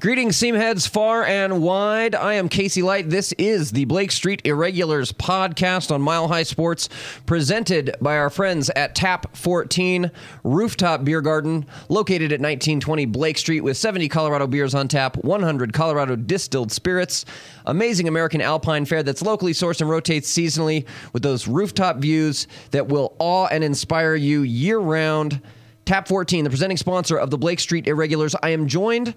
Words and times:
Greetings, 0.00 0.38
Seamheads 0.38 0.88
far 0.88 1.24
and 1.24 1.60
wide. 1.60 2.14
I 2.14 2.32
am 2.32 2.48
Casey 2.48 2.80
Light. 2.80 3.10
This 3.10 3.32
is 3.32 3.72
the 3.72 3.84
Blake 3.84 4.10
Street 4.12 4.40
Irregulars 4.46 5.12
podcast 5.12 5.90
on 5.90 6.00
Mile 6.00 6.26
High 6.26 6.44
Sports, 6.44 6.88
presented 7.26 7.94
by 8.00 8.16
our 8.16 8.30
friends 8.30 8.70
at 8.70 8.94
Tap 8.94 9.36
14 9.36 10.10
Rooftop 10.42 11.04
Beer 11.04 11.20
Garden, 11.20 11.66
located 11.90 12.32
at 12.32 12.40
1920 12.40 13.04
Blake 13.04 13.36
Street, 13.36 13.60
with 13.60 13.76
70 13.76 14.08
Colorado 14.08 14.46
beers 14.46 14.74
on 14.74 14.88
tap, 14.88 15.18
100 15.18 15.74
Colorado 15.74 16.16
distilled 16.16 16.72
spirits, 16.72 17.26
amazing 17.66 18.08
American 18.08 18.40
Alpine 18.40 18.86
fare 18.86 19.02
that's 19.02 19.20
locally 19.20 19.52
sourced 19.52 19.82
and 19.82 19.90
rotates 19.90 20.34
seasonally, 20.34 20.86
with 21.12 21.22
those 21.22 21.46
rooftop 21.46 21.98
views 21.98 22.46
that 22.70 22.88
will 22.88 23.14
awe 23.18 23.48
and 23.48 23.62
inspire 23.62 24.14
you 24.14 24.44
year 24.44 24.78
round. 24.78 25.42
Tap 25.84 26.08
14, 26.08 26.44
the 26.44 26.50
presenting 26.50 26.78
sponsor 26.78 27.18
of 27.18 27.28
the 27.28 27.36
Blake 27.36 27.60
Street 27.60 27.86
Irregulars. 27.86 28.34
I 28.42 28.50
am 28.50 28.66
joined 28.66 29.14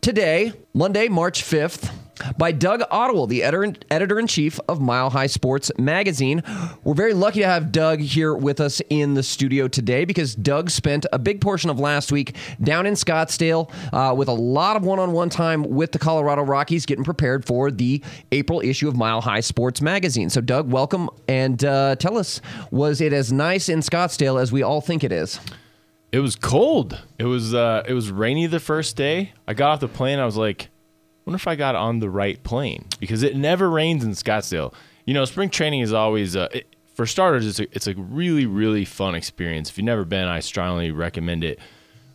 today, 0.00 0.52
Monday, 0.72 1.08
March 1.08 1.42
5th, 1.42 1.92
by 2.36 2.52
Doug 2.52 2.80
Ottewill, 2.90 3.28
the 3.28 3.42
editor 3.42 4.18
in 4.18 4.26
chief 4.26 4.60
of 4.68 4.80
Mile 4.80 5.10
High 5.10 5.26
Sports 5.26 5.70
Magazine. 5.78 6.42
We're 6.84 6.94
very 6.94 7.14
lucky 7.14 7.40
to 7.40 7.46
have 7.46 7.72
Doug 7.72 8.00
here 8.00 8.34
with 8.34 8.60
us 8.60 8.82
in 8.90 9.14
the 9.14 9.22
studio 9.22 9.68
today 9.68 10.04
because 10.04 10.34
Doug 10.34 10.70
spent 10.70 11.06
a 11.12 11.18
big 11.18 11.40
portion 11.40 11.70
of 11.70 11.78
last 11.78 12.12
week 12.12 12.36
down 12.62 12.86
in 12.86 12.94
Scottsdale 12.94 13.70
uh, 13.92 14.14
with 14.14 14.28
a 14.28 14.34
lot 14.34 14.76
of 14.76 14.84
one 14.84 14.98
on 14.98 15.12
one 15.12 15.30
time 15.30 15.62
with 15.62 15.92
the 15.92 15.98
Colorado 15.98 16.42
Rockies 16.42 16.86
getting 16.86 17.04
prepared 17.04 17.44
for 17.44 17.70
the 17.70 18.02
April 18.32 18.60
issue 18.60 18.88
of 18.88 18.96
Mile 18.96 19.20
High 19.20 19.40
Sports 19.40 19.80
Magazine. 19.80 20.30
So, 20.30 20.40
Doug, 20.40 20.70
welcome 20.70 21.08
and 21.28 21.64
uh, 21.64 21.96
tell 21.96 22.18
us 22.18 22.40
was 22.70 23.00
it 23.00 23.12
as 23.12 23.32
nice 23.32 23.68
in 23.68 23.80
Scottsdale 23.80 24.40
as 24.40 24.52
we 24.52 24.62
all 24.62 24.80
think 24.80 25.04
it 25.04 25.12
is? 25.12 25.40
It 26.12 26.20
was 26.20 26.34
cold. 26.34 27.00
It 27.18 27.24
was 27.24 27.54
uh, 27.54 27.84
it 27.86 27.94
was 27.94 28.10
rainy 28.10 28.46
the 28.46 28.60
first 28.60 28.96
day. 28.96 29.32
I 29.46 29.54
got 29.54 29.70
off 29.70 29.80
the 29.80 29.88
plane. 29.88 30.18
I 30.18 30.24
was 30.24 30.36
like, 30.36 30.64
I 30.64 30.68
wonder 31.24 31.36
if 31.36 31.46
I 31.46 31.54
got 31.54 31.76
on 31.76 32.00
the 32.00 32.10
right 32.10 32.42
plane 32.42 32.86
because 32.98 33.22
it 33.22 33.36
never 33.36 33.70
rains 33.70 34.02
in 34.02 34.10
Scottsdale. 34.12 34.74
You 35.04 35.14
know, 35.14 35.24
spring 35.24 35.50
training 35.50 35.80
is 35.80 35.92
always 35.92 36.34
uh, 36.34 36.48
it, 36.52 36.74
for 36.94 37.06
starters. 37.06 37.46
It's 37.46 37.60
a 37.60 37.74
it's 37.74 37.86
a 37.86 37.94
really 37.94 38.46
really 38.46 38.84
fun 38.84 39.14
experience. 39.14 39.70
If 39.70 39.78
you've 39.78 39.84
never 39.84 40.04
been, 40.04 40.26
I 40.26 40.40
strongly 40.40 40.90
recommend 40.90 41.44
it. 41.44 41.60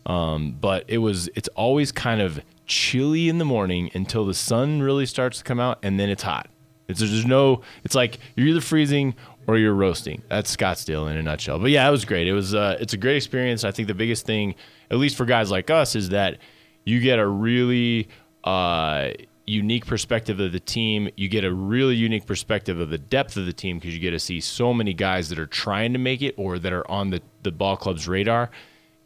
Um, 0.05 0.57
but 0.59 0.85
it 0.87 0.97
was 0.99 1.29
it's 1.35 1.49
always 1.49 1.91
kind 1.91 2.21
of 2.21 2.41
chilly 2.67 3.29
in 3.29 3.37
the 3.37 3.45
morning 3.45 3.91
until 3.93 4.25
the 4.25 4.33
sun 4.33 4.81
really 4.81 5.05
starts 5.05 5.37
to 5.37 5.43
come 5.43 5.59
out, 5.59 5.79
and 5.81 5.99
then 5.99 6.09
it's 6.09 6.23
hot. 6.23 6.49
It's 6.87 6.99
there's 6.99 7.25
no. 7.25 7.61
It's 7.83 7.95
like 7.95 8.19
you're 8.35 8.47
either 8.47 8.61
freezing 8.61 9.15
or 9.47 9.57
you're 9.57 9.73
roasting. 9.73 10.21
That's 10.29 10.55
Scottsdale 10.55 11.09
in 11.09 11.17
a 11.17 11.23
nutshell. 11.23 11.59
But 11.59 11.71
yeah, 11.71 11.87
it 11.87 11.91
was 11.91 12.05
great. 12.05 12.27
It 12.27 12.33
was 12.33 12.53
uh, 12.53 12.77
it's 12.79 12.93
a 12.93 12.97
great 12.97 13.17
experience. 13.17 13.63
I 13.63 13.71
think 13.71 13.87
the 13.87 13.93
biggest 13.93 14.25
thing, 14.25 14.55
at 14.89 14.97
least 14.97 15.15
for 15.15 15.25
guys 15.25 15.51
like 15.51 15.69
us, 15.69 15.95
is 15.95 16.09
that 16.09 16.39
you 16.83 16.99
get 16.99 17.19
a 17.19 17.27
really 17.27 18.07
uh, 18.43 19.09
unique 19.45 19.85
perspective 19.85 20.39
of 20.39 20.51
the 20.51 20.59
team. 20.59 21.09
You 21.15 21.29
get 21.29 21.43
a 21.43 21.53
really 21.53 21.95
unique 21.95 22.25
perspective 22.25 22.79
of 22.79 22.89
the 22.89 22.97
depth 22.97 23.37
of 23.37 23.45
the 23.45 23.53
team 23.53 23.77
because 23.77 23.93
you 23.93 23.99
get 23.99 24.11
to 24.11 24.19
see 24.19 24.39
so 24.39 24.73
many 24.73 24.93
guys 24.93 25.29
that 25.29 25.39
are 25.39 25.47
trying 25.47 25.93
to 25.93 25.99
make 25.99 26.21
it 26.21 26.35
or 26.37 26.59
that 26.59 26.73
are 26.73 26.89
on 26.89 27.09
the, 27.11 27.21
the 27.43 27.51
ball 27.51 27.77
club's 27.77 28.07
radar. 28.07 28.49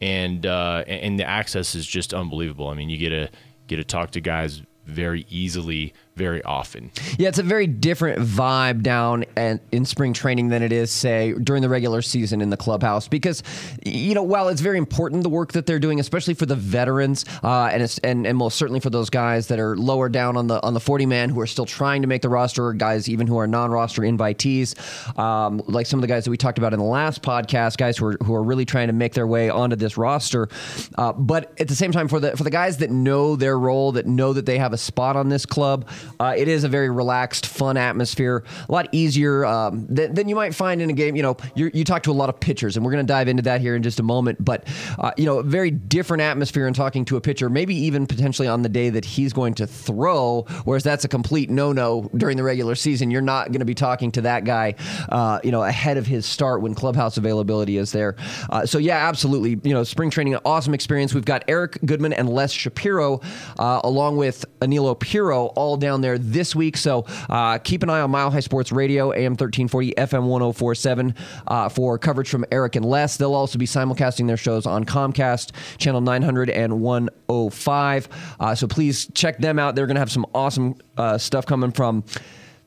And 0.02 0.46
uh, 0.46 0.86
and 0.88 1.20
the 1.20 1.26
access 1.26 1.76
is 1.76 1.86
just 1.86 2.14
unbelievable. 2.14 2.70
I 2.70 2.74
mean, 2.74 2.90
you 2.90 2.98
get 2.98 3.10
to 3.10 3.30
get 3.68 3.78
to 3.78 3.84
talk 3.84 4.12
to 4.12 4.22
guys 4.22 4.62
very 4.86 5.26
easily 5.30 5.94
very 6.20 6.44
often. 6.44 6.92
Yeah, 7.18 7.30
it's 7.30 7.40
a 7.40 7.44
very 7.44 7.66
different 7.66 8.20
vibe 8.20 8.84
down 8.84 9.24
and 9.38 9.62
in 9.72 9.86
spring 9.86 10.12
training 10.14 10.50
than 10.50 10.62
it 10.62 10.74
is, 10.74 10.92
say, 10.92 11.34
during 11.34 11.62
the 11.62 11.70
regular 11.70 12.02
season 12.02 12.42
in 12.42 12.50
the 12.50 12.58
clubhouse. 12.58 13.08
Because, 13.08 13.42
you 13.86 14.14
know, 14.14 14.22
while 14.22 14.50
it's 14.50 14.60
very 14.60 14.78
important 14.78 15.24
the 15.24 15.30
work 15.30 15.54
that 15.54 15.66
they're 15.66 15.80
doing, 15.80 16.00
especially 16.00 16.34
for 16.34 16.46
the 16.46 16.58
veterans, 16.58 17.24
uh, 17.42 17.70
and 17.72 17.82
it's 17.82 17.98
and, 18.00 18.28
and 18.28 18.38
most 18.38 18.58
certainly 18.58 18.82
for 18.82 18.90
those 18.90 19.10
guys 19.10 19.48
that 19.48 19.60
are 19.60 19.78
lower 19.78 20.10
down 20.10 20.36
on 20.36 20.48
the 20.48 20.62
on 20.62 20.74
the 20.74 20.82
forty 20.82 21.06
man 21.06 21.30
who 21.30 21.40
are 21.40 21.48
still 21.48 21.66
trying 21.66 22.02
to 22.02 22.08
make 22.08 22.22
the 22.22 22.30
roster, 22.30 22.66
or 22.66 22.74
guys 22.74 23.08
even 23.08 23.26
who 23.26 23.38
are 23.38 23.48
non-roster 23.48 24.02
invitees, 24.02 24.76
um, 25.18 25.62
like 25.68 25.86
some 25.86 26.00
of 26.00 26.02
the 26.02 26.08
guys 26.08 26.26
that 26.26 26.32
we 26.32 26.38
talked 26.38 26.58
about 26.58 26.74
in 26.74 26.80
the 26.80 26.86
last 26.86 27.22
podcast, 27.22 27.78
guys 27.78 27.98
who 27.98 28.08
are 28.08 28.18
who 28.24 28.36
are 28.36 28.44
really 28.44 28.66
trying 28.66 28.88
to 28.88 28.94
make 28.94 29.14
their 29.14 29.28
way 29.28 29.50
onto 29.50 29.78
this 29.78 29.98
roster. 29.98 30.50
Uh, 30.98 31.14
but 31.14 31.54
at 31.62 31.70
the 31.70 31.76
same 31.76 31.94
time, 31.94 32.10
for 32.10 32.20
the 32.20 32.36
for 32.36 32.44
the 32.44 32.52
guys 32.52 32.78
that 32.80 32.92
know 32.92 33.38
their 33.38 33.58
role, 33.58 33.94
that 33.94 34.06
know 34.06 34.34
that 34.34 34.46
they 34.46 34.58
have 34.58 34.74
a 34.74 34.78
spot 34.78 35.16
on 35.16 35.30
this 35.30 35.46
club. 35.46 35.88
Uh, 36.20 36.34
it 36.38 36.48
is 36.48 36.64
a 36.64 36.70
very 36.70 36.90
relaxed, 36.90 37.46
fun 37.46 37.78
atmosphere, 37.78 38.44
a 38.68 38.72
lot 38.72 38.88
easier 38.92 39.46
um, 39.46 39.86
than, 39.88 40.14
than, 40.14 40.30
you 40.30 40.36
might 40.36 40.54
find 40.54 40.82
in 40.82 40.90
a 40.90 40.94
game. 40.94 41.16
You 41.16 41.24
know, 41.24 41.38
you 41.56 41.84
talk 41.84 42.04
to 42.04 42.12
a 42.12 42.14
lot 42.14 42.30
of 42.30 42.40
pitchers, 42.40 42.78
and 42.78 42.86
we're 42.86 42.92
going 42.92 43.06
to 43.06 43.12
dive 43.12 43.28
into 43.28 43.44
that 43.44 43.62
here 43.62 43.76
in 43.76 43.82
just 43.82 44.00
a 44.00 44.04
moment. 44.04 44.44
But 44.44 44.68
uh, 45.00 45.12
you 45.18 45.26
know, 45.26 45.40
a 45.40 45.44
very 45.44 45.72
different 45.72 46.22
atmosphere 46.22 46.68
in 46.68 46.74
talking 46.74 47.04
to 47.06 47.18
a 47.18 47.22
pitcher, 47.22 47.50
maybe 47.50 47.76
even 47.76 48.06
potentially 48.06 48.48
on 48.48 48.62
the 48.62 48.70
day 48.70 48.90
that 48.92 49.06
he's 49.06 49.34
going 49.34 49.56
to 49.56 49.68
throw. 49.68 50.46
Whereas 50.66 50.84
that's 50.84 51.04
a 51.04 51.08
complete 51.08 51.50
no-no 51.50 52.10
during 52.16 52.38
the 52.38 52.44
regular 52.44 52.76
season. 52.76 53.10
You're 53.12 53.22
not 53.22 53.48
going 53.48 53.60
to 53.60 53.66
be 53.66 53.76
talking 53.76 54.12
to 54.14 54.22
that 54.22 54.44
guy, 54.44 54.76
uh, 55.10 55.40
you 55.44 55.52
know, 55.52 55.64
ahead 55.64 55.98
of 55.98 56.06
his 56.06 56.26
start 56.26 56.62
when 56.62 56.76
clubhouse 56.76 57.18
availability 57.18 57.78
is 57.78 57.92
there. 57.92 58.16
Uh, 58.50 58.66
so 58.66 58.78
yeah, 58.78 59.08
absolutely. 59.08 59.60
You 59.64 59.74
know, 59.74 59.84
spring 59.84 60.10
training, 60.10 60.36
an 60.36 60.42
awesome 60.46 60.74
experience. 60.74 61.14
We've 61.14 61.26
got 61.26 61.44
Eric 61.48 61.80
Goodman 61.86 62.14
and 62.14 62.30
Les 62.30 62.52
Shapiro, 62.52 63.22
uh, 63.58 63.82
along 63.84 64.18
with 64.18 64.46
Aniello 64.60 65.00
Piro, 65.00 65.48
all 65.48 65.78
down 65.78 65.89
down 65.90 66.02
there 66.02 66.20
this 66.20 66.56
week. 66.56 66.78
So 66.78 67.06
uh, 67.30 67.58
keep 67.58 67.82
an 67.82 67.90
eye 67.90 68.02
on 68.02 68.12
Mile 68.12 68.30
High 68.30 68.42
Sports 68.42 68.72
Radio, 68.72 69.12
AM 69.12 69.32
1340, 69.32 69.94
FM 69.96 70.28
1047, 70.28 71.16
uh, 71.48 71.70
for 71.70 71.98
coverage 71.98 72.30
from 72.30 72.46
Eric 72.52 72.76
and 72.76 72.86
Les. 72.86 73.18
They'll 73.18 73.34
also 73.34 73.58
be 73.58 73.66
simulcasting 73.66 74.28
their 74.28 74.38
shows 74.38 74.68
on 74.68 74.86
Comcast, 74.86 75.52
channel 75.78 76.02
900 76.02 76.52
and 76.52 76.80
105. 76.82 78.10
Uh, 78.40 78.54
so 78.54 78.68
please 78.68 79.10
check 79.16 79.40
them 79.40 79.58
out. 79.58 79.74
They're 79.74 79.88
going 79.88 79.96
to 79.96 80.02
have 80.02 80.12
some 80.12 80.28
awesome 80.36 80.76
uh, 80.96 81.18
stuff 81.18 81.48
coming 81.48 81.72
from 81.72 82.04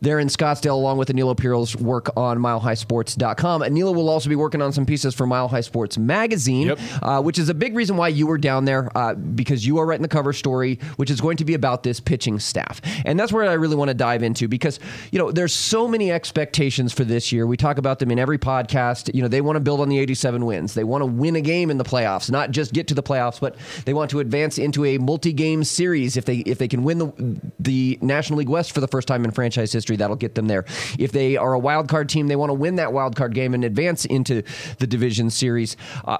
they're 0.02 0.18
in 0.18 0.28
Scottsdale 0.28 0.72
along 0.72 0.98
with 0.98 1.08
Aniello 1.08 1.36
Piro's 1.36 1.76
work 1.76 2.10
on 2.16 2.38
milehighsports.com. 2.38 3.62
Aniello 3.62 3.94
will 3.94 4.08
also 4.08 4.28
be 4.28 4.36
working 4.36 4.60
on 4.60 4.72
some 4.72 4.84
pieces 4.84 5.14
for 5.14 5.26
Mile 5.26 5.46
High 5.48 5.60
Sports 5.60 5.96
Magazine, 5.96 6.68
yep. 6.68 6.78
uh, 7.00 7.22
which 7.22 7.38
is 7.38 7.48
a 7.48 7.54
big 7.54 7.76
reason 7.76 7.96
why 7.96 8.08
you 8.08 8.26
were 8.26 8.36
down 8.36 8.64
there 8.64 8.90
uh, 8.96 9.14
because 9.14 9.64
you 9.64 9.78
are 9.78 9.86
writing 9.86 10.02
the 10.02 10.08
cover 10.08 10.32
story, 10.32 10.80
which 10.96 11.08
is 11.08 11.20
going 11.20 11.36
to 11.36 11.44
be 11.44 11.54
about 11.54 11.84
this 11.84 12.00
pitching 12.00 12.40
staff. 12.40 12.80
And 13.04 13.18
that's 13.18 13.32
where 13.32 13.48
I 13.48 13.54
really 13.54 13.76
want 13.76 13.88
to 13.88 13.94
dive 13.94 14.24
into 14.24 14.48
because, 14.48 14.80
you 15.12 15.20
know, 15.20 15.30
there's 15.30 15.54
so 15.54 15.86
many 15.86 16.10
expectations 16.10 16.92
for 16.92 17.04
this 17.04 17.30
year. 17.30 17.46
We 17.46 17.56
talk 17.56 17.78
about 17.78 18.00
them 18.00 18.10
in 18.10 18.18
every 18.18 18.38
podcast. 18.38 19.14
You 19.14 19.22
know, 19.22 19.28
they 19.28 19.40
want 19.40 19.56
to 19.56 19.60
build 19.60 19.80
on 19.80 19.88
the 19.88 20.00
87 20.00 20.44
wins. 20.44 20.74
They 20.74 20.84
want 20.84 21.02
to 21.02 21.06
win 21.06 21.36
a 21.36 21.40
game 21.40 21.70
in 21.70 21.78
the 21.78 21.84
playoffs, 21.84 22.28
not 22.28 22.50
just 22.50 22.72
get 22.72 22.88
to 22.88 22.94
the 22.94 23.04
playoffs, 23.04 23.38
but 23.38 23.56
they 23.84 23.94
want 23.94 24.10
to 24.10 24.18
advance 24.18 24.58
into 24.58 24.84
a 24.84 24.98
multi-game 24.98 25.62
series 25.62 26.16
if 26.16 26.24
they 26.24 26.38
if 26.38 26.58
they 26.58 26.66
can 26.66 26.82
win 26.82 26.98
the 26.98 27.40
the 27.60 27.98
National 28.02 28.40
League 28.40 28.48
West 28.48 28.72
for 28.72 28.80
the 28.80 28.88
first 28.88 29.06
time 29.06 29.24
in 29.24 29.30
franchise 29.30 29.72
history 29.72 29.91
history. 29.92 29.96
That'll 30.02 30.16
get 30.16 30.34
them 30.34 30.48
there. 30.48 30.64
If 30.98 31.12
they 31.12 31.36
are 31.36 31.52
a 31.52 31.58
wild 31.58 31.88
card 31.88 32.08
team, 32.08 32.28
they 32.28 32.36
want 32.36 32.50
to 32.50 32.54
win 32.54 32.76
that 32.76 32.92
wild 32.92 33.16
card 33.16 33.34
game 33.34 33.54
and 33.54 33.64
advance 33.64 34.04
into 34.04 34.42
the 34.78 34.86
division 34.86 35.30
series. 35.30 35.76
Uh, 36.04 36.18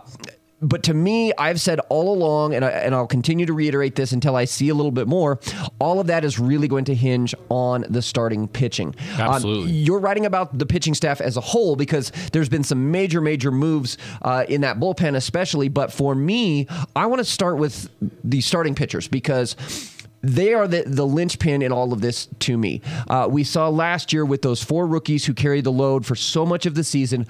but 0.65 0.85
to 0.85 0.95
me, 0.95 1.33
I've 1.37 1.61
said 1.61 1.81
all 1.89 2.15
along, 2.15 2.55
and, 2.55 2.65
I, 2.65 2.71
and 2.71 2.95
I'll 2.95 3.09
continue 3.09 3.47
to 3.47 3.53
reiterate 3.53 3.97
this 3.97 4.13
until 4.13 4.37
I 4.37 4.45
see 4.45 4.69
a 4.69 4.75
little 4.77 4.93
bit 4.93 5.09
more. 5.09 5.41
All 5.81 5.99
of 5.99 6.07
that 6.07 6.25
is 6.25 6.39
really 6.39 6.69
going 6.69 6.85
to 6.85 6.95
hinge 6.95 7.35
on 7.49 7.85
the 7.89 8.01
starting 8.01 8.47
pitching. 8.47 8.95
Um, 9.15 9.23
Absolutely. 9.23 9.65
Um, 9.65 9.69
you're 9.71 9.99
writing 9.99 10.25
about 10.25 10.57
the 10.57 10.65
pitching 10.65 10.95
staff 10.95 11.21
as 11.21 11.37
a 11.37 11.41
whole 11.41 11.75
because 11.75 12.13
there's 12.31 12.49
been 12.49 12.63
some 12.63 12.93
major, 12.93 13.21
major 13.21 13.51
moves 13.51 13.99
uh, 14.23 14.45
in 14.49 14.61
that 14.61 14.79
bullpen, 14.79 15.17
especially. 15.17 15.69
But 15.69 15.93
for 15.93 16.15
me, 16.15 16.69
I 16.95 17.07
want 17.07 17.19
to 17.19 17.25
start 17.25 17.57
with 17.59 17.91
the 18.23 18.41
starting 18.41 18.77
pitchers 18.77 19.09
because 19.09 19.57
they 20.23 20.55
are 20.55 20.69
the, 20.69 20.85
the 20.87 21.07
linchpin 21.07 21.63
in 21.63 21.73
all 21.73 21.93
of 21.93 22.01
this 22.01 22.29
to 22.41 22.57
me. 22.57 22.81
Uh, 23.09 23.29
we 23.31 23.45
saw 23.45 23.69
last 23.69 24.13
year 24.13 24.25
with 24.25 24.43
those 24.43 24.63
four 24.63 24.87
rookies 24.87 25.27
who 25.27 25.35
carried 25.35 25.65
the 25.65 25.73
load 25.73 26.07
for 26.07 26.15
so 26.15 26.47
much 26.47 26.65
of 26.65 26.75
the 26.75 26.85
season 26.85 27.27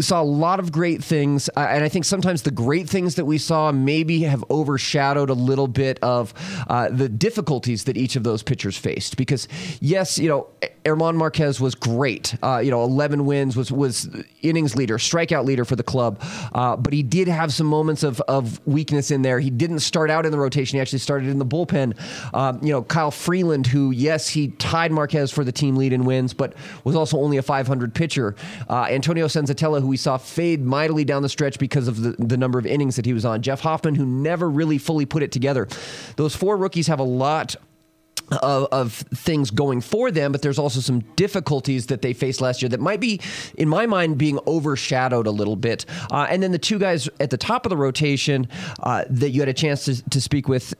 saw 0.00 0.20
a 0.20 0.24
lot 0.24 0.58
of 0.58 0.72
great 0.72 1.02
things, 1.02 1.48
uh, 1.56 1.60
and 1.60 1.84
I 1.84 1.88
think 1.88 2.04
sometimes 2.04 2.42
the 2.42 2.50
great 2.50 2.88
things 2.88 3.14
that 3.14 3.24
we 3.24 3.38
saw 3.38 3.70
maybe 3.72 4.22
have 4.22 4.44
overshadowed 4.50 5.30
a 5.30 5.34
little 5.34 5.68
bit 5.68 5.98
of 6.02 6.34
uh, 6.68 6.88
the 6.90 7.08
difficulties 7.08 7.84
that 7.84 7.96
each 7.96 8.16
of 8.16 8.24
those 8.24 8.42
pitchers 8.42 8.76
faced. 8.76 9.16
Because 9.16 9.46
yes, 9.80 10.18
you 10.18 10.28
know, 10.28 10.48
German 10.84 11.16
Marquez 11.16 11.60
was 11.60 11.74
great. 11.74 12.34
Uh, 12.42 12.58
you 12.58 12.70
know, 12.70 12.82
11 12.82 13.26
wins 13.26 13.56
was 13.56 13.70
was 13.70 14.08
innings 14.42 14.74
leader, 14.74 14.98
strikeout 14.98 15.44
leader 15.44 15.64
for 15.64 15.76
the 15.76 15.82
club, 15.82 16.20
uh, 16.52 16.76
but 16.76 16.92
he 16.92 17.02
did 17.02 17.28
have 17.28 17.52
some 17.52 17.66
moments 17.66 18.02
of 18.02 18.20
of 18.22 18.64
weakness 18.66 19.10
in 19.10 19.22
there. 19.22 19.38
He 19.38 19.50
didn't 19.50 19.80
start 19.80 20.10
out 20.10 20.26
in 20.26 20.32
the 20.32 20.38
rotation; 20.38 20.76
he 20.76 20.80
actually 20.80 20.98
started 20.98 21.28
in 21.28 21.38
the 21.38 21.46
bullpen. 21.46 21.96
Um, 22.34 22.58
you 22.62 22.72
know, 22.72 22.82
Kyle 22.82 23.10
Freeland, 23.10 23.66
who 23.66 23.92
yes, 23.92 24.28
he 24.28 24.48
tied 24.48 24.90
Marquez 24.90 25.30
for 25.30 25.44
the 25.44 25.52
team 25.52 25.76
lead 25.76 25.92
in 25.92 26.04
wins, 26.04 26.34
but 26.34 26.54
was 26.82 26.96
also 26.96 27.18
only 27.18 27.36
a 27.36 27.42
500 27.42 27.94
pitcher. 27.94 28.34
Uh, 28.68 28.86
Antonio 28.90 29.26
Senzatela 29.26 29.75
Who 29.80 29.88
we 29.88 29.96
saw 29.96 30.16
fade 30.16 30.64
mightily 30.64 31.04
down 31.04 31.22
the 31.22 31.28
stretch 31.28 31.58
because 31.58 31.88
of 31.88 32.02
the, 32.02 32.12
the 32.18 32.36
number 32.36 32.58
of 32.58 32.66
innings 32.66 32.96
that 32.96 33.06
he 33.06 33.12
was 33.12 33.24
on. 33.24 33.42
Jeff 33.42 33.60
Hoffman, 33.60 33.94
who 33.94 34.06
never 34.06 34.48
really 34.48 34.78
fully 34.78 35.06
put 35.06 35.22
it 35.22 35.32
together. 35.32 35.68
Those 36.16 36.34
four 36.34 36.56
rookies 36.56 36.86
have 36.86 36.98
a 36.98 37.04
lot 37.04 37.56
of, 38.30 38.68
of, 38.72 38.92
things 38.92 39.50
going 39.50 39.80
for 39.80 40.10
them, 40.10 40.32
but 40.32 40.42
there's 40.42 40.58
also 40.58 40.80
some 40.80 41.00
difficulties 41.14 41.86
that 41.86 42.02
they 42.02 42.12
faced 42.12 42.40
last 42.40 42.60
year 42.60 42.68
that 42.68 42.80
might 42.80 43.00
be, 43.00 43.20
in 43.56 43.68
my 43.68 43.86
mind, 43.86 44.18
being 44.18 44.38
overshadowed 44.46 45.26
a 45.26 45.30
little 45.30 45.56
bit. 45.56 45.86
Uh, 46.10 46.26
and 46.28 46.42
then 46.42 46.50
the 46.52 46.58
two 46.58 46.78
guys 46.78 47.08
at 47.20 47.30
the 47.30 47.36
top 47.36 47.66
of 47.66 47.70
the 47.70 47.76
rotation 47.76 48.48
uh, 48.82 49.04
that 49.08 49.30
you 49.30 49.40
had 49.40 49.48
a 49.48 49.54
chance 49.54 49.84
to, 49.84 50.02
to 50.10 50.20
speak 50.20 50.48
with 50.48 50.74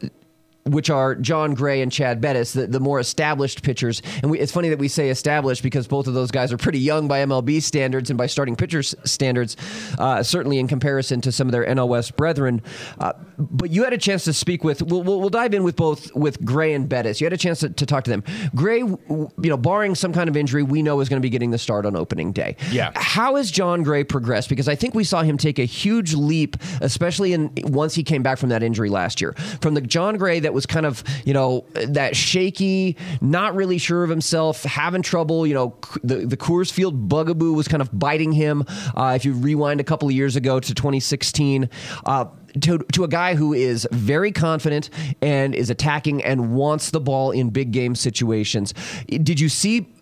which 0.66 0.90
are 0.90 1.14
Jon 1.14 1.54
Gray 1.54 1.80
and 1.80 1.92
Chad 1.92 2.20
Bettis, 2.20 2.52
the, 2.52 2.66
the 2.66 2.80
more 2.80 2.98
established 2.98 3.62
pitchers. 3.62 4.02
And 4.22 4.30
we, 4.30 4.38
it's 4.38 4.52
funny 4.52 4.68
that 4.70 4.78
we 4.78 4.88
say 4.88 5.10
established 5.10 5.62
because 5.62 5.86
both 5.86 6.06
of 6.06 6.14
those 6.14 6.30
guys 6.30 6.52
are 6.52 6.56
pretty 6.56 6.80
young 6.80 7.08
by 7.08 7.24
MLB 7.24 7.62
standards 7.62 8.10
and 8.10 8.18
by 8.18 8.26
starting 8.26 8.56
pitchers 8.56 8.94
standards, 9.04 9.56
uh, 9.98 10.22
certainly 10.22 10.58
in 10.58 10.68
comparison 10.68 11.20
to 11.20 11.32
some 11.32 11.46
of 11.48 11.52
their 11.52 11.64
NL 11.64 11.88
West 11.88 12.16
brethren. 12.16 12.62
Uh, 12.98 13.12
but 13.38 13.70
you 13.70 13.84
had 13.84 13.92
a 13.92 13.98
chance 13.98 14.24
to 14.24 14.32
speak 14.32 14.64
with. 14.64 14.82
We'll, 14.82 15.02
we'll, 15.02 15.20
we'll, 15.20 15.30
dive 15.36 15.54
in 15.54 15.64
with 15.64 15.76
both 15.76 16.14
with 16.14 16.42
Gray 16.44 16.72
and 16.72 16.88
Bettis. 16.88 17.20
You 17.20 17.26
had 17.26 17.32
a 17.32 17.36
chance 17.36 17.60
to, 17.60 17.68
to 17.68 17.84
talk 17.84 18.04
to 18.04 18.10
them. 18.10 18.24
Gray, 18.54 18.78
you 18.78 19.30
know, 19.36 19.56
barring 19.56 19.94
some 19.94 20.12
kind 20.12 20.28
of 20.28 20.36
injury, 20.36 20.62
we 20.62 20.82
know 20.82 21.00
is 21.00 21.08
going 21.08 21.20
to 21.20 21.22
be 21.22 21.30
getting 21.30 21.50
the 21.50 21.58
start 21.58 21.84
on 21.84 21.94
opening 21.94 22.32
day. 22.32 22.56
Yeah. 22.70 22.92
How 22.94 23.36
has 23.36 23.50
Jon 23.50 23.82
Gray 23.82 24.04
progressed? 24.04 24.48
Because 24.48 24.68
I 24.68 24.74
think 24.74 24.94
we 24.94 25.04
saw 25.04 25.22
him 25.22 25.36
take 25.36 25.58
a 25.58 25.64
huge 25.64 26.14
leap, 26.14 26.56
especially 26.80 27.34
in 27.34 27.52
once 27.64 27.94
he 27.94 28.02
came 28.02 28.22
back 28.22 28.38
from 28.38 28.48
that 28.48 28.62
injury 28.62 28.88
last 28.88 29.20
year. 29.20 29.32
From 29.60 29.74
the 29.74 29.80
Jon 29.82 30.16
Gray 30.16 30.40
that 30.40 30.54
was 30.56 30.66
kind 30.66 30.86
of, 30.86 31.04
you 31.24 31.32
know, 31.32 31.64
that 31.74 32.16
shaky, 32.16 32.96
not 33.20 33.54
really 33.54 33.78
sure 33.78 34.02
of 34.02 34.10
himself, 34.10 34.64
having 34.64 35.02
trouble. 35.02 35.46
You 35.46 35.54
know, 35.54 35.76
the, 36.02 36.26
the 36.26 36.36
Coors 36.36 36.72
Field 36.72 37.08
bugaboo 37.08 37.52
was 37.52 37.68
kind 37.68 37.80
of 37.80 37.96
biting 37.96 38.32
him. 38.32 38.64
Uh, 38.96 39.12
if 39.14 39.24
you 39.24 39.34
rewind 39.34 39.80
a 39.80 39.84
couple 39.84 40.08
of 40.08 40.14
years 40.14 40.34
ago 40.34 40.58
to 40.58 40.74
2016, 40.74 41.70
uh, 42.06 42.24
to, 42.62 42.78
to 42.78 43.04
a 43.04 43.08
guy 43.08 43.34
who 43.34 43.52
is 43.52 43.86
very 43.92 44.32
confident 44.32 44.90
and 45.20 45.54
is 45.54 45.70
attacking 45.70 46.24
and 46.24 46.54
wants 46.54 46.90
the 46.90 47.00
ball 47.00 47.30
in 47.30 47.50
big 47.50 47.70
game 47.70 47.94
situations. 47.94 48.72
Did 49.06 49.38
you 49.38 49.50
see 49.50 49.92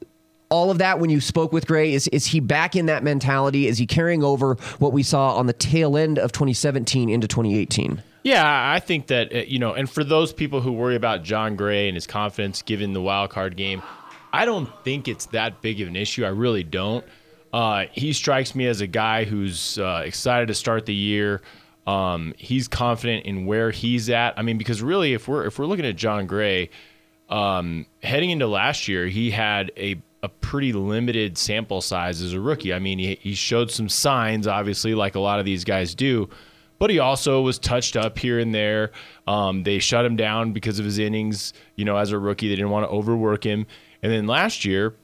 all 0.51 0.71
of 0.71 0.79
that 0.79 1.01
when 1.01 1.11
you 1.11 1.21
spoke 1.21 1.53
with 1.53 1.67
Gray? 1.67 1.93
Is 1.93 2.06
is 2.09 2.27
he 2.27 2.41
back 2.41 2.77
in 2.77 2.87
that 2.87 3.03
mentality? 3.03 3.67
Is 3.67 3.79
he 3.79 3.87
carrying 3.87 4.23
over 4.23 4.55
what 4.79 4.93
we 4.93 5.03
saw 5.03 5.35
on 5.35 5.47
the 5.47 5.53
tail 5.53 5.97
end 5.97 6.19
of 6.19 6.33
2017 6.33 7.09
into 7.09 7.27
2018? 7.27 8.03
Yeah, 8.25 8.73
I 8.73 8.81
think 8.81 9.09
that 9.09 9.35
uh, 9.35 9.38
you 9.47 9.59
know, 9.59 9.75
and 9.75 9.88
for 9.88 10.03
those 10.03 10.32
people 10.32 10.62
who 10.62 10.73
worry 10.73 10.97
about 10.97 11.23
Jon 11.23 11.56
Gray 11.56 11.88
and 11.88 11.94
his 11.94 12.06
confidence 12.06 12.62
given 12.62 12.94
the 12.94 13.03
wild 13.03 13.31
card 13.31 13.55
game, 13.55 13.82
I 14.32 14.47
don't 14.47 14.69
think 14.82 15.09
it's 15.09 15.26
that 15.26 15.61
big 15.61 15.81
of 15.82 15.88
an 15.88 15.94
issue. 15.94 16.25
I 16.25 16.31
really 16.31 16.65
don't. 16.65 17.05
Uh, 17.53 17.85
he 17.93 18.15
strikes 18.15 18.55
me 18.55 18.67
as 18.67 18.81
a 18.81 18.87
guy 18.87 19.25
who's 19.25 19.79
uh, 19.79 20.03
excited 20.05 20.49
to 20.49 20.55
start 20.55 20.87
the 20.87 20.94
year. 20.94 21.43
Um, 21.87 22.32
he's 22.38 22.67
confident 22.67 23.26
in 23.26 23.44
where 23.44 23.71
he's 23.71 24.09
at. 24.09 24.38
I 24.38 24.43
mean, 24.43 24.56
because 24.56 24.82
really, 24.82 25.12
if 25.12 25.29
we're 25.29 25.44
if 25.44 25.59
we're 25.59 25.67
looking 25.67 25.85
at 25.85 25.94
Jon 25.94 26.27
Gray, 26.27 26.70
um, 27.29 27.85
heading 28.03 28.31
into 28.31 28.47
last 28.47 28.88
year, 28.88 29.06
he 29.06 29.31
had 29.32 29.70
a 29.77 30.03
a 30.23 30.31
pretty 30.31 30.73
limited 30.73 31.37
sample 31.37 31.82
size 31.82 32.23
as 32.23 32.32
a 32.32 32.41
rookie. 32.41 32.73
I 32.73 32.79
mean, 32.79 32.99
he, 32.99 33.17
he 33.17 33.35
showed 33.35 33.70
some 33.70 33.91
signs, 33.91 34.47
obviously, 34.47 34.94
like 34.94 35.15
a 35.15 35.20
lot 35.20 35.41
of 35.41 35.44
these 35.44 35.65
guys 35.65 35.94
do 35.94 36.31
but 36.84 36.90
he 36.90 36.98
also 36.98 37.40
was 37.40 37.58
touched 37.58 37.96
up 37.96 38.19
here 38.19 38.38
and 38.38 38.54
there. 38.54 38.92
Um, 39.26 39.62
they 39.62 39.78
shut 39.78 40.04
him 40.04 40.16
down 40.16 40.52
because 40.52 40.78
of 40.78 40.84
his 40.84 40.98
innings. 40.98 41.54
You 41.76 41.86
know, 41.86 41.96
as 41.96 42.12
a 42.12 42.19
rookie, 42.19 42.46
they 42.50 42.56
didn't 42.56 42.69
want 42.69 42.84
to 42.84 42.90
overwork 42.90 43.42
him. 43.42 43.66
And 44.02 44.12
then 44.12 44.26
last 44.26 44.66
year, 44.66 44.94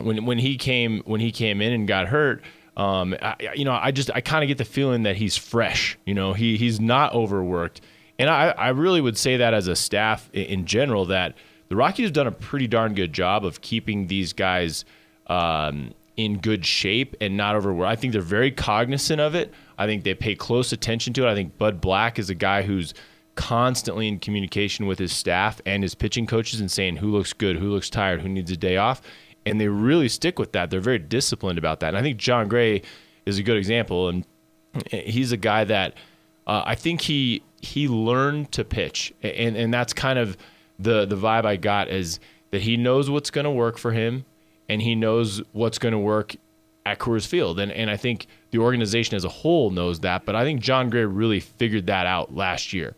when 0.00 0.24
when 0.24 0.38
he 0.38 0.56
came 0.56 1.02
when 1.06 1.20
he 1.20 1.32
came 1.32 1.60
in 1.60 1.72
and 1.72 1.88
got 1.88 2.06
hurt, 2.06 2.44
um, 2.76 3.16
I, 3.20 3.34
you 3.56 3.64
know, 3.64 3.72
I 3.72 3.90
just 3.90 4.08
I 4.14 4.20
kind 4.20 4.44
of 4.44 4.46
get 4.46 4.58
the 4.58 4.64
feeling 4.64 5.02
that 5.02 5.16
he's 5.16 5.36
fresh. 5.36 5.98
You 6.06 6.14
know, 6.14 6.32
he 6.32 6.56
he's 6.56 6.78
not 6.78 7.12
overworked, 7.12 7.80
and 8.16 8.30
I 8.30 8.50
I 8.50 8.68
really 8.68 9.00
would 9.00 9.18
say 9.18 9.38
that 9.38 9.52
as 9.52 9.66
a 9.66 9.74
staff 9.74 10.30
in, 10.32 10.64
general 10.64 11.06
that 11.06 11.34
the 11.70 11.74
Rockies 11.74 12.04
have 12.04 12.12
done 12.12 12.28
a 12.28 12.30
pretty 12.30 12.68
darn 12.68 12.94
good 12.94 13.12
job 13.12 13.44
of 13.44 13.60
keeping 13.62 14.06
these 14.06 14.32
guys. 14.32 14.84
Um, 15.26 15.92
in 16.24 16.38
good 16.38 16.64
shape 16.64 17.16
and 17.20 17.36
not 17.36 17.56
overworked. 17.56 17.90
I 17.90 17.96
think 17.96 18.12
they're 18.12 18.22
very 18.22 18.50
cognizant 18.50 19.20
of 19.20 19.34
it. 19.34 19.52
I 19.78 19.86
think 19.86 20.04
they 20.04 20.14
pay 20.14 20.34
close 20.34 20.72
attention 20.72 21.12
to 21.14 21.26
it. 21.26 21.30
I 21.30 21.34
think 21.34 21.58
Bud 21.58 21.80
Black 21.80 22.18
is 22.18 22.30
a 22.30 22.34
guy 22.34 22.62
who's 22.62 22.94
constantly 23.34 24.06
in 24.06 24.18
communication 24.18 24.86
with 24.86 24.98
his 24.98 25.12
staff 25.12 25.60
and 25.64 25.82
his 25.82 25.94
pitching 25.94 26.26
coaches 26.26 26.60
and 26.60 26.70
saying 26.70 26.96
who 26.96 27.10
looks 27.10 27.32
good, 27.32 27.56
who 27.56 27.70
looks 27.70 27.88
tired, 27.88 28.20
who 28.20 28.28
needs 28.28 28.50
a 28.50 28.56
day 28.56 28.76
off. 28.76 29.00
And 29.46 29.60
they 29.60 29.68
really 29.68 30.08
stick 30.08 30.38
with 30.38 30.52
that. 30.52 30.70
They're 30.70 30.80
very 30.80 30.98
disciplined 30.98 31.58
about 31.58 31.80
that. 31.80 31.88
And 31.88 31.96
I 31.96 32.02
think 32.02 32.18
Jon 32.18 32.48
Gray 32.48 32.82
is 33.24 33.38
a 33.38 33.42
good 33.42 33.56
example. 33.56 34.08
And 34.08 34.26
he's 34.90 35.32
a 35.32 35.38
guy 35.38 35.64
that 35.64 35.94
uh, 36.46 36.62
I 36.66 36.74
think 36.74 37.00
he 37.02 37.42
he 37.62 37.88
learned 37.88 38.52
to 38.52 38.64
pitch. 38.64 39.12
And, 39.22 39.56
and 39.56 39.72
that's 39.72 39.92
kind 39.92 40.18
of 40.18 40.36
the, 40.78 41.04
the 41.04 41.16
vibe 41.16 41.44
I 41.44 41.56
got 41.56 41.88
is 41.88 42.20
that 42.50 42.62
he 42.62 42.76
knows 42.76 43.10
what's 43.10 43.30
going 43.30 43.44
to 43.44 43.50
work 43.50 43.78
for 43.78 43.92
him 43.92 44.24
and 44.70 44.80
he 44.80 44.94
knows 44.94 45.42
what's 45.50 45.78
going 45.78 45.92
to 45.92 45.98
work 45.98 46.36
at 46.86 47.00
Coors 47.00 47.26
Field. 47.26 47.58
And, 47.58 47.72
and 47.72 47.90
I 47.90 47.96
think 47.96 48.28
the 48.52 48.58
organization 48.58 49.16
as 49.16 49.24
a 49.24 49.28
whole 49.28 49.70
knows 49.70 50.00
that, 50.00 50.24
but 50.24 50.36
I 50.36 50.44
think 50.44 50.60
Jon 50.60 50.90
Gray 50.90 51.04
really 51.04 51.40
figured 51.40 51.88
that 51.88 52.06
out 52.06 52.36
last 52.36 52.72
year. 52.72 52.94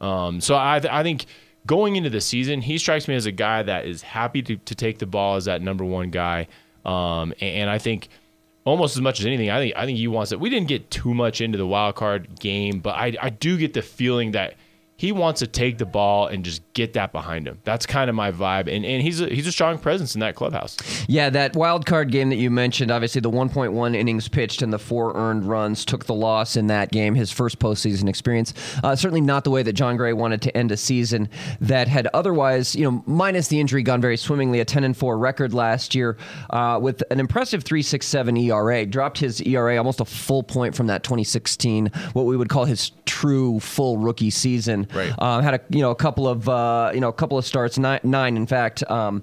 Um, 0.00 0.40
so 0.40 0.54
I, 0.54 0.76
I 0.76 1.02
think 1.02 1.26
going 1.66 1.96
into 1.96 2.08
the 2.08 2.22
season, 2.22 2.62
he 2.62 2.78
strikes 2.78 3.06
me 3.06 3.14
as 3.16 3.26
a 3.26 3.32
guy 3.32 3.62
that 3.62 3.84
is 3.84 4.00
happy 4.00 4.40
to, 4.40 4.56
to 4.56 4.74
take 4.74 4.98
the 4.98 5.06
ball 5.06 5.36
as 5.36 5.44
that 5.44 5.60
number 5.60 5.84
one 5.84 6.08
guy. 6.08 6.48
Um, 6.86 7.34
and, 7.42 7.56
and, 7.56 7.70
I 7.70 7.76
think 7.76 8.08
almost 8.64 8.96
as 8.96 9.02
much 9.02 9.20
as 9.20 9.26
anything, 9.26 9.50
I 9.50 9.58
think 9.58 9.76
I 9.76 9.84
think 9.84 9.98
he 9.98 10.08
wants 10.08 10.32
it. 10.32 10.40
We 10.40 10.48
didn't 10.48 10.68
get 10.68 10.90
too 10.90 11.12
much 11.12 11.42
into 11.42 11.58
the 11.58 11.66
wild 11.66 11.96
card 11.96 12.40
game, 12.40 12.80
but 12.80 12.94
I, 12.94 13.14
I 13.20 13.28
do 13.28 13.58
get 13.58 13.74
the 13.74 13.82
feeling 13.82 14.30
that– 14.30 14.54
he 15.00 15.12
wants 15.12 15.38
to 15.38 15.46
take 15.46 15.78
the 15.78 15.86
ball 15.86 16.26
and 16.26 16.44
just 16.44 16.69
get 16.80 16.94
that 16.94 17.12
behind 17.12 17.46
him. 17.46 17.60
That's 17.64 17.86
kind 17.86 18.08
of 18.08 18.16
my 18.16 18.32
vibe, 18.32 18.74
and 18.74 18.84
and 18.84 19.02
he's 19.02 19.20
a, 19.20 19.28
he's 19.28 19.46
a 19.46 19.52
strong 19.52 19.78
presence 19.78 20.14
in 20.14 20.20
that 20.20 20.34
clubhouse. 20.34 20.76
Yeah, 21.08 21.30
that 21.30 21.54
wild 21.54 21.86
card 21.86 22.10
game 22.10 22.30
that 22.30 22.36
you 22.36 22.50
mentioned, 22.50 22.90
obviously 22.90 23.20
the 23.20 23.30
1.1 23.30 23.94
innings 23.94 24.28
pitched 24.28 24.62
and 24.62 24.72
the 24.72 24.78
four 24.78 25.14
earned 25.14 25.44
runs 25.44 25.84
took 25.84 26.06
the 26.06 26.14
loss 26.14 26.56
in 26.56 26.68
that 26.68 26.90
game. 26.90 27.14
His 27.14 27.30
first 27.30 27.58
postseason 27.58 28.08
experience, 28.08 28.54
uh, 28.82 28.96
certainly 28.96 29.20
not 29.20 29.44
the 29.44 29.50
way 29.50 29.62
that 29.62 29.74
Jon 29.74 29.96
Gray 29.96 30.12
wanted 30.12 30.42
to 30.42 30.56
end 30.56 30.72
a 30.72 30.76
season 30.76 31.28
that 31.60 31.88
had 31.88 32.08
otherwise, 32.14 32.74
you 32.74 32.90
know, 32.90 33.02
minus 33.06 33.48
the 33.48 33.60
injury, 33.60 33.82
gone 33.82 34.00
very 34.00 34.16
swimmingly. 34.16 34.60
A 34.60 34.64
10 34.64 34.84
and 34.84 34.96
4 34.96 35.18
record 35.18 35.52
last 35.52 35.94
year 35.94 36.16
uh, 36.50 36.78
with 36.80 37.02
an 37.10 37.20
impressive 37.20 37.64
3.67 37.64 38.42
ERA. 38.48 38.86
Dropped 38.86 39.18
his 39.18 39.40
ERA 39.42 39.76
almost 39.76 40.00
a 40.00 40.04
full 40.04 40.42
point 40.42 40.74
from 40.74 40.86
that 40.86 41.02
2016, 41.02 41.90
what 42.14 42.24
we 42.24 42.36
would 42.36 42.48
call 42.48 42.64
his 42.64 42.92
true 43.04 43.60
full 43.60 43.98
rookie 43.98 44.30
season. 44.30 44.86
Right. 44.94 45.12
Uh, 45.18 45.40
had 45.40 45.54
a 45.54 45.60
you 45.68 45.80
know 45.80 45.90
a 45.90 45.96
couple 45.96 46.28
of 46.28 46.48
uh, 46.48 46.69
you 46.94 47.00
know 47.00 47.08
a 47.08 47.12
couple 47.12 47.36
of 47.38 47.44
starts, 47.44 47.78
nine, 47.78 48.00
nine 48.02 48.36
in 48.36 48.46
fact. 48.46 48.82
Um, 48.90 49.22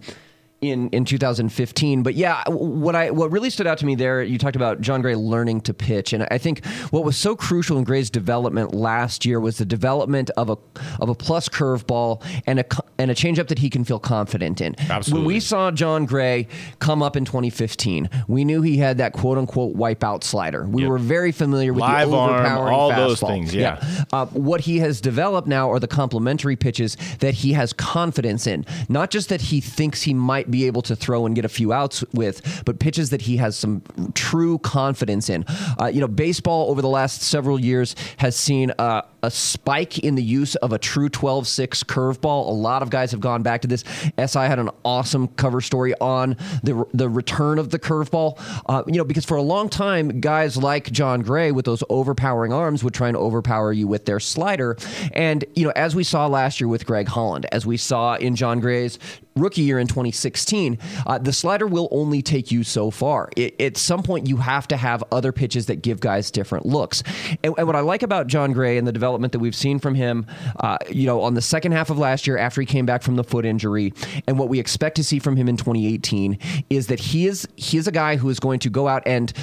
in 0.61 0.89
in 0.89 1.05
2015. 1.05 2.03
But 2.03 2.15
yeah, 2.15 2.43
what 2.49 2.95
I 2.95 3.11
what 3.11 3.31
really 3.31 3.49
stood 3.49 3.67
out 3.67 3.77
to 3.79 3.85
me 3.85 3.95
there, 3.95 4.23
you 4.23 4.37
talked 4.37 4.55
about 4.55 4.81
Jon 4.81 5.01
Gray 5.01 5.15
learning 5.15 5.61
to 5.61 5.73
pitch, 5.73 6.13
and 6.13 6.27
I 6.31 6.37
think 6.37 6.65
what 6.89 7.03
was 7.03 7.17
so 7.17 7.35
crucial 7.35 7.77
in 7.77 7.83
Gray's 7.83 8.09
development 8.09 8.73
last 8.73 9.25
year 9.25 9.39
was 9.39 9.57
the 9.57 9.65
development 9.65 10.29
of 10.31 10.49
a 10.49 10.57
of 10.99 11.09
a 11.09 11.15
plus 11.15 11.47
curveball 11.49 12.23
and 12.45 12.59
a 12.59 12.65
and 12.97 13.11
a 13.11 13.15
changeup 13.15 13.47
that 13.47 13.59
he 13.59 13.69
can 13.69 13.83
feel 13.83 13.99
confident 13.99 14.61
in. 14.61 14.75
Absolutely. 14.79 15.13
When 15.13 15.27
we 15.27 15.39
saw 15.39 15.69
Jon 15.71 16.05
Gray 16.05 16.47
come 16.79 17.03
up 17.03 17.15
in 17.15 17.25
2015, 17.25 18.09
we 18.27 18.43
knew 18.43 18.61
he 18.61 18.77
had 18.77 18.97
that 18.97 19.13
quote 19.13 19.37
unquote 19.37 19.75
wipeout 19.75 20.23
slider. 20.23 20.65
We 20.67 20.83
yep. 20.83 20.89
were 20.89 20.97
very 20.97 21.31
familiar 21.31 21.73
with 21.73 21.81
Live 21.81 22.09
the 22.09 22.15
overpowering 22.15 22.45
arm, 22.45 22.73
all 22.73 22.91
fastball. 22.91 22.95
those 22.95 23.19
things. 23.19 23.53
Yeah. 23.53 23.79
yeah. 23.81 24.03
Uh, 24.11 24.25
what 24.27 24.61
he 24.61 24.79
has 24.79 25.01
developed 25.01 25.47
now 25.47 25.71
are 25.71 25.79
the 25.79 25.87
complementary 25.87 26.55
pitches 26.55 26.97
that 27.19 27.35
he 27.35 27.53
has 27.53 27.73
confidence 27.73 28.47
in, 28.47 28.65
not 28.89 29.11
just 29.11 29.29
that 29.29 29.41
he 29.41 29.61
thinks 29.61 30.01
he 30.01 30.13
might 30.13 30.46
might 30.47 30.51
be 30.51 30.65
able 30.65 30.81
to 30.83 30.95
throw 30.95 31.25
and 31.25 31.35
get 31.35 31.45
a 31.45 31.49
few 31.49 31.73
outs 31.73 32.03
with, 32.13 32.63
but 32.65 32.79
pitches 32.79 33.09
that 33.09 33.21
he 33.21 33.37
has 33.37 33.57
some 33.57 33.81
true 34.13 34.57
confidence 34.59 35.29
in. 35.29 35.45
Uh, 35.79 35.87
you 35.87 35.99
know, 35.99 36.07
baseball 36.07 36.69
over 36.69 36.81
the 36.81 36.87
last 36.87 37.21
several 37.21 37.59
years 37.59 37.95
has 38.17 38.35
seen 38.35 38.71
uh, 38.79 39.01
a 39.23 39.31
spike 39.31 39.99
in 39.99 40.15
the 40.15 40.23
use 40.23 40.55
of 40.55 40.71
a 40.71 40.77
true 40.77 41.09
12 41.09 41.47
6 41.47 41.83
curveball. 41.83 42.47
A 42.47 42.51
lot 42.51 42.81
of 42.81 42.89
guys 42.89 43.11
have 43.11 43.19
gone 43.19 43.43
back 43.43 43.61
to 43.61 43.67
this. 43.67 43.83
SI 44.17 44.39
had 44.39 44.59
an 44.59 44.69
awesome 44.85 45.27
cover 45.29 45.61
story 45.61 45.93
on 45.99 46.37
the, 46.63 46.85
the 46.93 47.09
return 47.09 47.59
of 47.59 47.69
the 47.69 47.79
curveball. 47.79 48.39
Uh, 48.67 48.83
you 48.87 48.97
know, 48.97 49.03
because 49.03 49.25
for 49.25 49.37
a 49.37 49.41
long 49.41 49.69
time, 49.69 50.21
guys 50.21 50.57
like 50.57 50.91
Jon 50.91 51.21
Gray 51.21 51.51
with 51.51 51.65
those 51.65 51.83
overpowering 51.89 52.53
arms 52.53 52.83
would 52.83 52.93
try 52.93 53.07
and 53.07 53.17
overpower 53.17 53.73
you 53.73 53.87
with 53.87 54.05
their 54.05 54.19
slider. 54.19 54.77
And, 55.13 55.43
you 55.55 55.65
know, 55.65 55.73
as 55.75 55.95
we 55.95 56.03
saw 56.03 56.27
last 56.27 56.61
year 56.61 56.67
with 56.67 56.85
Greg 56.85 57.07
Holland, 57.07 57.47
as 57.51 57.65
we 57.65 57.77
saw 57.77 58.15
in 58.15 58.35
Jon 58.35 58.59
Gray's 58.59 58.99
rookie 59.39 59.61
year 59.61 59.79
in 59.79 59.87
2016, 59.87 60.77
uh, 61.05 61.17
the 61.17 61.33
slider 61.33 61.67
will 61.67 61.87
only 61.91 62.21
take 62.21 62.51
you 62.51 62.63
so 62.63 62.91
far. 62.91 63.29
It, 63.35 63.59
at 63.61 63.77
some 63.77 64.03
point, 64.03 64.27
you 64.27 64.37
have 64.37 64.67
to 64.69 64.77
have 64.77 65.03
other 65.11 65.31
pitches 65.31 65.67
that 65.67 65.81
give 65.81 65.99
guys 65.99 66.31
different 66.31 66.65
looks. 66.65 67.03
And, 67.43 67.53
and 67.57 67.67
what 67.67 67.75
I 67.75 67.81
like 67.81 68.03
about 68.03 68.27
Jon 68.27 68.53
Gray 68.53 68.77
and 68.77 68.87
the 68.87 68.91
development 68.91 69.33
that 69.33 69.39
we've 69.39 69.55
seen 69.55 69.79
from 69.79 69.95
him, 69.95 70.25
uh, 70.59 70.77
you 70.89 71.05
know, 71.05 71.21
on 71.21 71.33
the 71.33 71.41
second 71.41 71.71
half 71.71 71.89
of 71.89 71.97
last 71.97 72.27
year 72.27 72.37
after 72.37 72.61
he 72.61 72.67
came 72.67 72.85
back 72.85 73.03
from 73.03 73.15
the 73.15 73.23
foot 73.23 73.45
injury, 73.45 73.93
and 74.27 74.37
what 74.39 74.49
we 74.49 74.59
expect 74.59 74.95
to 74.97 75.03
see 75.03 75.19
from 75.19 75.35
him 75.35 75.47
in 75.47 75.57
2018 75.57 76.37
is 76.69 76.87
that 76.87 76.99
he 76.99 77.27
is 77.27 77.47
he 77.55 77.77
is 77.77 77.87
a 77.87 77.91
guy 77.91 78.15
who 78.15 78.29
is 78.29 78.39
going 78.39 78.59
to 78.59 78.69
go 78.69 78.87
out 78.87 79.03
and 79.05 79.33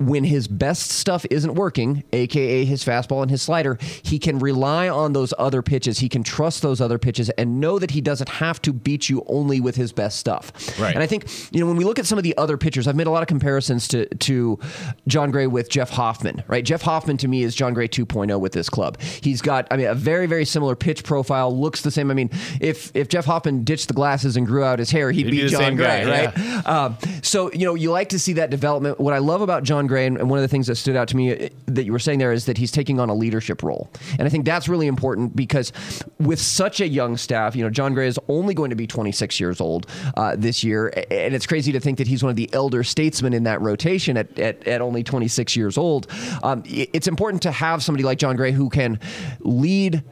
when 0.00 0.24
his 0.24 0.48
best 0.48 0.90
stuff 0.90 1.26
isn't 1.30 1.54
working, 1.54 2.02
aka 2.12 2.64
his 2.64 2.82
fastball 2.82 3.20
and 3.22 3.30
his 3.30 3.42
slider, 3.42 3.78
he 4.02 4.18
can 4.18 4.38
rely 4.38 4.88
on 4.88 5.12
those 5.12 5.34
other 5.38 5.60
pitches. 5.60 5.98
He 5.98 6.08
can 6.08 6.22
trust 6.22 6.62
those 6.62 6.80
other 6.80 6.98
pitches 6.98 7.28
and 7.30 7.60
know 7.60 7.78
that 7.78 7.90
he 7.90 8.00
doesn't 8.00 8.28
have 8.28 8.62
to 8.62 8.72
beat 8.72 9.10
you 9.10 9.22
only 9.26 9.60
with 9.60 9.76
his 9.76 9.92
best 9.92 10.18
stuff. 10.18 10.52
Right. 10.80 10.94
And 10.94 11.02
I 11.02 11.06
think 11.06 11.26
you 11.52 11.60
know 11.60 11.66
when 11.66 11.76
we 11.76 11.84
look 11.84 11.98
at 11.98 12.06
some 12.06 12.16
of 12.16 12.24
the 12.24 12.36
other 12.38 12.56
pitchers, 12.56 12.88
I've 12.88 12.96
made 12.96 13.06
a 13.06 13.10
lot 13.10 13.22
of 13.22 13.28
comparisons 13.28 13.86
to 13.88 14.06
to 14.06 14.58
Jon 15.06 15.30
Gray 15.30 15.46
with 15.46 15.68
Jeff 15.68 15.90
Hoffman. 15.90 16.42
Right, 16.46 16.64
Jeff 16.64 16.82
Hoffman 16.82 17.18
to 17.18 17.28
me 17.28 17.42
is 17.42 17.54
Jon 17.54 17.74
Gray 17.74 17.88
2.0 17.88 18.40
with 18.40 18.52
this 18.52 18.70
club. 18.70 18.98
He's 19.00 19.42
got 19.42 19.68
I 19.70 19.76
mean 19.76 19.86
a 19.86 19.94
very 19.94 20.26
very 20.26 20.46
similar 20.46 20.76
pitch 20.76 21.04
profile, 21.04 21.54
looks 21.54 21.82
the 21.82 21.90
same. 21.90 22.10
I 22.10 22.14
mean 22.14 22.30
if 22.60 22.90
if 22.96 23.08
Jeff 23.08 23.26
Hoffman 23.26 23.64
ditched 23.64 23.88
the 23.88 23.94
glasses 23.94 24.36
and 24.36 24.46
grew 24.46 24.64
out 24.64 24.78
his 24.78 24.90
hair, 24.90 25.10
he'd, 25.10 25.26
He'd 25.26 25.30
be, 25.30 25.42
be 25.42 25.48
same 25.50 25.76
Gray, 25.76 26.04
guy, 26.04 26.24
right? 26.26 26.38
yeah. 26.38 26.60
Um, 26.64 26.96
so 27.22 27.52
you 27.52 27.66
know 27.66 27.74
you 27.74 27.90
like 27.90 28.08
to 28.10 28.18
see 28.18 28.34
that 28.34 28.48
development. 28.48 28.98
What 28.98 29.12
I 29.12 29.18
love 29.18 29.42
about 29.42 29.62
Jon 29.62 29.89
Gray 29.90 30.06
and 30.06 30.30
one 30.30 30.38
of 30.38 30.42
the 30.42 30.48
things 30.48 30.66
that 30.68 30.76
stood 30.76 30.96
out 30.96 31.08
to 31.08 31.16
me 31.16 31.32
uh, 31.32 31.48
that 31.66 31.84
you 31.84 31.92
were 31.92 31.98
saying 31.98 32.18
there 32.18 32.32
is 32.32 32.46
that 32.46 32.56
he's 32.56 32.72
taking 32.72 32.98
on 32.98 33.10
a 33.10 33.14
leadership 33.14 33.62
role, 33.62 33.90
and 34.12 34.22
I 34.22 34.30
think 34.30 34.46
that's 34.46 34.68
really 34.68 34.86
important 34.86 35.36
because 35.36 35.72
with 36.18 36.40
such 36.40 36.80
a 36.80 36.88
young 36.88 37.18
staff, 37.18 37.54
you 37.54 37.62
know, 37.62 37.70
Jon 37.70 37.92
Gray 37.92 38.06
is 38.06 38.18
only 38.28 38.54
going 38.54 38.70
to 38.70 38.76
be 38.76 38.86
26 38.86 39.38
years 39.38 39.60
old 39.60 39.86
uh, 40.16 40.36
this 40.38 40.64
year, 40.64 40.88
and 41.10 41.34
it's 41.34 41.46
crazy 41.46 41.72
to 41.72 41.80
think 41.80 41.98
that 41.98 42.06
he's 42.06 42.22
one 42.22 42.30
of 42.30 42.36
the 42.36 42.48
elder 42.54 42.82
statesmen 42.82 43.34
in 43.34 43.42
that 43.44 43.60
rotation 43.60 44.16
at 44.16 44.38
at, 44.38 44.66
at 44.66 44.80
only 44.80 45.02
26 45.02 45.56
years 45.56 45.76
old. 45.76 46.06
Um, 46.42 46.62
it's 46.66 47.08
important 47.08 47.42
to 47.42 47.50
have 47.50 47.82
somebody 47.82 48.04
like 48.04 48.18
Jon 48.18 48.36
Gray 48.36 48.52
who 48.52 48.70
can 48.70 48.98
lead. 49.40 50.02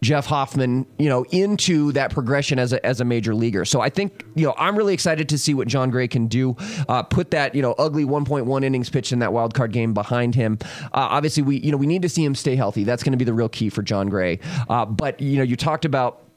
Jeff 0.00 0.26
Hoffman, 0.26 0.86
you 0.98 1.08
know, 1.08 1.24
into 1.30 1.92
that 1.92 2.12
progression 2.12 2.58
as 2.58 2.72
a, 2.72 2.84
as 2.86 3.00
a 3.00 3.04
major 3.04 3.34
leaguer. 3.34 3.64
So 3.64 3.80
I 3.80 3.90
think, 3.90 4.24
you 4.34 4.46
know, 4.46 4.54
I'm 4.56 4.76
really 4.76 4.94
excited 4.94 5.28
to 5.30 5.38
see 5.38 5.54
what 5.54 5.66
Jon 5.66 5.90
Gray 5.90 6.06
can 6.06 6.28
do. 6.28 6.56
Uh, 6.88 7.02
put 7.02 7.32
that, 7.32 7.54
you 7.54 7.62
know, 7.62 7.72
ugly 7.78 8.04
1.1 8.04 8.64
innings 8.64 8.90
pitch 8.90 9.12
in 9.12 9.18
that 9.18 9.32
wild 9.32 9.54
card 9.54 9.72
game 9.72 9.94
behind 9.94 10.34
him. 10.34 10.58
Uh, 10.84 10.88
obviously, 10.92 11.42
we, 11.42 11.58
you 11.58 11.72
know, 11.72 11.76
we 11.76 11.86
need 11.86 12.02
to 12.02 12.08
see 12.08 12.24
him 12.24 12.34
stay 12.34 12.54
healthy. 12.54 12.84
That's 12.84 13.02
going 13.02 13.12
to 13.12 13.18
be 13.18 13.24
the 13.24 13.34
real 13.34 13.48
key 13.48 13.70
for 13.70 13.82
Jon 13.82 14.08
Gray. 14.08 14.38
Uh, 14.68 14.84
but 14.86 15.20
you 15.20 15.36
know, 15.36 15.42
you 15.42 15.56
talked 15.56 15.84
about 15.84 16.27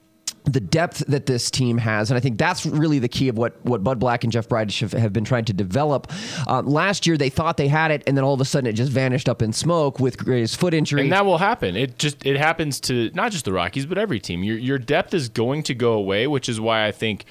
the 0.45 0.59
depth 0.59 1.05
that 1.07 1.27
this 1.27 1.51
team 1.51 1.77
has, 1.77 2.09
and 2.09 2.17
I 2.17 2.19
think 2.19 2.37
that's 2.37 2.65
really 2.65 2.99
the 2.99 3.07
key 3.07 3.27
of 3.27 3.37
what 3.37 3.63
what 3.63 3.83
Bud 3.83 3.99
Black 3.99 4.23
and 4.23 4.33
Jeff 4.33 4.47
Bridich 4.47 4.81
have, 4.81 4.93
have 4.93 5.13
been 5.13 5.23
trying 5.23 5.45
to 5.45 5.53
develop. 5.53 6.11
Um, 6.47 6.65
last 6.65 7.05
year, 7.05 7.17
they 7.17 7.29
thought 7.29 7.57
they 7.57 7.67
had 7.67 7.91
it, 7.91 8.03
and 8.07 8.17
then 8.17 8.23
all 8.23 8.33
of 8.33 8.41
a 8.41 8.45
sudden, 8.45 8.67
it 8.67 8.73
just 8.73 8.91
vanished 8.91 9.29
up 9.29 9.41
in 9.41 9.53
smoke 9.53 9.99
with 9.99 10.17
Gray's 10.17 10.55
foot 10.55 10.73
injury. 10.73 11.01
And 11.01 11.11
that 11.11 11.25
will 11.25 11.37
happen. 11.37 11.75
It 11.75 11.97
just 11.97 12.25
it 12.25 12.37
happens 12.37 12.79
to 12.81 13.11
not 13.13 13.31
just 13.31 13.45
the 13.45 13.53
Rockies, 13.53 13.85
but 13.85 13.97
every 13.97 14.19
team. 14.19 14.43
Your 14.43 14.57
your 14.57 14.77
depth 14.77 15.13
is 15.13 15.29
going 15.29 15.63
to 15.63 15.75
go 15.75 15.93
away, 15.93 16.27
which 16.27 16.49
is 16.49 16.59
why 16.59 16.87
I 16.87 16.91
think 16.91 17.25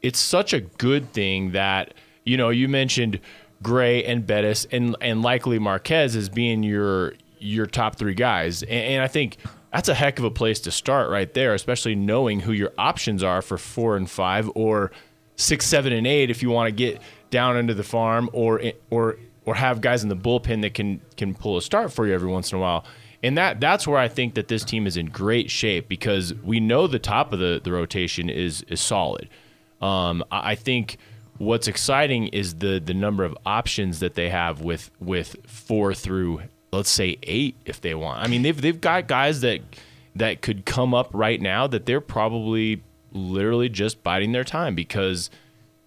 it's 0.00 0.18
such 0.18 0.52
a 0.52 0.60
good 0.60 1.12
thing 1.12 1.52
that 1.52 1.94
you 2.24 2.36
know 2.36 2.48
you 2.48 2.68
mentioned 2.68 3.20
Gray 3.62 4.04
and 4.04 4.26
Bettis 4.26 4.66
and 4.70 4.96
and 5.00 5.22
likely 5.22 5.58
Marquez 5.58 6.16
as 6.16 6.28
being 6.28 6.62
your 6.62 7.12
your 7.38 7.66
top 7.66 7.96
three 7.96 8.14
guys, 8.14 8.62
and, 8.62 8.72
and 8.72 9.02
I 9.02 9.08
think 9.08 9.36
that's 9.72 9.88
a 9.88 9.94
heck 9.94 10.18
of 10.18 10.24
a 10.24 10.30
place 10.30 10.60
to 10.60 10.70
start 10.70 11.10
right 11.10 11.32
there, 11.34 11.54
especially 11.54 11.94
knowing 11.94 12.40
who 12.40 12.52
your 12.52 12.72
options 12.78 13.22
are 13.22 13.42
for 13.42 13.58
four 13.58 13.96
and 13.96 14.08
five 14.08 14.50
or 14.54 14.90
six, 15.36 15.66
seven, 15.66 15.92
and 15.92 16.06
eight 16.06 16.30
if 16.30 16.42
you 16.42 16.50
want 16.50 16.68
to 16.68 16.72
get 16.72 17.00
down 17.30 17.56
into 17.56 17.74
the 17.74 17.84
farm 17.84 18.30
or 18.32 18.62
or 18.90 19.18
or 19.44 19.54
have 19.54 19.80
guys 19.80 20.02
in 20.02 20.08
the 20.08 20.16
bullpen 20.16 20.62
that 20.62 20.74
can 20.74 21.00
can 21.16 21.34
pull 21.34 21.56
a 21.56 21.62
start 21.62 21.92
for 21.92 22.06
you 22.06 22.14
every 22.14 22.28
once 22.28 22.52
in 22.52 22.58
a 22.58 22.60
while. 22.60 22.84
And 23.22 23.36
that 23.36 23.60
that's 23.60 23.86
where 23.86 23.98
I 23.98 24.08
think 24.08 24.34
that 24.34 24.48
this 24.48 24.64
team 24.64 24.86
is 24.86 24.96
in 24.96 25.06
great 25.06 25.50
shape 25.50 25.88
because 25.88 26.34
we 26.34 26.60
know 26.60 26.86
the 26.86 26.98
top 26.98 27.32
of 27.32 27.38
the, 27.38 27.60
the 27.62 27.72
rotation 27.72 28.30
is 28.30 28.62
is 28.68 28.80
solid. 28.80 29.28
Um, 29.80 30.24
I 30.30 30.52
I 30.52 30.54
think 30.54 30.98
what's 31.38 31.68
exciting 31.68 32.28
is 32.28 32.56
the 32.56 32.80
the 32.84 32.94
number 32.94 33.24
of 33.24 33.36
options 33.44 34.00
that 34.00 34.14
they 34.14 34.30
have 34.30 34.60
with 34.62 34.90
with 35.00 35.36
four 35.46 35.94
through 35.94 36.42
let's 36.72 36.90
say 36.90 37.18
eight 37.22 37.56
if 37.64 37.80
they 37.80 37.94
want. 37.94 38.22
I 38.22 38.28
mean 38.28 38.42
they've 38.42 38.60
they've 38.60 38.80
got 38.80 39.08
guys 39.08 39.40
that 39.42 39.60
that 40.16 40.42
could 40.42 40.64
come 40.64 40.94
up 40.94 41.10
right 41.12 41.40
now 41.40 41.66
that 41.66 41.86
they're 41.86 42.00
probably 42.00 42.82
literally 43.12 43.68
just 43.68 44.02
biding 44.02 44.32
their 44.32 44.44
time 44.44 44.74
because 44.74 45.30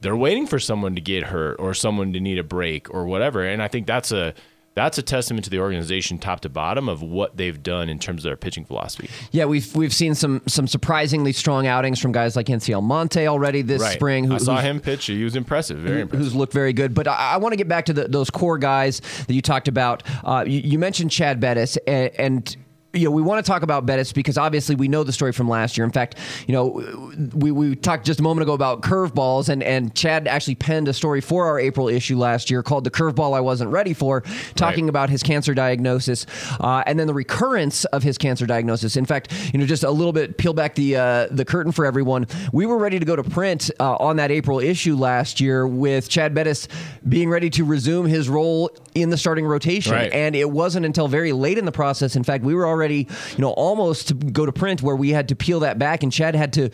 they're 0.01 0.17
waiting 0.17 0.47
for 0.47 0.59
someone 0.59 0.95
to 0.95 1.01
get 1.01 1.25
hurt 1.25 1.59
or 1.59 1.73
someone 1.73 2.13
to 2.13 2.19
need 2.19 2.39
a 2.39 2.43
break 2.43 2.93
or 2.93 3.05
whatever. 3.05 3.43
And 3.43 3.61
I 3.61 3.67
think 3.67 3.85
that's 3.85 4.11
a 4.11 4.33
that's 4.73 4.97
a 4.97 5.01
testament 5.01 5.43
to 5.43 5.49
the 5.49 5.59
organization 5.59 6.17
top 6.17 6.39
to 6.41 6.49
bottom 6.49 6.87
of 6.87 7.01
what 7.01 7.35
they've 7.35 7.61
done 7.61 7.89
in 7.89 7.99
terms 7.99 8.23
of 8.23 8.29
their 8.29 8.37
pitching 8.37 8.63
philosophy. 8.63 9.09
Yeah, 9.31 9.45
we've 9.45 9.75
we've 9.75 9.93
seen 9.93 10.15
some 10.15 10.41
some 10.47 10.67
surprisingly 10.67 11.33
strong 11.33 11.67
outings 11.67 11.99
from 11.99 12.11
guys 12.11 12.35
like 12.35 12.45
Yency 12.45 12.73
Almonte 12.73 13.27
already 13.27 13.61
this 13.61 13.85
spring. 13.91 14.23
Who, 14.25 14.35
I 14.35 14.37
saw 14.37 14.61
him 14.61 14.79
pitch. 14.79 15.05
He 15.05 15.23
was 15.23 15.35
impressive. 15.35 15.79
Very 15.79 16.01
impressive. 16.01 16.25
who's 16.25 16.35
looked 16.35 16.53
very 16.53 16.73
good. 16.73 16.93
But 16.93 17.07
I, 17.07 17.33
I 17.33 17.37
want 17.37 17.53
to 17.53 17.57
get 17.57 17.67
back 17.67 17.85
to 17.85 17.93
the, 17.93 18.07
those 18.07 18.29
core 18.29 18.57
guys 18.57 19.01
that 19.27 19.33
you 19.33 19.41
talked 19.41 19.67
about. 19.67 20.03
Uh, 20.23 20.45
you, 20.47 20.61
you 20.61 20.79
mentioned 20.79 21.11
Chad 21.11 21.39
Bettis, 21.39 21.77
and, 21.87 22.11
and 22.17 22.57
you 22.93 23.05
know 23.05 23.11
we 23.11 23.21
want 23.21 23.43
to 23.45 23.49
talk 23.49 23.61
about 23.61 23.85
Bettis 23.85 24.11
because 24.11 24.37
obviously 24.37 24.75
we 24.75 24.87
know 24.87 25.03
the 25.03 25.13
story 25.13 25.31
from 25.31 25.47
last 25.47 25.77
year. 25.77 25.85
In 25.85 25.91
fact, 25.91 26.15
you 26.47 26.53
know 26.53 27.11
we, 27.33 27.51
we 27.51 27.75
talked 27.75 28.05
just 28.05 28.19
a 28.19 28.23
moment 28.23 28.43
ago 28.43 28.53
about 28.53 28.81
curveballs, 28.81 29.49
and 29.49 29.63
and 29.63 29.93
Chad 29.95 30.27
actually 30.27 30.55
penned 30.55 30.87
a 30.87 30.93
story 30.93 31.21
for 31.21 31.45
our 31.47 31.59
April 31.59 31.87
issue 31.87 32.17
last 32.17 32.49
year 32.51 32.61
called 32.63 32.83
"The 32.83 32.91
Curveball 32.91 33.35
I 33.35 33.39
Wasn't 33.39 33.69
Ready 33.69 33.93
For," 33.93 34.21
talking 34.55 34.85
Right. 34.85 34.89
about 34.89 35.09
his 35.09 35.23
cancer 35.23 35.53
diagnosis 35.53 36.25
uh, 36.59 36.83
and 36.85 36.99
then 36.99 37.07
the 37.07 37.13
recurrence 37.13 37.85
of 37.85 38.03
his 38.03 38.17
cancer 38.17 38.45
diagnosis. 38.45 38.97
In 38.97 39.05
fact, 39.05 39.31
you 39.53 39.59
know 39.59 39.65
just 39.65 39.83
a 39.83 39.91
little 39.91 40.13
bit 40.13 40.37
peel 40.37 40.53
back 40.53 40.75
the 40.75 40.95
uh, 40.97 41.27
the 41.31 41.45
curtain 41.45 41.71
for 41.71 41.85
everyone. 41.85 42.27
We 42.51 42.65
were 42.65 42.77
ready 42.77 42.99
to 42.99 43.05
go 43.05 43.15
to 43.15 43.23
print 43.23 43.71
uh, 43.79 43.95
on 43.95 44.17
that 44.17 44.31
April 44.31 44.59
issue 44.59 44.95
last 44.95 45.39
year 45.39 45.65
with 45.67 46.09
Chad 46.09 46.33
Bettis 46.33 46.67
being 47.07 47.29
ready 47.29 47.49
to 47.51 47.63
resume 47.63 48.05
his 48.05 48.27
role 48.29 48.69
in 48.95 49.09
the 49.09 49.17
starting 49.17 49.45
rotation, 49.45 49.93
Right. 49.93 50.11
and 50.11 50.35
it 50.35 50.49
wasn't 50.49 50.85
until 50.85 51.07
very 51.07 51.31
late 51.31 51.57
in 51.57 51.65
the 51.65 51.71
process. 51.71 52.15
In 52.15 52.23
fact, 52.23 52.43
we 52.43 52.53
were 52.53 52.65
already 52.65 52.80
you 52.89 53.05
know 53.37 53.51
almost 53.51 54.07
to 54.09 54.13
go 54.13 54.45
to 54.45 54.51
print 54.51 54.81
where 54.81 54.95
we 54.95 55.09
had 55.09 55.29
to 55.29 55.35
peel 55.35 55.59
that 55.61 55.77
back, 55.77 56.03
and 56.03 56.11
Chad 56.11 56.35
had 56.35 56.53
to 56.53 56.69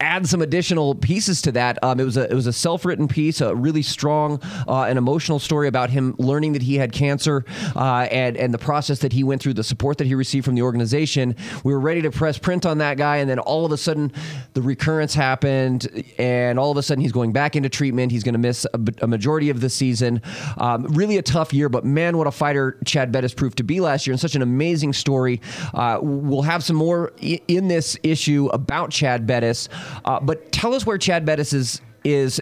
add 0.00 0.26
some 0.26 0.42
additional 0.42 0.94
pieces 0.94 1.42
to 1.42 1.52
that. 1.52 1.78
Um, 1.84 2.00
it 2.00 2.04
was 2.04 2.16
a 2.16 2.30
it 2.30 2.34
was 2.34 2.46
a 2.46 2.52
self 2.52 2.84
written 2.84 3.06
piece, 3.06 3.40
a 3.40 3.54
really 3.54 3.82
strong 3.82 4.40
uh, 4.66 4.84
and 4.84 4.98
emotional 4.98 5.38
story 5.38 5.68
about 5.68 5.90
him 5.90 6.14
learning 6.18 6.54
that 6.54 6.62
he 6.62 6.76
had 6.76 6.92
cancer 6.92 7.44
uh, 7.76 8.08
and 8.10 8.36
and 8.36 8.52
the 8.54 8.58
process 8.58 9.00
that 9.00 9.12
he 9.12 9.22
went 9.24 9.42
through, 9.42 9.54
the 9.54 9.64
support 9.64 9.98
that 9.98 10.06
he 10.06 10.14
received 10.14 10.44
from 10.44 10.54
the 10.54 10.62
organization. 10.62 11.36
We 11.64 11.72
were 11.72 11.80
ready 11.80 12.02
to 12.02 12.10
press 12.10 12.38
print 12.38 12.66
on 12.66 12.78
that 12.78 12.96
guy, 12.96 13.18
and 13.18 13.28
then 13.28 13.38
all 13.38 13.64
of 13.66 13.72
a 13.72 13.76
sudden, 13.76 14.12
the 14.54 14.62
recurrence 14.62 15.14
happened, 15.14 16.04
and 16.18 16.58
all 16.58 16.70
of 16.70 16.76
a 16.76 16.82
sudden 16.82 17.02
he's 17.02 17.12
going 17.12 17.32
back 17.32 17.54
into 17.56 17.68
treatment. 17.68 18.12
He's 18.12 18.24
going 18.24 18.34
to 18.34 18.38
miss 18.38 18.66
a, 18.72 18.80
a 19.02 19.06
majority 19.06 19.50
of 19.50 19.60
the 19.60 19.70
season. 19.70 20.22
Um, 20.58 20.84
really 20.84 21.18
a 21.18 21.22
tough 21.22 21.52
year, 21.52 21.68
but 21.68 21.84
man, 21.84 22.16
what 22.16 22.26
a 22.26 22.30
fighter 22.30 22.78
Chad 22.84 23.12
Bettis 23.12 23.34
proved 23.34 23.58
to 23.58 23.64
be 23.64 23.80
last 23.80 24.06
year, 24.06 24.12
and 24.12 24.20
such 24.20 24.34
an 24.34 24.42
amazing 24.42 24.92
story. 24.92 25.40
Uh, 25.74 25.98
we'll 26.00 26.42
have 26.42 26.64
some 26.64 26.76
more 26.76 27.12
i- 27.22 27.40
in 27.48 27.68
this 27.68 27.96
issue 28.02 28.48
about 28.52 28.90
Chad 28.90 29.26
Bettis. 29.26 29.68
Uh, 30.04 30.20
but 30.20 30.52
tell 30.52 30.74
us 30.74 30.84
where 30.86 30.98
Chad 30.98 31.24
Bettis 31.24 31.52
is 31.52 31.80
is 32.04 32.40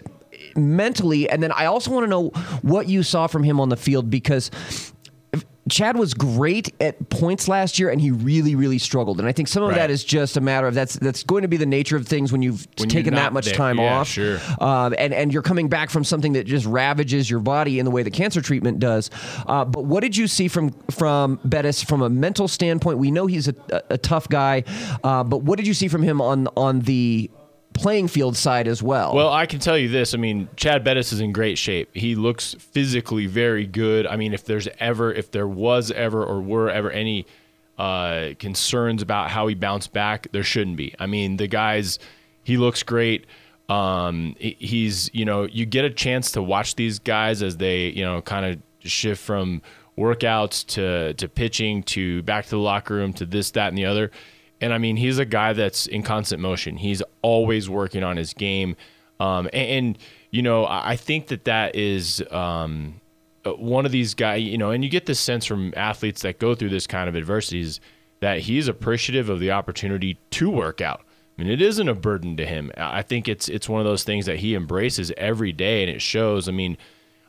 mentally, 0.55 1.29
and 1.29 1.41
then 1.43 1.51
I 1.51 1.65
also 1.65 1.91
want 1.91 2.05
to 2.05 2.09
know 2.09 2.29
what 2.61 2.87
you 2.87 3.03
saw 3.03 3.27
from 3.27 3.43
him 3.43 3.59
on 3.59 3.69
the 3.69 3.77
field 3.77 4.09
because. 4.09 4.51
Chad 5.69 5.97
was 5.97 6.15
great 6.15 6.73
at 6.81 7.09
points 7.11 7.47
last 7.47 7.77
year, 7.77 7.89
and 7.91 8.01
he 8.01 8.09
really, 8.09 8.55
really 8.55 8.79
struggled. 8.79 9.19
And 9.19 9.27
I 9.27 9.31
think 9.31 9.47
some 9.47 9.61
of 9.61 9.69
Right. 9.69 9.75
that 9.75 9.91
is 9.91 10.03
just 10.03 10.35
a 10.35 10.41
matter 10.41 10.65
of 10.65 10.73
that's 10.73 10.95
that's 10.95 11.21
going 11.21 11.43
to 11.43 11.47
be 11.47 11.57
the 11.57 11.65
nature 11.67 11.95
of 11.95 12.07
things 12.07 12.31
when 12.31 12.41
you've 12.41 12.67
When 12.79 12.89
taken 12.89 13.13
that 13.13 13.33
much 13.33 13.45
there. 13.45 13.53
time 13.53 13.77
Yeah, 13.77 13.99
off, 13.99 14.07
sure. 14.07 14.39
um, 14.59 14.95
and 14.97 15.13
and 15.13 15.31
you're 15.31 15.43
coming 15.43 15.67
back 15.69 15.91
from 15.91 16.03
something 16.03 16.33
that 16.33 16.47
just 16.47 16.65
ravages 16.65 17.29
your 17.29 17.39
body 17.39 17.77
in 17.77 17.85
the 17.85 17.91
way 17.91 18.01
that 18.01 18.13
cancer 18.13 18.41
treatment 18.41 18.79
does. 18.79 19.11
Uh, 19.45 19.63
but 19.63 19.85
what 19.85 19.99
did 20.01 20.17
you 20.17 20.25
see 20.27 20.47
from 20.47 20.71
from 20.89 21.39
Bettis 21.45 21.83
from 21.83 22.01
a 22.01 22.09
mental 22.09 22.47
standpoint? 22.47 22.97
We 22.97 23.11
know 23.11 23.27
he's 23.27 23.47
a, 23.47 23.53
a, 23.71 23.81
a 23.91 23.97
tough 23.99 24.27
guy, 24.27 24.63
uh, 25.03 25.23
but 25.23 25.43
what 25.43 25.57
did 25.57 25.67
you 25.67 25.75
see 25.75 25.87
from 25.87 26.01
him 26.01 26.19
on 26.19 26.47
on 26.57 26.79
the 26.79 27.29
playing 27.79 28.07
field 28.07 28.37
side 28.37 28.67
as 28.67 28.83
well? 28.83 29.15
Well, 29.15 29.31
I 29.31 29.45
can 29.45 29.59
tell 29.59 29.77
you 29.77 29.89
this. 29.89 30.13
I 30.13 30.17
mean, 30.17 30.49
Chad 30.55 30.83
Bettis 30.83 31.11
is 31.13 31.21
in 31.21 31.31
great 31.31 31.57
shape. 31.57 31.89
He 31.93 32.15
looks 32.15 32.55
physically 32.55 33.25
very 33.25 33.65
good. 33.65 34.05
I 34.05 34.15
mean, 34.15 34.33
if 34.33 34.45
there's 34.45 34.67
ever, 34.79 35.13
if 35.13 35.31
there 35.31 35.47
was 35.47 35.91
ever, 35.91 36.23
or 36.23 36.41
were 36.41 36.69
ever 36.69 36.91
any 36.91 37.25
uh, 37.77 38.31
concerns 38.39 39.01
about 39.01 39.29
how 39.29 39.47
he 39.47 39.55
bounced 39.55 39.93
back, 39.93 40.27
there 40.31 40.43
shouldn't 40.43 40.77
be. 40.77 40.93
I 40.99 41.05
mean, 41.05 41.37
the 41.37 41.47
guy's, 41.47 41.99
he 42.43 42.57
looks 42.57 42.83
great. 42.83 43.25
Um, 43.69 44.35
he's, 44.39 45.09
you 45.13 45.25
know, 45.25 45.43
you 45.43 45.65
get 45.65 45.85
a 45.85 45.89
chance 45.89 46.31
to 46.31 46.41
watch 46.41 46.75
these 46.75 46.99
guys 46.99 47.43
as 47.43 47.57
they, 47.57 47.89
you 47.89 48.03
know, 48.03 48.21
kind 48.21 48.45
of 48.45 48.89
shift 48.89 49.21
from 49.21 49.61
workouts 49.97 50.65
to 50.65 51.13
to 51.15 51.27
pitching 51.27 51.83
to 51.83 52.23
back 52.23 52.45
to 52.45 52.51
the 52.51 52.57
locker 52.57 52.95
room 52.95 53.13
to 53.13 53.25
this, 53.25 53.51
that, 53.51 53.67
and 53.67 53.77
the 53.77 53.85
other. 53.85 54.11
And 54.61 54.73
I 54.73 54.77
mean, 54.77 54.97
he's 54.97 55.17
a 55.17 55.25
guy 55.25 55.53
that's 55.53 55.87
in 55.87 56.03
constant 56.03 56.41
motion. 56.41 56.77
He's 56.77 57.01
always 57.21 57.69
working 57.69 58.03
on 58.03 58.17
his 58.17 58.33
game. 58.33 58.75
Um, 59.19 59.49
and, 59.53 59.69
and, 59.69 59.97
you 60.31 60.41
know, 60.41 60.65
I 60.65 60.95
think 60.95 61.27
that 61.27 61.45
that 61.45 61.75
is 61.75 62.23
um, 62.31 63.01
uh, 63.45 63.51
one 63.51 63.85
of 63.85 63.91
these 63.91 64.13
guys, 64.13 64.41
you 64.43 64.57
know, 64.57 64.71
and 64.71 64.83
you 64.83 64.89
get 64.89 65.05
this 65.05 65.19
sense 65.19 65.45
from 65.45 65.73
athletes 65.75 66.21
that 66.21 66.39
go 66.39 66.55
through 66.55 66.69
this 66.69 66.87
kind 66.87 67.09
of 67.09 67.15
adversities 67.15 67.79
that 68.19 68.39
he's 68.39 68.67
appreciative 68.67 69.29
of 69.29 69.39
the 69.39 69.51
opportunity 69.51 70.17
to 70.31 70.49
work 70.49 70.81
out. 70.81 71.01
I 71.37 71.41
mean, 71.41 71.51
it 71.51 71.61
isn't 71.61 71.87
a 71.87 71.95
burden 71.95 72.35
to 72.37 72.45
him. 72.45 72.71
I 72.75 72.99
I 72.99 73.01
think 73.01 73.29
it's 73.29 73.47
it's 73.47 73.69
one 73.69 73.79
of 73.79 73.85
those 73.85 74.03
things 74.03 74.25
that 74.25 74.39
he 74.39 74.55
embraces 74.55 75.11
every 75.15 75.53
day, 75.53 75.83
and 75.83 75.89
it 75.89 76.01
shows. 76.01 76.49
I 76.49 76.51
mean, 76.51 76.77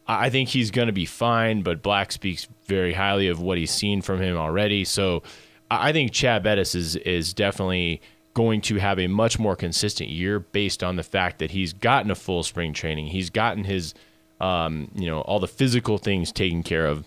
I 0.09 0.31
think 0.31 0.49
he's 0.49 0.73
going 0.73 0.89
to 0.89 0.93
be 0.93 1.07
fine, 1.07 1.63
but 1.63 1.81
Black 1.81 2.11
speaks 2.11 2.49
very 2.67 2.93
highly 2.93 3.29
of 3.29 3.41
what 3.41 3.57
he's 3.57 3.71
seen 3.71 4.03
from 4.03 4.21
him 4.21 4.37
already. 4.37 4.85
So 4.85 5.23
I 5.71 5.93
think 5.93 6.13
Chad 6.13 6.43
Bettis 6.43 6.75
is 6.75 6.97
is 6.97 7.33
definitely 7.33 8.03
going 8.35 8.61
to 8.61 8.77
have 8.77 8.99
a 8.99 9.07
much 9.07 9.39
more 9.39 9.57
consistent 9.57 10.09
year 10.09 10.39
based 10.41 10.83
on 10.83 10.97
the 10.97 11.03
fact 11.03 11.39
that 11.41 11.51
he's 11.51 11.73
gotten 11.73 12.11
a 12.11 12.15
full 12.15 12.43
spring 12.43 12.73
training. 12.73 13.09
He's 13.09 13.31
gotten 13.31 13.65
his 13.65 13.95
um, 14.41 14.91
you 14.95 15.07
know, 15.07 15.21
all 15.23 15.39
the 15.39 15.49
physical 15.49 15.99
things 15.99 16.33
taken 16.33 16.63
care 16.63 16.87
of. 16.87 17.07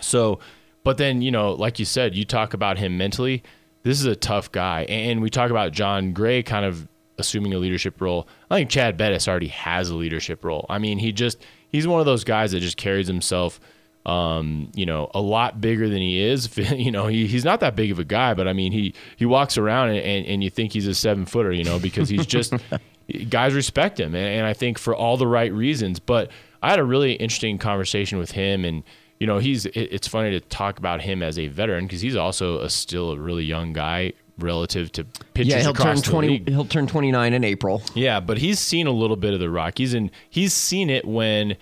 So, 0.00 0.38
but 0.84 0.96
then, 0.96 1.22
you 1.22 1.30
know, 1.30 1.52
like 1.52 1.78
you 1.78 1.84
said, 1.84 2.14
you 2.14 2.24
talk 2.24 2.54
about 2.54 2.78
him 2.78 2.96
mentally. 2.96 3.42
This 3.82 3.98
is 3.98 4.06
a 4.06 4.16
tough 4.16 4.52
guy. 4.52 4.84
And 4.88 5.20
we 5.20 5.28
talk 5.28 5.50
about 5.50 5.72
John 5.72 6.12
Gray 6.12 6.42
kind 6.42 6.64
of 6.64 6.86
assuming 7.18 7.52
a 7.52 7.58
leadership 7.58 8.00
role. 8.00 8.28
I 8.50 8.58
think 8.58 8.70
Chad 8.70 8.96
Bettis 8.96 9.26
already 9.26 9.48
has 9.48 9.90
a 9.90 9.96
leadership 9.96 10.44
role. 10.44 10.66
I 10.68 10.78
mean, 10.78 10.98
he 10.98 11.10
just 11.12 11.38
he's 11.68 11.86
one 11.86 12.00
of 12.00 12.06
those 12.06 12.24
guys 12.24 12.52
that 12.52 12.60
just 12.60 12.76
carries 12.76 13.08
himself 13.08 13.58
um, 14.06 14.70
you 14.74 14.86
know, 14.86 15.10
a 15.14 15.20
lot 15.20 15.60
bigger 15.60 15.88
than 15.88 15.98
he 15.98 16.20
is. 16.20 16.56
you 16.72 16.90
know, 16.90 17.06
he, 17.06 17.26
he's 17.26 17.44
not 17.44 17.60
that 17.60 17.76
big 17.76 17.90
of 17.90 17.98
a 17.98 18.04
guy, 18.04 18.34
but 18.34 18.48
I 18.48 18.52
mean, 18.52 18.72
he 18.72 18.94
he 19.16 19.26
walks 19.26 19.58
around 19.58 19.90
and, 19.90 19.98
and, 19.98 20.26
and 20.26 20.44
you 20.44 20.50
think 20.50 20.72
he's 20.72 20.86
a 20.86 20.94
seven 20.94 21.26
footer, 21.26 21.52
you 21.52 21.64
know, 21.64 21.78
because 21.78 22.08
he's 22.08 22.26
just 22.26 22.54
guys 23.28 23.54
respect 23.54 24.00
him, 24.00 24.14
and, 24.14 24.26
and, 24.26 24.46
I 24.46 24.54
think 24.54 24.78
for 24.78 24.94
all 24.94 25.16
the 25.16 25.26
right 25.26 25.52
reasons. 25.52 25.98
But 25.98 26.30
I 26.62 26.70
had 26.70 26.78
a 26.78 26.84
really 26.84 27.14
interesting 27.14 27.58
conversation 27.58 28.18
with 28.18 28.32
him, 28.32 28.64
and 28.64 28.82
you 29.18 29.26
know, 29.26 29.38
he's 29.38 29.66
it, 29.66 29.76
it's 29.76 30.08
funny 30.08 30.30
to 30.30 30.40
talk 30.40 30.78
about 30.78 31.02
him 31.02 31.22
as 31.22 31.38
a 31.38 31.48
veteran 31.48 31.86
because 31.86 32.00
he's 32.00 32.16
also 32.16 32.60
a, 32.60 32.70
still 32.70 33.12
a 33.12 33.18
really 33.18 33.44
young 33.44 33.72
guy 33.72 34.12
relative 34.38 34.92
to 34.92 35.04
pitchers 35.34 35.52
yeah, 35.52 35.60
he'll 35.60 35.74
turn 35.74 36.00
20 36.00 36.28
league. 36.28 36.48
he'll 36.48 36.64
turn 36.64 36.86
29 36.86 37.34
in 37.34 37.44
April. 37.44 37.82
Yeah, 37.94 38.20
but 38.20 38.38
he's 38.38 38.60
seen 38.60 38.86
a 38.86 38.92
little 38.92 39.16
bit 39.16 39.34
of 39.34 39.40
the 39.40 39.50
Rockies 39.50 39.94
and 39.94 40.10
he's 40.30 40.54
seen 40.54 40.90
it 40.90 41.04
when 41.04 41.56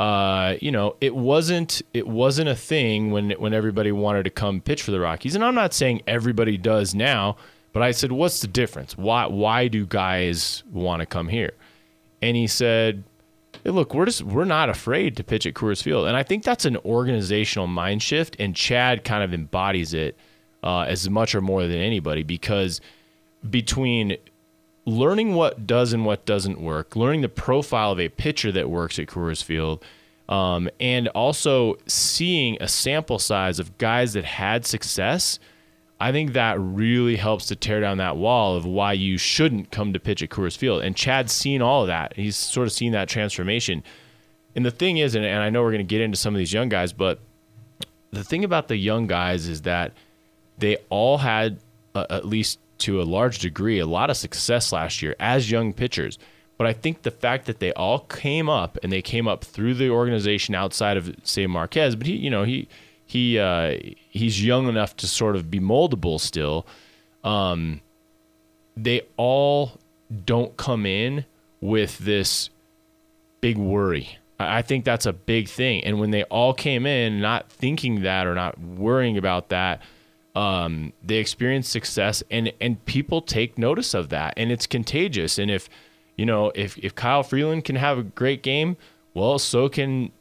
uh, 0.00 0.56
you 0.62 0.72
know, 0.72 0.96
it 1.02 1.14
wasn't 1.14 1.82
it 1.92 2.08
wasn't 2.08 2.48
a 2.48 2.54
thing 2.54 3.10
when 3.10 3.32
when 3.32 3.52
everybody 3.52 3.92
wanted 3.92 4.22
to 4.22 4.30
come 4.30 4.62
pitch 4.62 4.82
for 4.82 4.92
the 4.92 4.98
Rockies. 4.98 5.34
And 5.34 5.44
I'm 5.44 5.54
not 5.54 5.74
saying 5.74 6.00
everybody 6.06 6.56
does 6.56 6.94
now, 6.94 7.36
but 7.74 7.82
I 7.82 7.90
said, 7.90 8.10
"What's 8.10 8.40
the 8.40 8.46
difference? 8.46 8.96
Why 8.96 9.26
why 9.26 9.68
do 9.68 9.84
guys 9.84 10.62
want 10.72 11.00
to 11.00 11.06
come 11.06 11.28
here?" 11.28 11.52
And 12.22 12.34
he 12.34 12.46
said, 12.46 13.04
hey, 13.62 13.68
"Look, 13.68 13.92
we're 13.92 14.06
just 14.06 14.22
we're 14.22 14.46
not 14.46 14.70
afraid 14.70 15.18
to 15.18 15.22
pitch 15.22 15.44
at 15.44 15.52
Coors 15.52 15.82
Field." 15.82 16.06
And 16.06 16.16
I 16.16 16.22
think 16.22 16.44
that's 16.44 16.64
an 16.64 16.78
organizational 16.78 17.66
mind 17.66 18.02
shift, 18.02 18.36
and 18.38 18.56
Chad 18.56 19.04
kind 19.04 19.22
of 19.22 19.34
embodies 19.34 19.92
it 19.92 20.16
uh, 20.64 20.86
as 20.88 21.10
much 21.10 21.34
or 21.34 21.42
more 21.42 21.64
than 21.64 21.76
anybody 21.76 22.22
because 22.22 22.80
between 23.50 24.16
learning 24.86 25.34
what 25.34 25.66
does 25.66 25.92
and 25.92 26.04
what 26.04 26.24
doesn't 26.24 26.60
work, 26.60 26.96
learning 26.96 27.20
the 27.20 27.28
profile 27.28 27.92
of 27.92 28.00
a 28.00 28.08
pitcher 28.08 28.50
that 28.52 28.70
works 28.70 28.98
at 28.98 29.06
Coors 29.06 29.42
Field, 29.42 29.84
um, 30.28 30.70
and 30.78 31.08
also 31.08 31.76
seeing 31.86 32.56
a 32.60 32.68
sample 32.68 33.18
size 33.18 33.58
of 33.58 33.76
guys 33.78 34.12
that 34.12 34.24
had 34.24 34.64
success. 34.64 35.38
I 36.02 36.12
think 36.12 36.32
that 36.32 36.58
really 36.58 37.16
helps 37.16 37.46
to 37.46 37.56
tear 37.56 37.80
down 37.80 37.98
that 37.98 38.16
wall 38.16 38.56
of 38.56 38.64
why 38.64 38.94
you 38.94 39.18
shouldn't 39.18 39.70
come 39.70 39.92
to 39.92 40.00
pitch 40.00 40.22
at 40.22 40.30
Coors 40.30 40.56
Field. 40.56 40.82
And 40.82 40.96
Chad's 40.96 41.32
seen 41.32 41.60
all 41.60 41.82
of 41.82 41.88
that. 41.88 42.16
He's 42.16 42.36
sort 42.36 42.66
of 42.66 42.72
seen 42.72 42.92
that 42.92 43.08
transformation. 43.08 43.82
And 44.56 44.64
the 44.64 44.70
thing 44.70 44.96
is, 44.96 45.14
and, 45.14 45.26
I 45.26 45.50
know 45.50 45.62
we're 45.62 45.72
going 45.72 45.86
to 45.86 45.90
get 45.90 46.00
into 46.00 46.16
some 46.16 46.34
of 46.34 46.38
these 46.38 46.52
young 46.52 46.70
guys, 46.70 46.92
but 46.92 47.20
the 48.12 48.24
thing 48.24 48.44
about 48.44 48.68
the 48.68 48.76
young 48.76 49.06
guys 49.06 49.46
is 49.46 49.62
that 49.62 49.92
they 50.58 50.78
all 50.88 51.18
had, 51.18 51.58
uh, 51.94 52.06
at 52.08 52.24
least 52.24 52.58
to 52.80 53.00
a 53.00 53.04
large 53.04 53.38
degree 53.38 53.78
a 53.78 53.86
lot 53.86 54.10
of 54.10 54.16
success 54.16 54.72
last 54.72 55.02
year 55.02 55.14
as 55.20 55.50
young 55.50 55.72
pitchers. 55.72 56.18
But 56.58 56.66
I 56.66 56.72
think 56.74 57.02
the 57.02 57.10
fact 57.10 57.46
that 57.46 57.58
they 57.58 57.72
all 57.72 58.00
came 58.00 58.50
up 58.50 58.76
and 58.82 58.92
they 58.92 59.00
came 59.00 59.26
up 59.26 59.44
through 59.44 59.74
the 59.74 59.88
organization 59.88 60.54
outside 60.54 60.96
of 60.98 61.14
say 61.22 61.46
Marquez, 61.46 61.96
but 61.96 62.06
he, 62.06 62.16
you 62.16 62.28
know, 62.28 62.44
he 62.44 62.68
he 63.06 63.38
uh, 63.38 63.78
he's 64.10 64.44
young 64.44 64.68
enough 64.68 64.94
to 64.98 65.06
sort 65.06 65.36
of 65.36 65.50
be 65.50 65.58
moldable 65.58 66.20
still. 66.20 66.66
Um, 67.24 67.80
they 68.76 69.02
all 69.16 69.72
don't 70.24 70.56
come 70.56 70.84
in 70.84 71.24
with 71.60 71.98
this 71.98 72.50
big 73.40 73.56
worry. 73.56 74.18
I 74.38 74.62
think 74.62 74.84
that's 74.84 75.06
a 75.06 75.12
big 75.12 75.48
thing. 75.48 75.84
And 75.84 76.00
when 76.00 76.10
they 76.12 76.24
all 76.24 76.54
came 76.54 76.86
in 76.86 77.20
not 77.20 77.50
thinking 77.50 78.02
that 78.02 78.26
or 78.26 78.34
not 78.34 78.58
worrying 78.58 79.18
about 79.18 79.50
that, 79.50 79.82
um, 80.40 80.94
they 81.02 81.16
experience 81.16 81.68
success 81.68 82.22
and 82.30 82.50
and 82.62 82.82
people 82.86 83.20
take 83.20 83.58
notice 83.58 83.92
of 83.92 84.08
that 84.08 84.32
and 84.38 84.50
it's 84.50 84.66
contagious. 84.66 85.38
And 85.38 85.50
if 85.50 85.68
you 86.16 86.24
know 86.24 86.50
if 86.54 86.78
if 86.78 86.94
Kyle 86.94 87.22
Freeland 87.22 87.64
can 87.66 87.76
have 87.76 87.98
a 87.98 88.02
great 88.02 88.42
game 88.42 88.78
well 89.12 89.38
so 89.38 89.68
can 89.68 90.12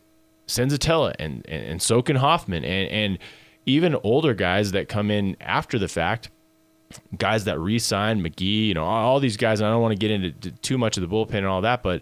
Senzatela 0.47 1.15
and, 1.19 1.45
and 1.47 1.63
and 1.63 1.81
so 1.81 2.01
can 2.01 2.17
Hoffman. 2.17 2.65
And 2.65 2.89
and 2.91 3.17
even 3.65 3.95
older 4.03 4.33
guys 4.33 4.73
that 4.73 4.89
come 4.89 5.09
in 5.09 5.37
after 5.39 5.79
the 5.79 5.87
fact 5.87 6.29
guys 7.17 7.45
that 7.45 7.57
re-sign 7.57 8.21
McGee 8.21 8.67
you 8.67 8.73
know 8.73 8.83
all 8.83 9.21
these 9.21 9.37
guys 9.37 9.61
and 9.61 9.67
I 9.67 9.71
don't 9.71 9.81
want 9.81 9.93
to 9.93 10.07
get 10.07 10.11
into 10.11 10.51
too 10.51 10.77
much 10.77 10.97
of 10.97 11.01
the 11.01 11.07
bullpen 11.07 11.35
and 11.35 11.45
all 11.45 11.61
that 11.61 11.81
but 11.81 12.01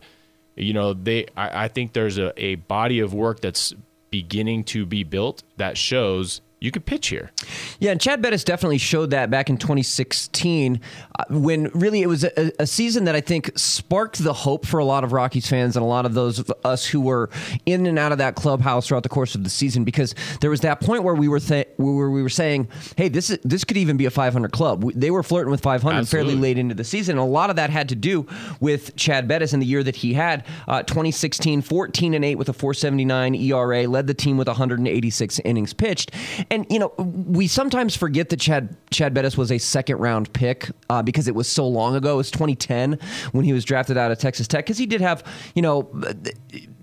you 0.56 0.74
know 0.74 0.94
they 0.94 1.28
I, 1.36 1.66
I 1.66 1.68
think 1.68 1.92
there's 1.92 2.18
a, 2.18 2.32
a 2.42 2.56
body 2.56 3.00
of 3.02 3.14
work 3.14 3.42
that's 3.42 3.74
beginning 4.10 4.64
to 4.64 4.86
be 4.86 5.04
built 5.04 5.44
that 5.58 5.78
shows 5.78 6.40
you 6.60 6.72
could 6.72 6.86
pitch 6.86 7.10
here. 7.10 7.32
Yeah, 7.80 7.92
and 7.92 8.02
Chad 8.02 8.20
Bettis 8.20 8.44
definitely 8.44 8.80
showed 8.80 9.12
that 9.12 9.30
back 9.30 9.50
in 9.50 9.58
2016 9.58 10.82
uh, 11.20 11.24
when 11.30 11.66
really 11.76 12.02
it 12.02 12.08
was 12.08 12.24
a, 12.24 12.52
a, 12.60 12.66
season 12.66 13.04
that 13.04 13.16
I 13.16 13.22
think 13.22 13.52
sparked 13.56 14.24
the 14.24 14.34
hope 14.34 14.66
for 14.66 14.80
a 14.80 14.86
lot 14.86 15.04
of 15.04 15.12
Rockies 15.12 15.48
fans 15.48 15.76
and 15.76 15.84
a 15.84 15.88
lot 15.88 16.08
of 16.08 16.16
those 16.16 16.40
of 16.40 16.52
us 16.64 16.86
who 16.86 17.00
were 17.00 17.30
in 17.68 17.86
and 17.86 18.00
out 18.00 18.12
of 18.12 18.18
that 18.18 18.36
clubhouse 18.36 18.88
throughout 18.88 19.04
the 19.04 19.10
course 19.10 19.36
of 19.36 19.44
the 19.44 19.52
season 19.52 19.84
because 19.84 20.16
there 20.42 20.50
was 20.50 20.62
that 20.62 20.82
point 20.82 21.04
where 21.04 21.14
we 21.14 21.28
were 21.28 21.40
th- 21.40 21.68
where 21.78 22.10
we 22.10 22.24
were 22.24 22.30
saying, 22.30 22.68
"Hey, 22.96 23.08
this 23.08 23.30
is, 23.30 23.38
this 23.44 23.64
could 23.64 23.78
even 23.78 23.96
be 23.96 24.06
a 24.06 24.12
500 24.12 24.52
club." 24.52 24.84
We, 24.84 24.94
they 24.94 25.12
were 25.12 25.22
flirting 25.22 25.52
with 25.52 25.62
500 25.62 25.96
Absolutely. 25.96 26.32
fairly 26.32 26.42
late 26.42 26.58
into 26.58 26.74
the 26.74 26.84
season. 26.84 27.14
And 27.14 27.20
a 27.20 27.32
lot 27.32 27.52
of 27.52 27.56
that 27.58 27.70
had 27.70 27.90
to 27.90 27.96
do 27.96 28.26
with 28.60 28.96
Chad 28.96 29.28
Bettis 29.28 29.54
in 29.54 29.60
the 29.60 29.66
year 29.68 29.84
that 29.84 29.98
he 29.98 30.16
had 30.16 30.44
uh, 30.68 30.82
2016, 30.82 31.62
14 31.62 32.14
and 32.16 32.26
8 32.26 32.36
with 32.36 32.50
a 32.50 32.54
479 32.54 33.36
ERA, 33.36 33.88
led 33.88 34.08
the 34.08 34.16
team 34.16 34.38
with 34.38 34.48
186 34.48 35.40
innings 35.40 35.74
pitched 35.74 36.12
and 36.50 36.66
you 36.70 36.80
know, 36.80 36.94
we 36.98 37.48
sometimes 37.48 37.96
forget 37.96 38.30
that 38.30 38.40
Chad 38.40 38.76
Chad 38.92 39.14
Bettis 39.14 39.38
was 39.38 39.52
a 39.52 39.58
second 39.58 39.98
round 39.98 40.32
pick 40.34 40.70
uh, 40.90 41.02
because 41.02 41.28
it 41.28 41.36
was 41.36 41.48
so 41.48 41.68
long 41.68 41.96
ago. 41.96 42.14
It 42.14 42.18
was 42.18 42.32
2010 42.32 43.00
when 43.32 43.46
he 43.46 43.54
was 43.54 43.66
drafted 43.66 43.98
out 43.98 44.12
of 44.12 44.20
Texas 44.20 44.48
Tech 44.48 44.66
because 44.66 44.78
he 44.78 44.86
did 44.86 45.02
have, 45.02 45.24
you 45.56 45.62
know 45.62 45.92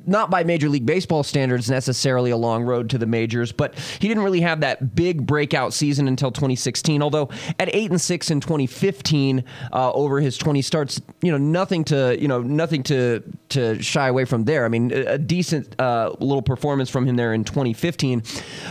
not 0.06 0.30
by 0.30 0.44
Major 0.44 0.68
League 0.68 0.86
Baseball 0.86 1.22
standards 1.22 1.70
necessarily 1.70 2.30
a 2.30 2.36
long 2.36 2.64
road 2.64 2.90
to 2.90 2.98
the 2.98 3.06
majors, 3.06 3.52
but 3.52 3.74
he 3.98 4.08
didn't 4.08 4.22
really 4.22 4.40
have 4.40 4.60
that 4.60 4.94
big 4.94 5.26
breakout 5.26 5.72
season 5.72 6.08
until 6.08 6.30
2016. 6.30 7.02
Although 7.02 7.30
at 7.58 7.74
eight 7.74 7.90
and 7.90 8.00
six 8.00 8.30
in 8.30 8.40
2015, 8.40 9.44
uh, 9.72 9.92
over 9.92 10.20
his 10.20 10.36
20 10.38 10.62
starts, 10.62 11.00
you 11.22 11.30
know, 11.30 11.38
nothing 11.38 11.84
to 11.84 12.16
you 12.20 12.28
know 12.28 12.42
nothing 12.42 12.82
to 12.84 13.22
to 13.50 13.80
shy 13.82 14.08
away 14.08 14.24
from 14.24 14.44
there. 14.44 14.64
I 14.64 14.68
mean, 14.68 14.92
a, 14.92 15.18
decent 15.24 15.80
uh, 15.80 16.12
little 16.20 16.42
performance 16.42 16.90
from 16.90 17.06
him 17.06 17.16
there 17.16 17.32
in 17.32 17.44
2015, 17.44 18.22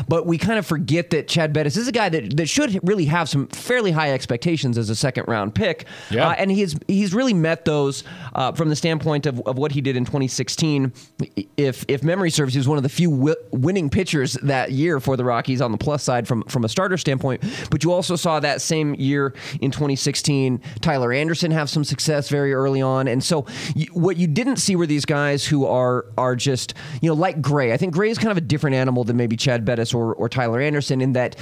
but 0.08 0.26
we 0.28 0.38
kind 0.38 0.60
of 0.60 0.66
forget 0.66 1.10
that 1.12 1.28
Chad 1.28 1.52
Bettis 1.54 1.78
is 1.78 1.88
a 1.88 1.92
guy 1.92 2.10
that 2.10 2.38
that 2.38 2.48
should 2.48 2.80
really 2.88 3.06
have 3.06 3.28
some 3.28 3.48
fairly 3.48 3.92
high 3.92 4.12
expectations 4.14 4.78
as 4.78 4.90
a 4.90 4.96
second 4.96 5.26
round 5.28 5.56
pick, 5.56 5.86
yeah. 6.12 6.30
Uh, 6.30 6.34
and 6.34 6.52
he's 6.52 6.78
he's 6.88 7.14
really 7.14 7.34
met 7.34 7.66
those 7.66 8.04
uh, 8.36 8.52
from 8.52 8.70
the 8.70 8.76
standpoint 8.76 9.26
of, 9.26 9.40
of 9.42 9.58
what 9.58 9.72
he 9.72 9.82
did 9.82 9.96
in 9.96 10.06
2016 10.06 10.94
if 11.58 11.86
if 11.88 12.04
memory 12.04 12.30
serves, 12.30 12.54
he 12.54 12.60
was 12.60 12.68
one 12.68 12.78
of 12.78 12.84
the 12.84 12.90
few 12.90 13.36
winning 13.52 13.90
pitchers 13.90 14.34
that 14.44 14.72
year 14.72 15.00
for 15.00 15.18
the 15.18 15.24
Rockies 15.24 15.62
on 15.62 15.72
the 15.72 15.78
plus 15.78 16.04
side 16.04 16.28
from 16.28 16.44
from 16.44 16.64
a 16.64 16.70
starter 16.70 16.98
standpoint. 16.98 17.44
But 17.70 17.84
you 17.84 17.92
also 17.92 18.16
saw 18.16 18.40
that 18.40 18.62
same 18.62 18.96
year 18.96 19.34
in 19.62 19.72
2016, 19.72 20.62
Tyler 20.82 21.14
Anderson 21.14 21.52
have 21.52 21.70
some 21.70 21.84
success 21.84 22.30
very 22.30 22.54
early 22.54 22.82
on, 22.82 23.08
and 23.08 23.24
so 23.24 23.46
what 23.94 24.18
you 24.18 24.28
didn't 24.28 24.58
see 24.58 24.76
were 24.76 24.88
these 24.88 25.06
guys 25.06 25.46
who 25.46 25.66
are 25.66 26.06
are 26.18 26.36
just 26.36 26.74
you 27.02 27.10
know 27.10 27.16
like 27.16 27.42
Gray. 27.42 27.74
I 27.74 27.78
think 27.78 27.94
Gray 27.94 28.10
is 28.10 28.18
kind 28.18 28.32
of 28.32 28.38
a 28.38 28.42
different 28.42 28.76
animal 28.76 29.04
than 29.04 29.18
maybe 29.18 29.36
Chad 29.36 29.66
Bettis 29.66 29.94
or 29.94 30.14
or 30.14 30.30
Tyler 30.30 30.60
Anderson 30.60 31.02
in 31.02 31.14
that 31.14 31.36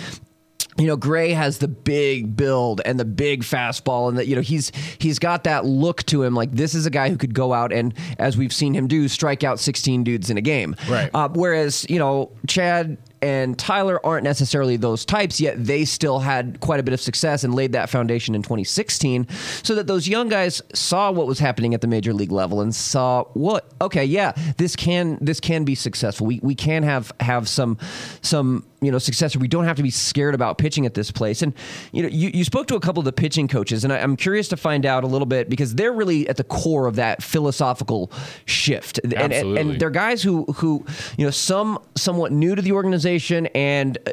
you 0.77 0.87
know 0.87 0.95
Gray 0.95 1.31
has 1.31 1.57
the 1.57 1.67
big 1.67 2.35
build 2.35 2.81
and 2.85 2.99
the 2.99 3.05
big 3.05 3.43
fastball 3.43 4.09
and 4.09 4.17
that 4.17 4.27
you 4.27 4.35
know 4.35 4.41
he's 4.41 4.71
he's 4.99 5.19
got 5.19 5.43
that 5.43 5.65
look 5.65 6.03
to 6.03 6.23
him. 6.23 6.33
Like 6.33 6.51
this 6.51 6.73
is 6.73 6.85
a 6.85 6.89
guy 6.89 7.09
who 7.09 7.17
could 7.17 7.33
go 7.33 7.53
out 7.53 7.73
and 7.73 7.93
as 8.17 8.37
we've 8.37 8.53
seen 8.53 8.73
him 8.73 8.87
do 8.87 9.07
strike 9.07 9.43
out 9.43 9.59
16 9.59 10.03
dudes 10.03 10.29
in 10.29 10.37
a 10.37 10.41
game. 10.41 10.75
Right. 10.89 11.09
Uh, 11.13 11.29
whereas 11.29 11.85
you 11.89 11.99
know 11.99 12.31
Chad 12.47 12.97
and 13.21 13.57
Tyler 13.59 14.03
aren't 14.03 14.23
necessarily 14.23 14.77
those 14.77 15.05
types, 15.05 15.39
yet 15.39 15.63
they 15.63 15.85
still 15.85 16.19
had 16.19 16.59
quite 16.59 16.79
a 16.79 16.83
bit 16.83 16.93
of 16.93 16.99
success 16.99 17.43
and 17.43 17.53
laid 17.53 17.73
that 17.73 17.87
foundation 17.89 18.33
in 18.33 18.41
2016 18.41 19.27
so 19.61 19.75
that 19.75 19.85
those 19.85 20.07
young 20.07 20.27
guys 20.27 20.59
saw 20.73 21.11
what 21.11 21.27
was 21.27 21.37
happening 21.37 21.75
at 21.75 21.81
the 21.81 21.87
major 21.87 22.13
league 22.13 22.31
level 22.31 22.61
and 22.61 22.73
saw 22.73 23.23
what 23.33 23.71
okay, 23.81 24.05
yeah, 24.05 24.31
this 24.57 24.75
can 24.75 25.17
this 25.21 25.39
can 25.39 25.63
be 25.65 25.75
successful. 25.75 26.27
We 26.27 26.39
we 26.41 26.55
can 26.55 26.83
have 26.83 27.11
have 27.19 27.47
some 27.47 27.77
some 28.21 28.65
you 28.81 28.91
know 28.91 28.97
successor. 28.97 29.39
We 29.39 29.47
don't 29.47 29.65
have 29.65 29.77
to 29.77 29.83
be 29.83 29.91
scared 29.91 30.33
about 30.35 30.57
pitching 30.57 30.85
at 30.85 30.95
this 30.95 31.11
place. 31.11 31.41
And 31.41 31.53
you 31.91 32.03
know, 32.03 32.09
you, 32.09 32.31
you 32.33 32.43
spoke 32.43 32.67
to 32.67 32.75
a 32.75 32.79
couple 32.79 32.99
of 32.99 33.05
the 33.05 33.13
pitching 33.13 33.47
coaches, 33.47 33.83
and 33.83 33.93
I, 33.93 33.99
am 33.99 34.15
curious 34.15 34.47
to 34.49 34.57
find 34.57 34.85
out 34.85 35.03
a 35.03 35.07
little 35.07 35.27
bit 35.27 35.49
because 35.49 35.75
they're 35.75 35.93
really 35.93 36.27
at 36.27 36.37
the 36.37 36.43
core 36.43 36.87
of 36.87 36.95
that 36.95 37.21
philosophical 37.21 38.11
shift. 38.45 38.99
And, 39.03 39.13
and, 39.13 39.57
and 39.57 39.79
they're 39.79 39.89
guys 39.89 40.23
who 40.23 40.45
who 40.55 40.83
you 41.17 41.25
know 41.25 41.31
some 41.31 41.79
somewhat 41.95 42.31
new 42.31 42.55
to 42.55 42.61
the 42.61 42.71
organization 42.71 43.47
and 43.47 43.97
uh, 44.07 44.11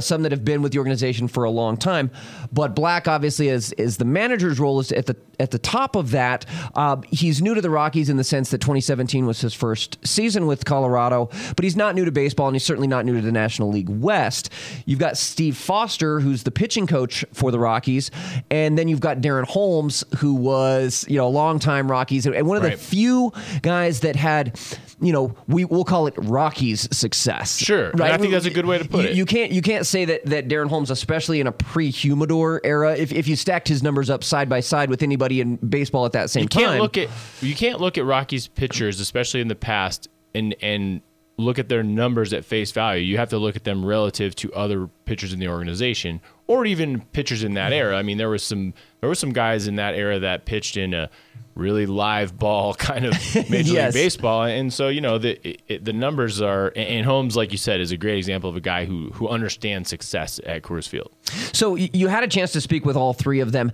some 0.00 0.22
that 0.22 0.32
have 0.32 0.44
been 0.44 0.62
with 0.62 0.72
the 0.72 0.78
organization 0.78 1.28
for 1.28 1.44
a 1.44 1.50
long 1.50 1.76
time. 1.76 2.10
But 2.52 2.74
Black 2.74 3.08
obviously 3.08 3.48
is 3.48 3.72
is 3.74 3.96
the 3.96 4.04
manager's 4.04 4.58
role 4.58 4.80
is 4.80 4.92
at 4.92 5.06
the 5.06 5.16
at 5.38 5.50
the 5.50 5.58
top 5.58 5.96
of 5.96 6.10
that. 6.12 6.46
Uh, 6.74 6.96
he's 7.10 7.42
new 7.42 7.54
to 7.54 7.60
the 7.60 7.70
Rockies 7.70 8.08
in 8.08 8.16
the 8.16 8.24
sense 8.24 8.50
that 8.50 8.60
2017 8.60 9.26
was 9.26 9.40
his 9.40 9.54
first 9.54 9.98
season 10.06 10.46
with 10.46 10.64
Colorado, 10.64 11.28
but 11.54 11.62
he's 11.62 11.76
not 11.76 11.94
new 11.94 12.04
to 12.04 12.12
baseball, 12.12 12.48
and 12.48 12.56
he's 12.56 12.64
certainly 12.64 12.88
not 12.88 13.04
new 13.04 13.14
to 13.14 13.20
the 13.20 13.32
National 13.32 13.70
League 13.70 13.88
West. 13.88 14.50
You've 14.86 14.98
got 14.98 15.16
Steve 15.18 15.56
Foster, 15.56 16.20
who's 16.20 16.42
the 16.42 16.50
pitching 16.50 16.86
coach 16.86 17.24
for 17.32 17.50
the 17.50 17.58
Rockies, 17.58 18.10
and 18.50 18.78
then 18.78 18.88
you've 18.88 19.00
got 19.00 19.18
Darren 19.18 19.44
Holmes, 19.44 20.04
who 20.18 20.34
was 20.34 21.04
you 21.08 21.16
know 21.16 21.26
a 21.26 21.28
longtime 21.28 21.90
Rockies 21.90 22.26
and 22.26 22.46
one 22.46 22.56
of 22.56 22.62
right. 22.62 22.72
the 22.72 22.78
few 22.78 23.32
guys 23.62 24.00
that 24.00 24.16
had 24.16 24.58
you 25.00 25.12
know, 25.12 25.34
we 25.46 25.64
we'll 25.64 25.84
call 25.84 26.06
it 26.06 26.14
Rocky's 26.16 26.88
success. 26.96 27.58
Sure, 27.58 27.90
right. 27.92 28.12
I 28.12 28.18
think 28.18 28.32
that's 28.32 28.46
a 28.46 28.50
good 28.50 28.66
way 28.66 28.78
to 28.78 28.88
put 28.88 29.04
you, 29.04 29.10
it. 29.10 29.16
You 29.16 29.26
can't 29.26 29.52
you 29.52 29.60
can't 29.60 29.86
say 29.86 30.04
that 30.06 30.24
that 30.26 30.48
Darren 30.48 30.68
Holmes, 30.68 30.90
especially 30.90 31.40
in 31.40 31.46
a 31.46 31.52
pre-humidor 31.52 32.60
era, 32.64 32.96
if, 32.96 33.12
if 33.12 33.28
you 33.28 33.36
stacked 33.36 33.68
his 33.68 33.82
numbers 33.82 34.08
up 34.08 34.24
side 34.24 34.48
by 34.48 34.60
side 34.60 34.88
with 34.88 35.02
anybody 35.02 35.40
in 35.40 35.56
baseball 35.56 36.06
at 36.06 36.12
that 36.12 36.30
same 36.30 36.44
you 36.44 36.48
can't 36.48 36.66
time, 36.72 36.80
look 36.80 36.96
at 36.96 37.08
you 37.42 37.54
can't 37.54 37.80
look 37.80 37.98
at 37.98 38.04
Rocky's 38.04 38.48
pitchers, 38.48 38.98
especially 39.00 39.40
in 39.40 39.48
the 39.48 39.54
past, 39.54 40.08
and 40.34 40.54
and 40.62 41.02
look 41.38 41.58
at 41.58 41.68
their 41.68 41.82
numbers 41.82 42.32
at 42.32 42.44
face 42.44 42.72
value. 42.72 43.02
You 43.02 43.18
have 43.18 43.28
to 43.30 43.38
look 43.38 43.56
at 43.56 43.64
them 43.64 43.84
relative 43.84 44.34
to 44.36 44.52
other 44.54 44.88
pitchers 45.04 45.32
in 45.32 45.38
the 45.38 45.48
organization 45.48 46.20
or 46.46 46.64
even 46.64 47.02
pitchers 47.12 47.44
in 47.44 47.54
that 47.54 47.72
era. 47.72 47.96
I 47.96 48.02
mean, 48.02 48.16
there 48.16 48.30
was 48.30 48.42
some 48.42 48.72
there 49.00 49.08
were 49.08 49.14
some 49.14 49.32
guys 49.32 49.66
in 49.66 49.76
that 49.76 49.94
era 49.94 50.18
that 50.20 50.46
pitched 50.46 50.76
in 50.76 50.94
a 50.94 51.10
really 51.56 51.86
live 51.86 52.38
ball 52.38 52.74
kind 52.78 53.04
of 53.04 53.12
Major 53.50 53.72
yes. 53.72 53.94
League 53.94 54.04
Baseball, 54.04 54.44
and 54.44 54.72
so 54.72 54.88
you 54.88 55.00
know 55.00 55.18
the 55.18 55.40
it, 55.72 55.84
the 55.84 55.92
numbers 55.92 56.40
are. 56.40 56.72
And 56.76 57.04
Holmes, 57.04 57.36
like 57.36 57.52
you 57.52 57.58
said, 57.58 57.80
is 57.80 57.90
a 57.90 57.96
great 57.96 58.18
example 58.18 58.50
of 58.50 58.56
a 58.56 58.60
guy 58.60 58.84
who 58.84 59.10
who 59.10 59.28
understands 59.28 59.88
success 59.88 60.38
at 60.46 60.62
Coors 60.62 60.88
Field. 60.88 61.10
So 61.52 61.74
you 61.74 62.08
had 62.08 62.22
a 62.22 62.28
chance 62.28 62.52
to 62.52 62.60
speak 62.60 62.84
with 62.84 62.96
all 62.96 63.12
three 63.12 63.40
of 63.40 63.52
them. 63.52 63.72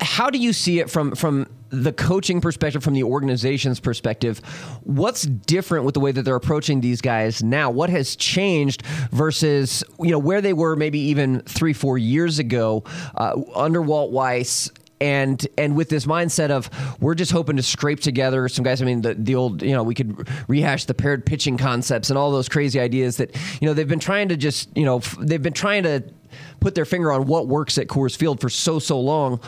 How 0.00 0.30
do 0.30 0.38
you 0.38 0.52
see 0.52 0.80
it 0.80 0.90
from 0.90 1.14
from 1.14 1.46
the 1.70 1.92
coaching 1.92 2.40
perspective, 2.40 2.84
from 2.84 2.94
the 2.94 3.04
organization's 3.04 3.80
perspective? 3.80 4.38
What's 4.82 5.22
different 5.22 5.84
with 5.84 5.94
the 5.94 6.00
way 6.00 6.12
that 6.12 6.22
they're 6.22 6.36
approaching 6.36 6.80
these 6.80 7.00
guys 7.00 7.42
now? 7.42 7.70
What 7.70 7.88
has 7.90 8.16
changed 8.16 8.84
versus 9.10 9.84
you 10.00 10.10
know 10.10 10.18
where 10.18 10.40
they 10.40 10.52
were 10.52 10.76
maybe 10.76 10.98
even 10.98 11.40
three 11.42 11.72
four 11.72 11.98
years 11.98 12.38
ago 12.38 12.84
uh, 13.14 13.40
under 13.54 13.80
Walt 13.80 14.10
Weiss 14.10 14.70
and 15.02 15.46
and 15.58 15.76
with 15.76 15.88
this 15.88 16.06
mindset 16.06 16.50
of 16.50 16.70
we're 17.00 17.16
just 17.16 17.32
hoping 17.32 17.56
to 17.56 17.62
scrape 17.62 18.00
together 18.00 18.48
some 18.48 18.64
guys. 18.64 18.80
I 18.80 18.84
mean, 18.84 19.02
the 19.02 19.14
the 19.14 19.34
old 19.34 19.60
you 19.60 19.72
know 19.72 19.82
we 19.82 19.94
could 19.94 20.28
rehash 20.48 20.84
the 20.84 20.94
paired 20.94 21.26
pitching 21.26 21.58
concepts 21.58 22.08
and 22.08 22.16
all 22.16 22.30
those 22.30 22.48
crazy 22.48 22.78
ideas 22.78 23.16
that 23.16 23.34
you 23.60 23.66
know 23.66 23.74
they've 23.74 23.88
been 23.88 23.98
trying 23.98 24.28
to 24.28 24.36
just 24.36 24.74
you 24.76 24.84
know 24.84 25.00
they've 25.20 25.42
been 25.42 25.52
trying 25.52 25.82
to 25.82 26.04
put 26.60 26.76
their 26.76 26.84
finger 26.84 27.10
on 27.10 27.26
what 27.26 27.48
works 27.48 27.76
at 27.78 27.88
Coors 27.88 28.16
Field 28.16 28.40
for 28.40 28.48
so 28.48 28.78
so 28.78 28.98
long 28.98 29.40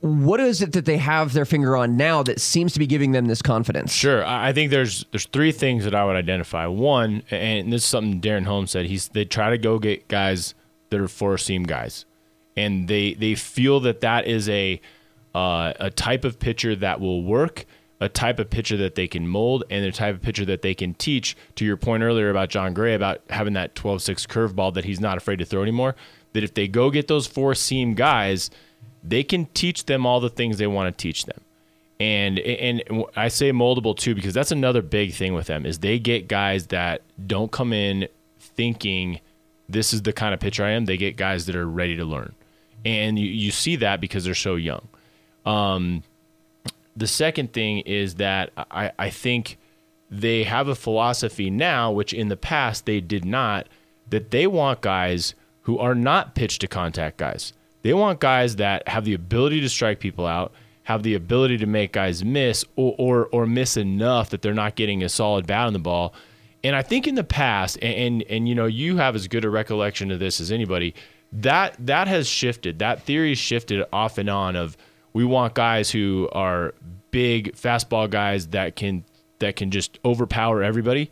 what 0.00 0.40
is 0.40 0.62
it 0.62 0.72
that 0.72 0.86
they 0.86 0.96
have 0.96 1.34
their 1.34 1.44
finger 1.44 1.76
on 1.76 1.98
now 1.98 2.22
that 2.22 2.40
seems 2.40 2.72
to 2.72 2.78
be 2.78 2.86
giving 2.86 3.12
them 3.12 3.26
this 3.26 3.42
confidence? 3.42 3.92
Sure, 3.92 4.24
I 4.24 4.50
think 4.54 4.70
there's 4.70 5.04
there's 5.12 5.26
three 5.26 5.52
things 5.52 5.84
that 5.84 5.94
I 5.94 6.06
would 6.06 6.16
identify. 6.16 6.66
One, 6.66 7.22
and 7.30 7.70
this 7.70 7.82
is 7.82 7.88
something 7.88 8.18
Darren 8.18 8.46
Holmes 8.46 8.70
said. 8.70 8.86
He's 8.86 9.08
they 9.08 9.26
try 9.26 9.50
to 9.50 9.58
go 9.58 9.78
get 9.78 10.08
guys 10.08 10.54
that 10.88 10.98
are 10.98 11.06
four 11.06 11.36
seam 11.36 11.64
guys 11.64 12.06
and 12.60 12.88
they 12.88 13.14
they 13.14 13.34
feel 13.34 13.80
that 13.80 14.00
that 14.00 14.26
is 14.26 14.48
a 14.48 14.80
uh, 15.34 15.72
a 15.78 15.90
type 15.90 16.24
of 16.24 16.38
pitcher 16.38 16.74
that 16.76 17.00
will 17.00 17.22
work, 17.22 17.64
a 18.00 18.08
type 18.08 18.38
of 18.38 18.50
pitcher 18.50 18.76
that 18.76 18.96
they 18.96 19.06
can 19.06 19.26
mold, 19.26 19.64
and 19.70 19.84
a 19.84 19.92
type 19.92 20.16
of 20.16 20.22
pitcher 20.22 20.44
that 20.44 20.62
they 20.62 20.74
can 20.74 20.94
teach. 20.94 21.36
To 21.56 21.64
your 21.64 21.76
point 21.76 22.02
earlier 22.02 22.30
about 22.30 22.50
Jon 22.50 22.74
Gray 22.74 22.94
about 22.94 23.20
having 23.30 23.54
that 23.54 23.74
12-6 23.74 24.26
curveball 24.26 24.74
that 24.74 24.84
he's 24.84 25.00
not 25.00 25.16
afraid 25.16 25.38
to 25.38 25.44
throw 25.44 25.62
anymore. 25.62 25.94
That 26.32 26.44
if 26.44 26.54
they 26.54 26.68
go 26.68 26.90
get 26.90 27.08
those 27.08 27.26
four 27.26 27.54
seam 27.54 27.94
guys, 27.94 28.50
they 29.02 29.22
can 29.22 29.46
teach 29.46 29.86
them 29.86 30.04
all 30.04 30.20
the 30.20 30.30
things 30.30 30.58
they 30.58 30.66
want 30.66 30.96
to 30.96 31.02
teach 31.02 31.24
them. 31.24 31.40
And 31.98 32.38
and 32.38 33.04
I 33.14 33.28
say 33.28 33.52
moldable 33.52 33.96
too 33.96 34.14
because 34.14 34.32
that's 34.32 34.52
another 34.52 34.80
big 34.80 35.12
thing 35.12 35.34
with 35.34 35.48
them 35.48 35.66
is 35.66 35.80
they 35.80 35.98
get 35.98 36.28
guys 36.28 36.68
that 36.68 37.02
don't 37.26 37.52
come 37.52 37.74
in 37.74 38.08
thinking 38.38 39.20
this 39.68 39.92
is 39.92 40.02
the 40.02 40.12
kind 40.12 40.32
of 40.32 40.40
pitcher 40.40 40.64
I 40.64 40.70
am. 40.70 40.86
They 40.86 40.96
get 40.96 41.16
guys 41.16 41.44
that 41.46 41.54
are 41.56 41.66
ready 41.66 41.96
to 41.96 42.04
learn 42.06 42.34
and 42.84 43.18
you, 43.18 43.26
you 43.26 43.50
see 43.50 43.76
that 43.76 44.00
because 44.00 44.24
they're 44.24 44.34
so 44.34 44.56
young. 44.56 44.88
Um, 45.44 46.02
the 46.96 47.06
second 47.06 47.52
thing 47.52 47.80
is 47.80 48.16
that 48.16 48.50
I, 48.56 48.92
I 48.98 49.10
think 49.10 49.58
they 50.10 50.44
have 50.44 50.68
a 50.68 50.74
philosophy 50.74 51.50
now, 51.50 51.92
which 51.92 52.12
in 52.12 52.28
the 52.28 52.36
past 52.36 52.86
they 52.86 53.00
did 53.00 53.24
not, 53.24 53.68
that 54.08 54.30
they 54.30 54.46
want 54.46 54.80
guys 54.80 55.34
who 55.62 55.78
are 55.78 55.94
not 55.94 56.34
pitch 56.34 56.58
to 56.58 56.66
contact 56.66 57.16
guys. 57.16 57.52
They 57.82 57.94
want 57.94 58.20
guys 58.20 58.56
that 58.56 58.86
have 58.88 59.04
the 59.04 59.14
ability 59.14 59.60
to 59.60 59.68
strike 59.68 60.00
people 60.00 60.26
out, 60.26 60.52
have 60.84 61.02
the 61.02 61.14
ability 61.14 61.58
to 61.58 61.66
make 61.66 61.92
guys 61.92 62.24
miss 62.24 62.64
or, 62.76 62.94
or, 62.98 63.26
or 63.26 63.46
miss 63.46 63.76
enough 63.76 64.30
that 64.30 64.42
they're 64.42 64.52
not 64.52 64.74
getting 64.74 65.02
a 65.02 65.08
solid 65.08 65.46
bat 65.46 65.66
on 65.66 65.72
the 65.72 65.78
ball. 65.78 66.12
And 66.62 66.76
I 66.76 66.82
think 66.82 67.06
in 67.06 67.14
the 67.14 67.24
past, 67.24 67.78
and, 67.80 67.94
and, 67.94 68.22
and 68.24 68.48
you 68.48 68.54
know, 68.54 68.66
you 68.66 68.96
have 68.96 69.14
as 69.14 69.28
good 69.28 69.44
a 69.44 69.50
recollection 69.50 70.10
of 70.10 70.18
this 70.18 70.40
as 70.40 70.50
anybody 70.50 70.94
that 71.32 71.76
that 71.86 72.08
has 72.08 72.26
shifted. 72.26 72.80
That 72.80 73.02
theory 73.02 73.34
shifted 73.34 73.84
off 73.92 74.18
and 74.18 74.28
on 74.28 74.56
of 74.56 74.76
we 75.12 75.24
want 75.24 75.54
guys 75.54 75.90
who 75.90 76.28
are 76.32 76.74
big 77.10 77.54
fastball 77.56 78.08
guys 78.08 78.48
that 78.48 78.76
can 78.76 79.04
that 79.38 79.56
can 79.56 79.70
just 79.70 79.98
overpower 80.04 80.62
everybody. 80.62 81.10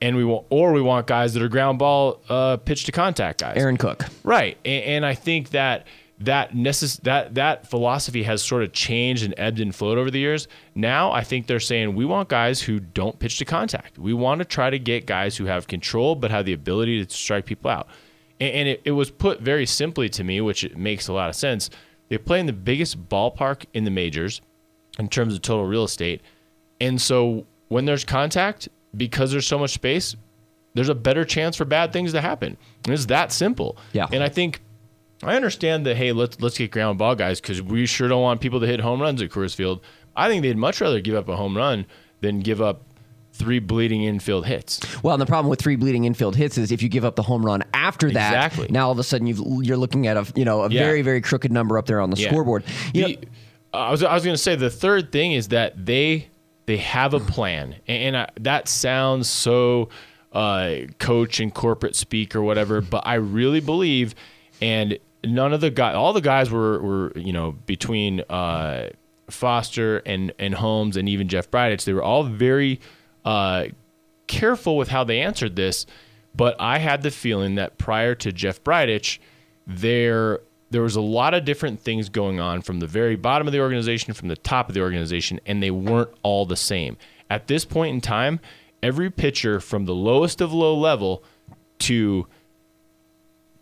And 0.00 0.16
we 0.16 0.24
want, 0.24 0.46
or 0.50 0.72
we 0.72 0.82
want 0.82 1.06
guys 1.06 1.32
that 1.34 1.42
are 1.44 1.48
ground 1.48 1.78
ball, 1.78 2.20
uh, 2.28 2.56
pitch 2.56 2.84
to 2.84 2.92
contact 2.92 3.40
guys. 3.40 3.56
Aaron 3.56 3.76
Cook, 3.76 4.04
right? 4.24 4.58
And, 4.64 4.84
and 4.84 5.06
I 5.06 5.14
think 5.14 5.50
that 5.50 5.86
that 6.18 6.52
necess- 6.52 7.00
that 7.02 7.34
that 7.36 7.68
philosophy 7.68 8.24
has 8.24 8.42
sort 8.42 8.62
of 8.62 8.72
changed 8.72 9.24
and 9.24 9.34
ebbed 9.36 9.60
and 9.60 9.74
flowed 9.74 9.98
over 9.98 10.10
the 10.10 10.18
years. 10.18 10.48
Now 10.74 11.12
I 11.12 11.22
think 11.22 11.46
they're 11.46 11.60
saying 11.60 11.94
we 11.94 12.04
want 12.04 12.28
guys 12.28 12.60
who 12.60 12.80
don't 12.80 13.18
pitch 13.18 13.38
to 13.38 13.44
contact. 13.44 13.98
We 13.98 14.12
want 14.12 14.40
to 14.40 14.44
try 14.44 14.70
to 14.70 14.78
get 14.78 15.06
guys 15.06 15.36
who 15.36 15.46
have 15.46 15.68
control 15.68 16.14
but 16.16 16.30
have 16.30 16.44
the 16.44 16.52
ability 16.52 17.04
to 17.04 17.14
strike 17.14 17.46
people 17.46 17.70
out 17.70 17.88
and 18.48 18.68
it, 18.68 18.82
it 18.84 18.92
was 18.92 19.10
put 19.10 19.40
very 19.40 19.66
simply 19.66 20.08
to 20.10 20.24
me, 20.24 20.40
which 20.40 20.74
makes 20.74 21.08
a 21.08 21.12
lot 21.12 21.28
of 21.28 21.34
sense. 21.34 21.70
They 22.08 22.18
play 22.18 22.40
in 22.40 22.46
the 22.46 22.52
biggest 22.52 23.08
ballpark 23.08 23.64
in 23.72 23.84
the 23.84 23.90
majors 23.90 24.40
in 24.98 25.08
terms 25.08 25.34
of 25.34 25.42
total 25.42 25.66
real 25.66 25.84
estate. 25.84 26.20
And 26.80 27.00
so 27.00 27.46
when 27.68 27.84
there's 27.84 28.04
contact, 28.04 28.68
because 28.96 29.32
there's 29.32 29.46
so 29.46 29.58
much 29.58 29.70
space, 29.70 30.16
there's 30.74 30.88
a 30.88 30.94
better 30.94 31.24
chance 31.24 31.56
for 31.56 31.64
bad 31.64 31.92
things 31.92 32.12
to 32.12 32.20
happen. 32.20 32.56
And 32.84 32.92
it's 32.92 33.06
that 33.06 33.32
simple. 33.32 33.76
Yeah. 33.92 34.08
And 34.12 34.22
I 34.22 34.28
think 34.28 34.60
I 35.22 35.36
understand 35.36 35.86
that 35.86 35.96
hey, 35.96 36.12
let's 36.12 36.40
let's 36.40 36.58
get 36.58 36.70
ground 36.70 36.98
ball 36.98 37.14
guys 37.14 37.40
because 37.40 37.62
we 37.62 37.86
sure 37.86 38.08
don't 38.08 38.22
want 38.22 38.40
people 38.40 38.60
to 38.60 38.66
hit 38.66 38.80
home 38.80 39.00
runs 39.00 39.22
at 39.22 39.30
Coors 39.30 39.54
Field. 39.54 39.80
I 40.16 40.28
think 40.28 40.42
they'd 40.42 40.56
much 40.56 40.80
rather 40.80 41.00
give 41.00 41.14
up 41.14 41.28
a 41.28 41.36
home 41.36 41.56
run 41.56 41.86
than 42.20 42.40
give 42.40 42.60
up 42.60 42.82
three 43.32 43.58
bleeding 43.58 44.04
infield 44.04 44.46
hits. 44.46 44.80
Well, 45.02 45.14
and 45.14 45.20
the 45.20 45.26
problem 45.26 45.48
with 45.48 45.60
three 45.60 45.76
bleeding 45.76 46.04
infield 46.04 46.36
hits 46.36 46.58
is 46.58 46.70
if 46.70 46.82
you 46.82 46.88
give 46.88 47.04
up 47.04 47.16
the 47.16 47.22
home 47.22 47.44
run 47.44 47.62
after 47.74 48.10
that, 48.10 48.46
exactly. 48.46 48.68
now 48.70 48.86
all 48.86 48.92
of 48.92 48.98
a 48.98 49.04
sudden 49.04 49.26
you 49.26 49.72
are 49.72 49.76
looking 49.76 50.06
at 50.06 50.16
a 50.16 50.30
you 50.34 50.44
know 50.44 50.62
a 50.62 50.68
yeah. 50.68 50.82
very 50.82 51.02
very 51.02 51.20
crooked 51.20 51.50
number 51.50 51.78
up 51.78 51.86
there 51.86 52.00
on 52.00 52.10
the 52.10 52.16
yeah. 52.16 52.28
scoreboard. 52.28 52.64
You 52.92 53.04
the, 53.04 53.14
know, 53.14 53.20
I 53.74 53.90
was 53.90 54.02
I 54.02 54.14
was 54.14 54.24
going 54.24 54.34
to 54.34 54.42
say 54.42 54.54
the 54.54 54.70
third 54.70 55.12
thing 55.12 55.32
is 55.32 55.48
that 55.48 55.84
they 55.84 56.28
they 56.66 56.76
have 56.76 57.14
a 57.14 57.20
plan, 57.20 57.76
and, 57.88 58.16
I, 58.16 58.28
that 58.40 58.68
sounds 58.68 59.28
so 59.28 59.88
uh, 60.32 60.74
coach 60.98 61.40
and 61.40 61.52
corporate 61.52 61.96
speak 61.96 62.36
or 62.36 62.42
whatever, 62.42 62.80
but 62.82 63.06
I 63.06 63.14
really 63.14 63.60
believe, 63.60 64.14
and 64.60 64.98
none 65.24 65.52
of 65.52 65.60
the 65.60 65.70
guys, 65.70 65.94
all 65.94 66.12
the 66.12 66.20
guys 66.20 66.50
were 66.50 66.80
were 66.80 67.12
you 67.16 67.32
know 67.32 67.52
between 67.66 68.20
uh, 68.28 68.90
Foster 69.30 69.98
and 69.98 70.32
and 70.38 70.54
Holmes 70.54 70.96
and 70.96 71.08
even 71.08 71.28
Jeff 71.28 71.50
Bridich, 71.50 71.84
they 71.84 71.92
were 71.92 72.02
all 72.02 72.24
very 72.24 72.80
uh, 73.24 73.66
careful 74.26 74.76
with 74.76 74.88
how 74.88 75.04
they 75.04 75.20
answered 75.20 75.56
this, 75.56 75.86
but 76.34 76.56
I 76.58 76.78
had 76.78 77.02
the 77.02 77.10
feeling 77.10 77.56
that 77.56 77.78
prior 77.78 78.14
to 78.16 78.32
Jeff 78.32 78.62
Bridich, 78.64 79.18
there 79.66 80.40
there 80.70 80.82
was 80.82 80.96
a 80.96 81.02
lot 81.02 81.34
of 81.34 81.44
different 81.44 81.80
things 81.80 82.08
going 82.08 82.40
on 82.40 82.62
from 82.62 82.80
the 82.80 82.86
very 82.86 83.14
bottom 83.14 83.46
of 83.46 83.52
the 83.52 83.60
organization, 83.60 84.14
from 84.14 84.28
the 84.28 84.36
top 84.36 84.70
of 84.70 84.74
the 84.74 84.80
organization, 84.80 85.38
and 85.44 85.62
they 85.62 85.70
weren't 85.70 86.08
all 86.22 86.46
the 86.46 86.56
same. 86.56 86.96
At 87.28 87.46
this 87.46 87.66
point 87.66 87.94
in 87.94 88.00
time, 88.00 88.40
every 88.82 89.10
pitcher 89.10 89.60
from 89.60 89.84
the 89.84 89.94
lowest 89.94 90.40
of 90.40 90.52
low 90.52 90.74
level 90.74 91.22
to 91.80 92.26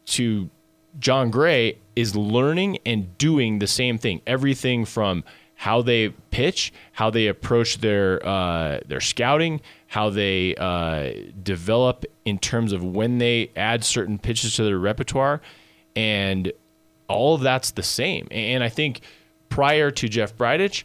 to 0.07 0.51
Jon 0.99 1.31
Gray 1.31 1.79
is 1.95 2.17
learning 2.17 2.79
and 2.87 3.17
doing 3.19 3.59
the 3.59 3.67
same 3.67 3.99
thing. 3.99 4.23
Everything 4.27 4.85
from 4.85 5.25
how 5.61 5.83
they 5.83 6.09
pitch, 6.31 6.73
how 6.93 7.11
they 7.11 7.27
approach 7.27 7.83
their 7.83 8.27
uh, 8.27 8.81
their 8.87 8.99
scouting, 8.99 9.61
how 9.89 10.09
they 10.09 10.55
uh, 10.55 11.11
develop 11.43 12.07
in 12.25 12.39
terms 12.39 12.73
of 12.73 12.83
when 12.83 13.19
they 13.19 13.51
add 13.57 13.85
certain 13.85 14.19
pitches 14.19 14.57
to 14.57 14.65
their 14.65 14.79
repertoire, 14.79 15.43
and 15.95 16.51
all 17.09 17.35
of 17.35 17.43
that's 17.43 17.73
the 17.73 17.83
same. 17.83 18.27
And 18.31 18.65
I 18.65 18.71
think 18.71 19.03
prior 19.51 19.91
to 19.91 20.09
Jeff 20.09 20.35
Bridich, 20.35 20.85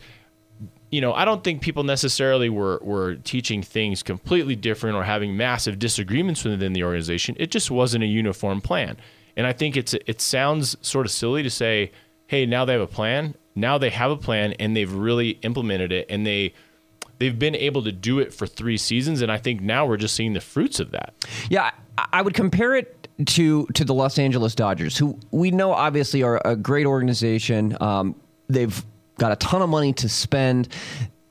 you 0.91 0.99
know, 0.99 1.13
I 1.13 1.23
don't 1.23 1.41
think 1.41 1.61
people 1.61 1.85
necessarily 1.85 2.49
were, 2.49 2.81
were 2.81 3.15
teaching 3.15 3.63
things 3.63 4.03
completely 4.03 4.57
different 4.57 4.97
or 4.97 5.05
having 5.05 5.37
massive 5.37 5.79
disagreements 5.79 6.43
within 6.43 6.73
the 6.73 6.83
organization. 6.83 7.37
It 7.39 7.49
just 7.49 7.71
wasn't 7.71 8.03
a 8.03 8.07
uniform 8.07 8.59
plan. 8.59 8.97
And 9.37 9.47
I 9.47 9.53
think 9.53 9.77
it's 9.77 9.93
it 9.93 10.19
sounds 10.19 10.75
sort 10.81 11.05
of 11.05 11.13
silly 11.13 11.43
to 11.43 11.49
say, 11.49 11.93
hey, 12.27 12.45
now 12.45 12.65
they 12.65 12.73
have 12.73 12.81
a 12.81 12.87
plan. 12.87 13.35
Now 13.55 13.77
they 13.77 13.89
have 13.89 14.11
a 14.11 14.17
plan 14.17 14.53
and 14.53 14.75
they've 14.75 14.91
really 14.91 15.31
implemented 15.41 15.91
it 15.91 16.07
and 16.09 16.25
they 16.25 16.53
they've 17.19 17.37
been 17.37 17.55
able 17.55 17.83
to 17.83 17.91
do 17.91 18.19
it 18.19 18.33
for 18.33 18.45
three 18.47 18.77
seasons, 18.77 19.21
and 19.21 19.31
I 19.31 19.37
think 19.37 19.61
now 19.61 19.85
we're 19.85 19.97
just 19.97 20.15
seeing 20.15 20.33
the 20.33 20.41
fruits 20.41 20.79
of 20.79 20.91
that. 20.91 21.13
Yeah, 21.49 21.71
I 22.11 22.21
would 22.21 22.33
compare 22.33 22.75
it 22.75 23.07
to 23.25 23.65
to 23.67 23.85
the 23.85 23.93
Los 23.93 24.19
Angeles 24.19 24.55
Dodgers, 24.55 24.97
who 24.97 25.17
we 25.31 25.51
know 25.51 25.71
obviously 25.71 26.23
are 26.23 26.41
a 26.43 26.55
great 26.55 26.85
organization. 26.85 27.77
Um, 27.81 28.15
they've 28.49 28.83
got 29.17 29.31
a 29.31 29.37
ton 29.37 29.61
of 29.61 29.69
money 29.69 29.93
to 29.93 30.09
spend 30.09 30.67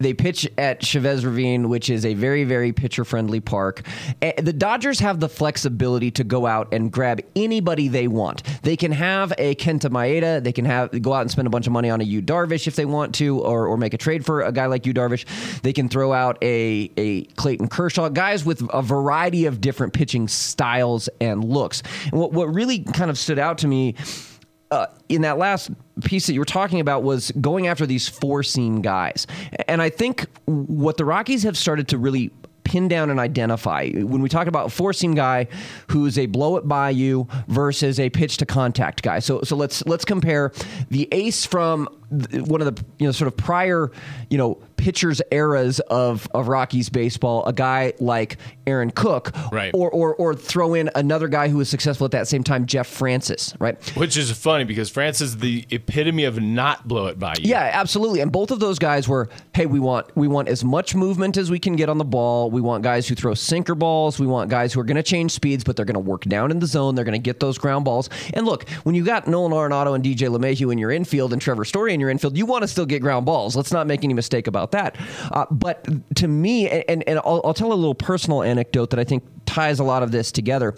they 0.04 0.14
pitch 0.14 0.48
at 0.58 0.82
Chavez 0.82 1.24
Ravine, 1.24 1.68
which 1.68 1.88
is 1.90 2.04
a 2.04 2.14
very, 2.14 2.44
very 2.44 2.72
pitcher 2.72 3.04
friendly 3.04 3.40
park. 3.40 3.82
Eh, 4.22 4.40
the 4.40 4.52
Dodgers 4.52 5.00
have 5.00 5.20
the 5.20 5.28
flexibility 5.28 6.10
to 6.12 6.24
go 6.24 6.46
out 6.46 6.72
and 6.72 6.92
grab 6.92 7.20
anybody 7.34 7.88
they 7.88 8.06
want. 8.06 8.42
They 8.62 8.76
can 8.76 8.92
have 8.92 9.32
a 9.38 9.54
Kenta 9.54 9.90
Maeda. 9.90 10.42
They 10.42 10.52
can 10.52 10.64
have 10.64 11.02
go 11.02 11.12
out 11.12 11.22
and 11.22 11.30
spend 11.30 11.46
a 11.46 11.50
bunch 11.50 11.66
of 11.66 11.72
money 11.72 11.90
on 11.90 12.00
a 12.00 12.04
Yu 12.04 12.22
Darvish 12.22 12.66
if 12.66 12.76
they 12.76 12.84
want 12.84 13.14
to, 13.16 13.40
or, 13.40 13.66
or 13.66 13.76
make 13.76 13.94
a 13.94 13.98
trade 13.98 14.24
for 14.24 14.42
a 14.42 14.52
guy 14.52 14.66
like 14.66 14.86
Yu 14.86 14.92
Darvish. 14.94 15.24
They 15.62 15.72
can 15.72 15.88
throw 15.88 16.12
out 16.12 16.38
a, 16.42 16.90
a 16.96 17.24
Clayton 17.36 17.68
Kershaw, 17.68 18.08
guys 18.10 18.44
with 18.44 18.62
a 18.72 18.82
variety 18.82 19.46
of 19.46 19.60
different 19.60 19.92
pitching 19.92 20.28
styles 20.28 21.08
and 21.20 21.44
looks. 21.44 21.82
And 22.10 22.20
what, 22.20 22.32
what 22.32 22.54
really 22.54 22.80
kind 22.80 23.10
of 23.10 23.18
stood 23.18 23.38
out 23.38 23.58
to 23.58 23.68
me 23.68 23.94
uh, 24.74 24.86
in 25.08 25.22
that 25.22 25.38
last 25.38 25.70
piece 26.02 26.26
that 26.26 26.32
you 26.32 26.40
were 26.40 26.44
talking 26.44 26.80
about 26.80 27.04
was 27.04 27.30
going 27.40 27.68
after 27.68 27.86
these 27.86 28.08
four 28.08 28.42
seam 28.42 28.82
guys. 28.82 29.26
And 29.68 29.80
I 29.80 29.88
think 29.88 30.26
what 30.46 30.96
the 30.96 31.04
Rockies 31.04 31.44
have 31.44 31.56
started 31.56 31.88
to 31.88 31.98
really 31.98 32.32
pin 32.64 32.88
down 32.88 33.10
and 33.10 33.20
identify 33.20 33.90
when 33.90 34.20
we 34.20 34.28
talk 34.28 34.48
about 34.48 34.66
a 34.66 34.70
four 34.70 34.92
seam 34.92 35.14
guy 35.14 35.46
who's 35.90 36.18
a 36.18 36.26
blow 36.26 36.56
it 36.56 36.66
by 36.66 36.90
you 36.90 37.28
versus 37.46 38.00
a 38.00 38.10
pitch 38.10 38.38
to 38.38 38.46
contact 38.46 39.02
guy. 39.02 39.20
So 39.20 39.42
so 39.42 39.54
let's 39.54 39.86
let's 39.86 40.04
compare 40.04 40.50
the 40.90 41.06
ace 41.12 41.46
from 41.46 41.88
one 42.46 42.60
of 42.60 42.74
the 42.74 42.84
you 42.98 43.06
know 43.06 43.12
sort 43.12 43.28
of 43.28 43.36
prior 43.36 43.90
you 44.30 44.38
know 44.38 44.60
pitchers 44.76 45.22
eras 45.30 45.80
of 45.80 46.28
of 46.34 46.48
Rockies 46.48 46.88
baseball, 46.88 47.44
a 47.46 47.52
guy 47.52 47.94
like 48.00 48.36
Aaron 48.66 48.90
Cook, 48.90 49.32
right. 49.50 49.70
or 49.74 49.90
or 49.90 50.14
or 50.16 50.34
throw 50.34 50.74
in 50.74 50.90
another 50.94 51.28
guy 51.28 51.48
who 51.48 51.56
was 51.56 51.68
successful 51.68 52.04
at 52.04 52.10
that 52.10 52.28
same 52.28 52.44
time, 52.44 52.66
Jeff 52.66 52.86
Francis, 52.86 53.54
right? 53.58 53.80
Which 53.96 54.16
is 54.16 54.30
funny 54.32 54.64
because 54.64 54.90
Francis 54.90 55.28
is 55.28 55.38
the 55.38 55.66
epitome 55.70 56.24
of 56.24 56.40
not 56.40 56.86
blow 56.86 57.06
it 57.06 57.18
by 57.18 57.34
you. 57.38 57.48
Yeah, 57.48 57.70
absolutely. 57.72 58.20
And 58.20 58.30
both 58.30 58.50
of 58.50 58.60
those 58.60 58.78
guys 58.78 59.08
were, 59.08 59.28
hey, 59.54 59.66
we 59.66 59.80
want 59.80 60.14
we 60.16 60.28
want 60.28 60.48
as 60.48 60.62
much 60.62 60.94
movement 60.94 61.36
as 61.36 61.50
we 61.50 61.58
can 61.58 61.76
get 61.76 61.88
on 61.88 61.98
the 61.98 62.04
ball. 62.04 62.50
We 62.50 62.60
want 62.60 62.84
guys 62.84 63.08
who 63.08 63.14
throw 63.14 63.34
sinker 63.34 63.74
balls. 63.74 64.18
We 64.18 64.26
want 64.26 64.50
guys 64.50 64.72
who 64.72 64.80
are 64.80 64.84
going 64.84 64.96
to 64.96 65.02
change 65.02 65.32
speeds, 65.32 65.64
but 65.64 65.76
they're 65.76 65.86
going 65.86 65.94
to 65.94 66.00
work 66.00 66.24
down 66.24 66.50
in 66.50 66.58
the 66.58 66.66
zone. 66.66 66.94
They're 66.94 67.04
going 67.04 67.12
to 67.12 67.18
get 67.18 67.40
those 67.40 67.56
ground 67.56 67.84
balls. 67.84 68.10
And 68.34 68.44
look, 68.44 68.68
when 68.82 68.94
you 68.94 69.04
got 69.04 69.26
Nolan 69.26 69.52
Arenado 69.52 69.94
and 69.94 70.04
DJ 70.04 70.28
LeMahieu 70.28 70.70
in 70.70 70.78
your 70.78 70.90
infield 70.90 71.32
and 71.32 71.40
Trevor 71.40 71.64
Story 71.64 71.94
in 71.94 72.00
your 72.00 72.03
infield, 72.10 72.36
you 72.36 72.46
want 72.46 72.62
to 72.62 72.68
still 72.68 72.86
get 72.86 73.00
ground 73.00 73.26
balls. 73.26 73.56
Let's 73.56 73.72
not 73.72 73.86
make 73.86 74.04
any 74.04 74.14
mistake 74.14 74.46
about 74.46 74.72
that. 74.72 74.96
Uh, 75.32 75.46
but 75.50 75.86
to 76.16 76.28
me, 76.28 76.68
and, 76.68 77.02
and 77.06 77.18
I'll, 77.20 77.40
I'll 77.44 77.54
tell 77.54 77.72
a 77.72 77.74
little 77.74 77.94
personal 77.94 78.42
anecdote 78.42 78.90
that 78.90 78.98
I 78.98 79.04
think 79.04 79.24
ties 79.46 79.78
a 79.78 79.84
lot 79.84 80.02
of 80.02 80.10
this 80.10 80.32
together. 80.32 80.74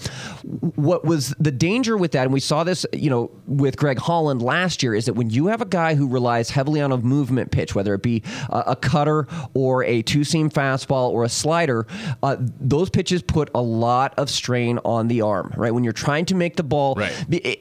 What 0.75 1.05
was 1.05 1.35
the 1.39 1.51
danger 1.51 1.97
with 1.97 2.13
that, 2.13 2.25
and 2.25 2.33
we 2.33 2.41
saw 2.41 2.65
this, 2.65 2.87
you 2.93 3.11
know, 3.11 3.31
with 3.47 3.77
Greg 3.77 3.99
Holland 3.99 4.43
last 4.43 4.83
year, 4.83 4.95
is 4.95 5.07
that 5.07 5.15
when 5.15 5.31
you 5.31 5.47
have 5.47 5.61
a 5.61 5.67
guy 5.67 5.95
who 5.95 6.09
relies 6.09 6.51
heavily 6.51 6.81
on 6.81 6.93
a 6.93 6.99
movement 6.99 7.51
pitch, 7.51 7.75
whether 7.75 7.95
it 7.95 8.03
be 8.03 8.23
a, 8.51 8.65
a 8.69 8.77
cutter 8.77 9.27
or 9.55 9.85
a 9.85 10.03
two 10.03 10.25
seam 10.25 10.51
fastball 10.51 11.11
or 11.11 11.25
a 11.25 11.29
slider, 11.29 11.87
uh, 12.23 12.37
those 12.39 12.91
pitches 12.91 13.23
put 13.23 13.51
a 13.55 13.63
lot 13.63 14.15
of 14.19 14.31
strain 14.31 14.79
on 14.85 15.09
the 15.09 15.21
arm, 15.21 15.53
right? 15.57 15.73
When 15.73 15.85
you're 15.85 15.93
trying 15.93 16.25
to 16.27 16.35
make 16.35 16.57
the 16.57 16.63
ball, 16.63 16.95
right. 16.95 17.13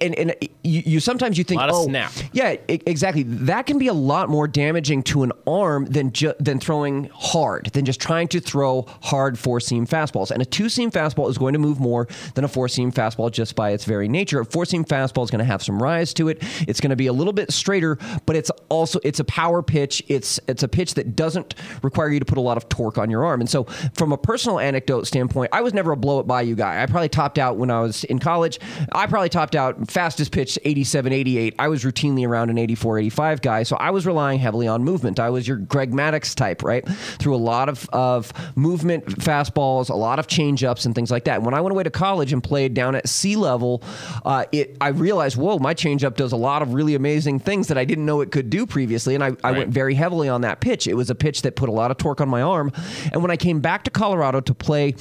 and, 0.02 0.16
and 0.16 0.36
you, 0.64 0.84
you 0.86 1.00
sometimes 1.00 1.38
you 1.38 1.44
think, 1.44 1.62
oh, 1.64 1.86
snap. 1.86 2.12
yeah, 2.34 2.56
exactly. 2.68 3.24
That 3.24 3.66
can 3.66 3.78
be 3.78 3.88
a 3.88 3.94
lot 3.94 4.30
more 4.30 4.48
damaging 4.48 5.04
to 5.04 5.24
an 5.24 5.32
arm 5.48 5.86
than 5.86 6.12
ju- 6.12 6.34
than 6.40 6.60
throwing 6.60 7.10
hard, 7.14 7.68
than 7.74 7.86
just 7.86 8.00
trying 8.00 8.28
to 8.30 8.40
throw 8.40 8.86
hard 9.02 9.38
four 9.38 9.60
seam 9.60 9.86
fastballs. 9.86 10.32
And 10.32 10.42
a 10.42 10.46
two 10.46 10.70
seam 10.70 10.92
fastball 10.96 11.30
is 11.30 11.38
going 11.38 11.54
to 11.54 11.60
move 11.60 11.80
more 11.80 12.08
than 12.34 12.44
a 12.44 12.48
four 12.48 12.68
seam 12.68 12.92
fastball 12.92 13.32
just 13.32 13.56
by 13.56 13.72
its 13.72 13.86
very 13.86 14.08
nature. 14.08 14.40
A 14.40 14.46
four 14.46 14.66
seam 14.66 14.86
fastball 14.86 15.24
is 15.24 15.32
going 15.32 15.40
to 15.40 15.46
have 15.46 15.62
some 15.62 15.82
rise 15.82 16.14
to 16.16 16.30
it. 16.30 16.40
It's 16.68 16.80
going 16.80 16.90
to 16.92 16.96
be 16.96 17.08
a 17.08 17.14
little 17.14 17.34
bit 17.34 17.52
straighter, 17.52 17.98
but 18.26 18.36
it's 18.36 18.50
also 18.70 19.00
it's 19.04 19.20
a 19.20 19.26
power 19.26 19.62
pitch. 19.62 20.04
It's 20.08 20.40
it's 20.48 20.64
a 20.64 20.68
pitch 20.68 20.94
that 20.96 21.16
doesn't 21.16 21.56
require 21.82 22.10
you 22.10 22.20
to 22.20 22.26
put 22.26 22.38
a 22.38 22.42
lot 22.42 22.58
of 22.58 22.70
torque 22.70 22.98
on 22.98 23.10
your 23.10 23.26
arm. 23.26 23.42
And 23.42 23.50
so, 23.50 23.66
from 23.94 24.12
a 24.12 24.18
personal 24.18 24.60
anecdote 24.60 25.08
standpoint, 25.08 25.50
I 25.54 25.62
was 25.62 25.74
never 25.74 25.92
a 25.92 25.98
blow 25.98 26.20
it 26.20 26.28
by 26.28 26.42
you 26.42 26.56
guy. 26.56 26.82
I 26.82 26.86
probably 26.86 27.10
topped 27.10 27.38
out 27.38 27.58
when 27.58 27.72
I 27.72 27.82
was 27.82 28.04
in 28.06 28.20
college. 28.20 28.60
I 28.92 29.08
probably 29.08 29.30
topped 29.30 29.56
out 29.56 29.90
fastest 29.90 30.32
pitch 30.32 30.58
87, 30.64 31.12
88. 31.12 31.56
I 31.60 31.68
was 31.68 31.84
routinely 31.84 32.28
around 32.28 32.50
an 32.50 32.58
84, 32.58 33.00
85 33.00 33.42
guy. 33.42 33.64
So 33.64 33.76
I 33.78 33.92
was 33.92 34.06
relying 34.06 34.40
heavily 34.40 34.68
on 34.68 34.84
movement. 34.84 35.20
I 35.20 35.30
was 35.30 35.48
your 35.48 35.58
Greg 35.58 35.92
Maddux 35.92 36.36
type, 36.36 36.64
right? 36.64 36.88
Through 36.88 37.36
a 37.36 37.38
lot 37.38 37.70
of, 37.70 37.90
of 37.92 38.32
movement 38.56 39.06
fastballs, 39.06 39.90
a 39.90 39.96
lot 39.96 40.20
of 40.20 40.28
changeups 40.28 40.85
and 40.86 40.96
things 40.96 41.12
like 41.12 41.26
that. 41.26 41.42
When 41.42 41.54
I 41.54 41.62
went 41.62 41.72
away 41.72 41.84
to 41.84 41.90
college 41.90 42.34
and 42.34 42.44
played 42.44 42.74
down 42.74 42.96
at 42.96 43.08
sea 43.08 43.36
level, 43.36 43.84
uh, 44.24 44.46
it 44.52 44.78
I 44.82 44.90
realized, 44.90 45.38
whoa, 45.38 45.58
my 45.60 45.74
changeup 45.74 46.16
does 46.16 46.32
a 46.32 46.38
lot 46.38 46.62
of 46.62 46.74
really 46.74 46.96
amazing 46.96 47.40
things 47.40 47.68
that 47.68 47.78
I 47.78 47.86
didn't 47.86 48.06
know 48.06 48.22
it 48.22 48.32
could 48.32 48.50
do 48.50 48.66
previously. 48.66 49.16
And 49.16 49.24
I, 49.24 49.32
I 49.44 49.52
went 49.52 49.70
very 49.70 49.96
heavily 49.96 50.30
on 50.30 50.42
that 50.42 50.60
pitch. 50.62 50.88
It 50.88 50.96
was 50.96 51.10
a 51.10 51.16
pitch 51.16 51.42
that 51.44 51.56
put 51.56 51.70
a 51.70 51.72
lot 51.72 51.92
of 51.92 51.98
torque 51.98 52.22
on 52.22 52.30
my 52.30 52.42
arm. 52.42 52.72
And 53.12 53.22
when 53.22 53.32
I 53.32 53.38
came 53.38 53.60
back 53.62 53.84
to 53.86 53.92
Colorado 53.92 54.42
to 54.42 54.54
play 54.54 54.96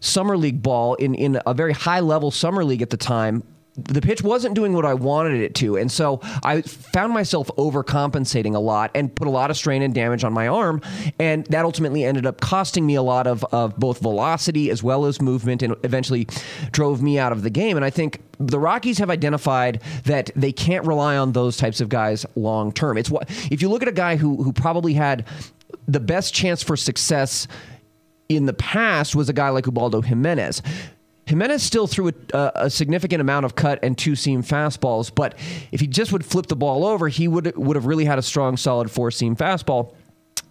summer 0.00 0.36
league 0.36 0.62
ball 0.62 0.94
in, 0.94 1.14
in 1.14 1.40
a 1.46 1.54
very 1.54 1.72
high 1.72 2.00
level 2.00 2.30
summer 2.30 2.64
league 2.64 2.82
at 2.82 2.90
the 2.90 2.96
time, 2.96 3.42
the 3.76 4.00
pitch 4.00 4.22
wasn't 4.22 4.54
doing 4.54 4.72
what 4.72 4.84
I 4.84 4.94
wanted 4.94 5.40
it 5.40 5.54
to. 5.56 5.76
And 5.76 5.90
so 5.90 6.20
I 6.42 6.62
found 6.62 7.12
myself 7.12 7.48
overcompensating 7.56 8.54
a 8.54 8.58
lot 8.58 8.90
and 8.94 9.14
put 9.14 9.28
a 9.28 9.30
lot 9.30 9.50
of 9.50 9.56
strain 9.56 9.82
and 9.82 9.94
damage 9.94 10.24
on 10.24 10.32
my 10.32 10.48
arm. 10.48 10.82
And 11.18 11.46
that 11.46 11.64
ultimately 11.64 12.04
ended 12.04 12.26
up 12.26 12.40
costing 12.40 12.84
me 12.84 12.96
a 12.96 13.02
lot 13.02 13.26
of, 13.26 13.44
of 13.52 13.76
both 13.76 14.00
velocity 14.00 14.70
as 14.70 14.82
well 14.82 15.06
as 15.06 15.20
movement 15.20 15.62
and 15.62 15.76
eventually 15.84 16.26
drove 16.72 17.02
me 17.02 17.18
out 17.18 17.32
of 17.32 17.42
the 17.42 17.50
game. 17.50 17.76
And 17.76 17.84
I 17.84 17.90
think 17.90 18.22
the 18.38 18.58
Rockies 18.58 18.98
have 18.98 19.10
identified 19.10 19.82
that 20.04 20.30
they 20.34 20.52
can't 20.52 20.86
rely 20.86 21.16
on 21.16 21.32
those 21.32 21.56
types 21.56 21.80
of 21.80 21.88
guys 21.88 22.26
long 22.34 22.72
term. 22.72 22.98
It's 22.98 23.10
what 23.10 23.30
if 23.50 23.62
you 23.62 23.68
look 23.68 23.82
at 23.82 23.88
a 23.88 23.92
guy 23.92 24.16
who 24.16 24.42
who 24.42 24.52
probably 24.52 24.94
had 24.94 25.26
the 25.86 26.00
best 26.00 26.34
chance 26.34 26.62
for 26.62 26.76
success 26.76 27.46
in 28.28 28.46
the 28.46 28.52
past 28.52 29.14
was 29.14 29.28
a 29.28 29.32
guy 29.32 29.48
like 29.50 29.66
Ubaldo 29.66 30.00
Jimenez. 30.00 30.62
Jimenez 31.30 31.62
still 31.62 31.86
threw 31.86 32.10
a, 32.34 32.52
a, 32.56 32.70
significant 32.70 33.20
amount 33.20 33.46
of 33.46 33.54
cut 33.54 33.78
and 33.84 33.96
two 33.96 34.16
seam 34.16 34.42
fastballs, 34.42 35.14
but 35.14 35.38
if 35.70 35.78
he 35.78 35.86
just 35.86 36.10
would 36.10 36.24
flip 36.24 36.46
the 36.46 36.56
ball 36.56 36.84
over, 36.84 37.06
he 37.06 37.28
would 37.28 37.56
would 37.56 37.76
have 37.76 37.86
really 37.86 38.04
had 38.04 38.18
a 38.18 38.22
strong, 38.22 38.56
solid 38.56 38.90
four 38.90 39.12
seam 39.12 39.36
fastball 39.36 39.94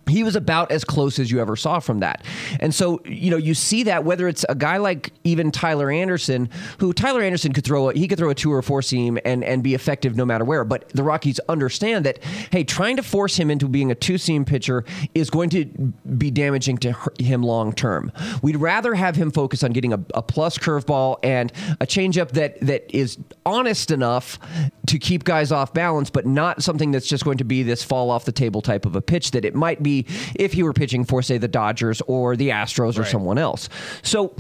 he 0.10 0.24
was 0.24 0.36
about 0.36 0.72
as 0.72 0.84
close 0.84 1.20
as 1.20 1.32
you 1.32 1.40
ever 1.40 1.56
saw 1.56 1.80
from 1.80 2.00
that. 2.00 2.24
And 2.60 2.74
so, 2.74 3.02
you 3.06 3.32
know, 3.32 3.38
you 3.38 3.54
see 3.54 3.84
that 3.84 4.04
whether 4.04 4.28
it's 4.28 4.46
a 4.50 4.56
guy 4.56 4.78
like 4.78 5.12
even 5.24 5.52
Tyler 5.52 5.92
Anderson, 5.92 6.50
who 6.80 6.94
Tyler 6.94 7.22
Anderson 7.22 7.54
could 7.54 7.64
throw 7.64 7.90
a, 7.90 7.94
he 7.94 8.08
could 8.08 8.18
throw 8.18 8.30
a 8.30 8.36
two 8.36 8.52
or 8.52 8.62
four 8.62 8.82
seam 8.82 9.20
and 9.26 9.44
and 9.44 9.64
be 9.64 9.74
effective 9.74 10.16
no 10.16 10.26
matter 10.26 10.46
where. 10.46 10.64
But 10.64 10.90
the 10.90 11.04
Rockies 11.04 11.40
understand 11.50 12.06
that 12.06 12.24
hey, 12.52 12.64
trying 12.64 12.96
to 12.98 13.04
force 13.04 13.38
him 13.38 13.50
into 13.50 13.68
being 13.68 13.92
a 13.92 13.96
two 13.96 14.18
seam 14.18 14.46
pitcher 14.46 14.86
is 15.14 15.30
going 15.30 15.50
to 15.52 15.66
be 16.18 16.32
damaging 16.32 16.78
to 16.80 16.96
him 17.20 17.44
long 17.44 17.74
term. 17.74 18.12
We'd 18.42 18.58
rather 18.58 18.94
have 18.94 19.16
him 19.16 19.32
focus 19.32 19.64
on 19.64 19.72
getting 19.72 19.94
a, 19.94 20.00
a 20.14 20.22
plus 20.22 20.58
curveball 20.58 21.18
and 21.24 21.52
a 21.80 21.86
changeup 21.86 22.32
that 22.32 22.60
that 22.62 22.90
is 22.96 23.18
honest 23.46 23.92
enough 23.92 24.40
to 24.88 24.98
keep 24.98 25.24
guys 25.24 25.52
off 25.52 25.74
balance, 25.74 26.10
but 26.10 26.26
not 26.26 26.64
something 26.64 26.92
that's 26.92 27.08
just 27.08 27.24
going 27.24 27.38
to 27.38 27.44
be 27.44 27.64
this 27.64 27.84
fall 27.84 28.10
off 28.10 28.26
the 28.26 28.32
table 28.32 28.62
type 28.62 28.86
of 28.86 28.96
a 28.96 29.02
pitch 29.02 29.32
that 29.32 29.46
it 29.46 29.54
might 29.54 29.84
be 29.84 29.99
if 30.36 30.54
he 30.54 30.64
were 30.64 30.74
pitching 30.74 31.06
for, 31.06 31.22
say, 31.22 31.38
the 31.38 31.48
Dodgers 31.48 32.02
or 32.08 32.36
the 32.36 32.50
Astros 32.50 32.98
or 32.98 33.02
right. 33.02 33.12
someone 33.12 33.38
else. 33.38 33.70
So 34.02 34.36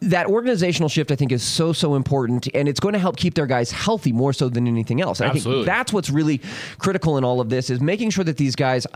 that 0.00 0.26
organizational 0.26 0.88
shift 0.88 1.10
I 1.10 1.16
think 1.16 1.32
is 1.32 1.42
so 1.42 1.72
so 1.74 1.94
important 1.94 2.48
and 2.54 2.66
it's 2.66 2.80
going 2.80 2.94
to 2.94 2.98
help 2.98 3.16
keep 3.16 3.34
their 3.34 3.46
guys 3.46 3.70
healthy 3.70 4.10
more 4.12 4.32
so 4.32 4.48
than 4.48 4.66
anything 4.66 5.02
else. 5.02 5.20
Absolutely. 5.20 5.52
I 5.52 5.64
think 5.64 5.66
that's 5.66 5.92
what's 5.92 6.08
really 6.08 6.40
critical 6.78 7.18
in 7.18 7.24
all 7.24 7.40
of 7.40 7.50
this 7.50 7.68
is 7.68 7.80
making 7.80 8.10
sure 8.10 8.24
that 8.24 8.38
these 8.38 8.56
guys 8.56 8.86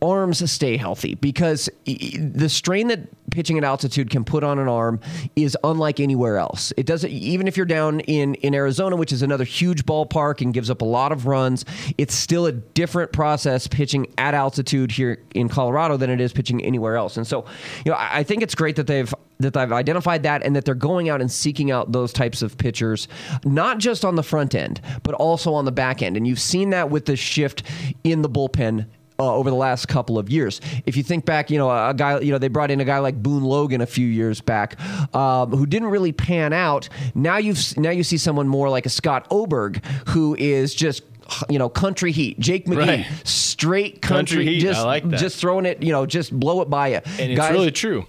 arms 0.00 0.48
stay 0.50 0.76
healthy 0.76 1.16
because 1.16 1.68
the 1.84 2.48
strain 2.48 2.88
that 2.88 3.00
pitching 3.30 3.58
at 3.58 3.64
altitude 3.64 4.10
can 4.10 4.24
put 4.24 4.44
on 4.44 4.58
an 4.58 4.68
arm 4.68 5.00
is 5.36 5.56
unlike 5.64 6.00
anywhere 6.00 6.38
else. 6.38 6.72
It 6.76 6.86
doesn't 6.86 7.10
even 7.10 7.48
if 7.48 7.56
you're 7.56 7.66
down 7.66 8.00
in 8.00 8.34
in 8.36 8.54
Arizona, 8.54 8.96
which 8.96 9.12
is 9.12 9.22
another 9.22 9.44
huge 9.44 9.84
ballpark 9.84 10.40
and 10.40 10.52
gives 10.52 10.70
up 10.70 10.82
a 10.82 10.84
lot 10.84 11.12
of 11.12 11.26
runs, 11.26 11.64
it's 11.98 12.14
still 12.14 12.46
a 12.46 12.52
different 12.52 13.12
process 13.12 13.66
pitching 13.66 14.06
at 14.18 14.34
altitude 14.34 14.92
here 14.92 15.22
in 15.34 15.48
Colorado 15.48 15.96
than 15.96 16.10
it 16.10 16.20
is 16.20 16.32
pitching 16.32 16.62
anywhere 16.64 16.96
else. 16.96 17.16
And 17.16 17.26
so, 17.26 17.44
you 17.84 17.90
know, 17.90 17.96
I 17.98 18.22
think 18.22 18.42
it's 18.42 18.54
great 18.54 18.76
that 18.76 18.86
they've 18.86 19.12
that 19.40 19.52
they've 19.52 19.72
identified 19.72 20.22
that 20.22 20.44
and 20.44 20.54
that 20.54 20.64
they're 20.64 20.74
going 20.74 21.08
out 21.08 21.20
and 21.20 21.30
seeking 21.30 21.70
out 21.70 21.92
those 21.92 22.12
types 22.12 22.42
of 22.42 22.56
pitchers, 22.56 23.08
not 23.44 23.78
just 23.78 24.04
on 24.04 24.14
the 24.14 24.22
front 24.22 24.54
end, 24.54 24.80
but 25.02 25.14
also 25.14 25.54
on 25.54 25.64
the 25.64 25.72
back 25.72 26.02
end. 26.02 26.16
And 26.16 26.26
you've 26.26 26.40
seen 26.40 26.70
that 26.70 26.90
with 26.90 27.06
the 27.06 27.16
shift 27.16 27.62
in 28.04 28.22
the 28.22 28.28
bullpen 28.28 28.86
uh, 29.18 29.34
over 29.34 29.50
the 29.50 29.56
last 29.56 29.86
couple 29.86 30.18
of 30.18 30.28
years. 30.28 30.60
If 30.86 30.96
you 30.96 31.02
think 31.02 31.24
back, 31.24 31.50
you 31.50 31.58
know, 31.58 31.70
a 31.70 31.94
guy, 31.94 32.20
you 32.20 32.32
know, 32.32 32.38
they 32.38 32.48
brought 32.48 32.70
in 32.70 32.80
a 32.80 32.84
guy 32.84 32.98
like 32.98 33.22
Boone 33.22 33.44
Logan 33.44 33.80
a 33.80 33.86
few 33.86 34.06
years 34.06 34.40
back, 34.40 34.78
um, 35.14 35.50
who 35.50 35.66
didn't 35.66 35.88
really 35.88 36.12
pan 36.12 36.52
out. 36.52 36.88
Now 37.14 37.36
you've 37.36 37.76
now 37.76 37.90
you 37.90 38.04
see 38.04 38.18
someone 38.18 38.48
more 38.48 38.68
like 38.68 38.86
a 38.86 38.90
Scott 38.90 39.26
Oberg, 39.30 39.84
who 40.08 40.34
is 40.36 40.74
just 40.74 41.02
you 41.48 41.58
know, 41.58 41.68
country 41.68 42.12
heat. 42.12 42.38
Jake 42.38 42.66
McGee, 42.66 42.86
right. 42.86 43.06
straight 43.24 44.02
country, 44.02 44.38
country 44.38 44.54
heat. 44.54 44.60
Just, 44.60 44.84
like 44.84 45.08
just 45.08 45.38
throwing 45.38 45.64
it, 45.64 45.82
you 45.82 45.90
know, 45.90 46.04
just 46.06 46.38
blow 46.38 46.60
it 46.60 46.68
by 46.68 46.88
you. 46.88 47.00
And 47.18 47.32
it's 47.32 47.38
Guys, 47.38 47.52
really 47.52 47.70
true 47.70 48.06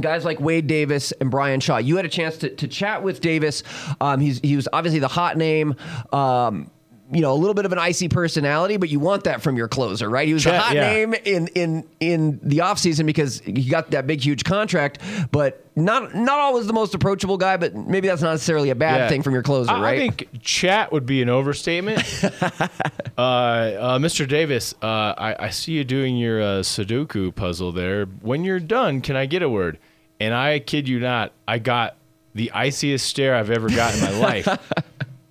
guys 0.00 0.24
like 0.24 0.40
Wade 0.40 0.66
Davis 0.66 1.12
and 1.12 1.30
Bryan 1.30 1.60
Shaw. 1.60 1.78
You 1.78 1.96
had 1.96 2.04
a 2.04 2.08
chance 2.08 2.36
to, 2.38 2.50
to 2.50 2.68
chat 2.68 3.02
with 3.02 3.20
Davis. 3.20 3.62
Um, 4.00 4.20
he's 4.20 4.40
he 4.40 4.56
was 4.56 4.68
obviously 4.72 5.00
the 5.00 5.08
hot 5.08 5.36
name. 5.36 5.76
Um, 6.12 6.70
you 7.14 7.20
know, 7.20 7.32
a 7.32 7.36
little 7.36 7.54
bit 7.54 7.64
of 7.64 7.70
an 7.70 7.78
icy 7.78 8.08
personality, 8.08 8.76
but 8.76 8.88
you 8.88 8.98
want 8.98 9.24
that 9.24 9.40
from 9.40 9.56
your 9.56 9.68
closer, 9.68 10.10
right? 10.10 10.26
He 10.26 10.34
was 10.34 10.42
Chet, 10.42 10.54
a 10.54 10.58
hot 10.58 10.74
yeah. 10.74 10.92
name 10.92 11.14
in 11.14 11.46
in 11.48 11.88
in 12.00 12.40
the 12.42 12.58
offseason 12.58 13.06
because 13.06 13.38
he 13.38 13.68
got 13.68 13.92
that 13.92 14.08
big 14.08 14.20
huge 14.20 14.42
contract, 14.42 14.98
but 15.30 15.64
not 15.76 16.12
not 16.12 16.40
always 16.40 16.66
the 16.66 16.72
most 16.72 16.92
approachable 16.92 17.38
guy, 17.38 17.56
but 17.56 17.72
maybe 17.76 18.08
that's 18.08 18.20
not 18.20 18.32
necessarily 18.32 18.70
a 18.70 18.74
bad 18.74 18.96
yeah. 18.96 19.08
thing 19.08 19.22
from 19.22 19.32
your 19.32 19.44
closer, 19.44 19.70
I, 19.70 19.80
right? 19.80 19.94
I 19.94 19.98
think 19.98 20.28
chat 20.40 20.90
would 20.90 21.06
be 21.06 21.22
an 21.22 21.28
overstatement. 21.28 22.00
uh, 22.22 23.20
uh, 23.20 23.98
Mr. 23.98 24.26
Davis, 24.26 24.74
uh, 24.82 25.14
I, 25.16 25.36
I, 25.38 25.50
see 25.50 25.72
you 25.72 25.84
doing 25.84 26.16
your 26.16 26.42
uh, 26.42 26.44
Sudoku 26.62 27.32
puzzle 27.32 27.70
there. 27.70 28.06
When 28.06 28.42
you're 28.42 28.58
done, 28.58 29.00
can 29.00 29.14
I 29.14 29.26
get 29.26 29.42
a 29.42 29.48
word? 29.48 29.78
And 30.18 30.34
I 30.34 30.58
kid 30.58 30.88
you 30.88 30.98
not, 30.98 31.32
I 31.46 31.58
got 31.60 31.96
the 32.34 32.50
iciest 32.50 33.06
stare 33.06 33.36
I've 33.36 33.50
ever 33.50 33.68
got 33.68 33.94
in 33.94 34.00
my 34.00 34.18
life. 34.18 34.48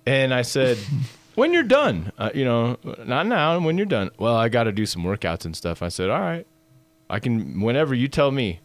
and 0.06 0.32
I 0.32 0.42
said, 0.42 0.78
when 1.34 1.52
you're 1.52 1.62
done, 1.62 2.12
uh, 2.18 2.30
you 2.34 2.44
know, 2.44 2.76
not 3.04 3.26
now, 3.26 3.56
and 3.56 3.64
when 3.64 3.76
you're 3.76 3.86
done. 3.86 4.10
Well, 4.18 4.36
I 4.36 4.48
got 4.48 4.64
to 4.64 4.72
do 4.72 4.86
some 4.86 5.02
workouts 5.02 5.44
and 5.44 5.56
stuff. 5.56 5.82
I 5.82 5.88
said, 5.88 6.10
all 6.10 6.20
right, 6.20 6.46
I 7.10 7.18
can, 7.18 7.60
whenever 7.60 7.94
you 7.94 8.08
tell 8.08 8.30
me. 8.30 8.60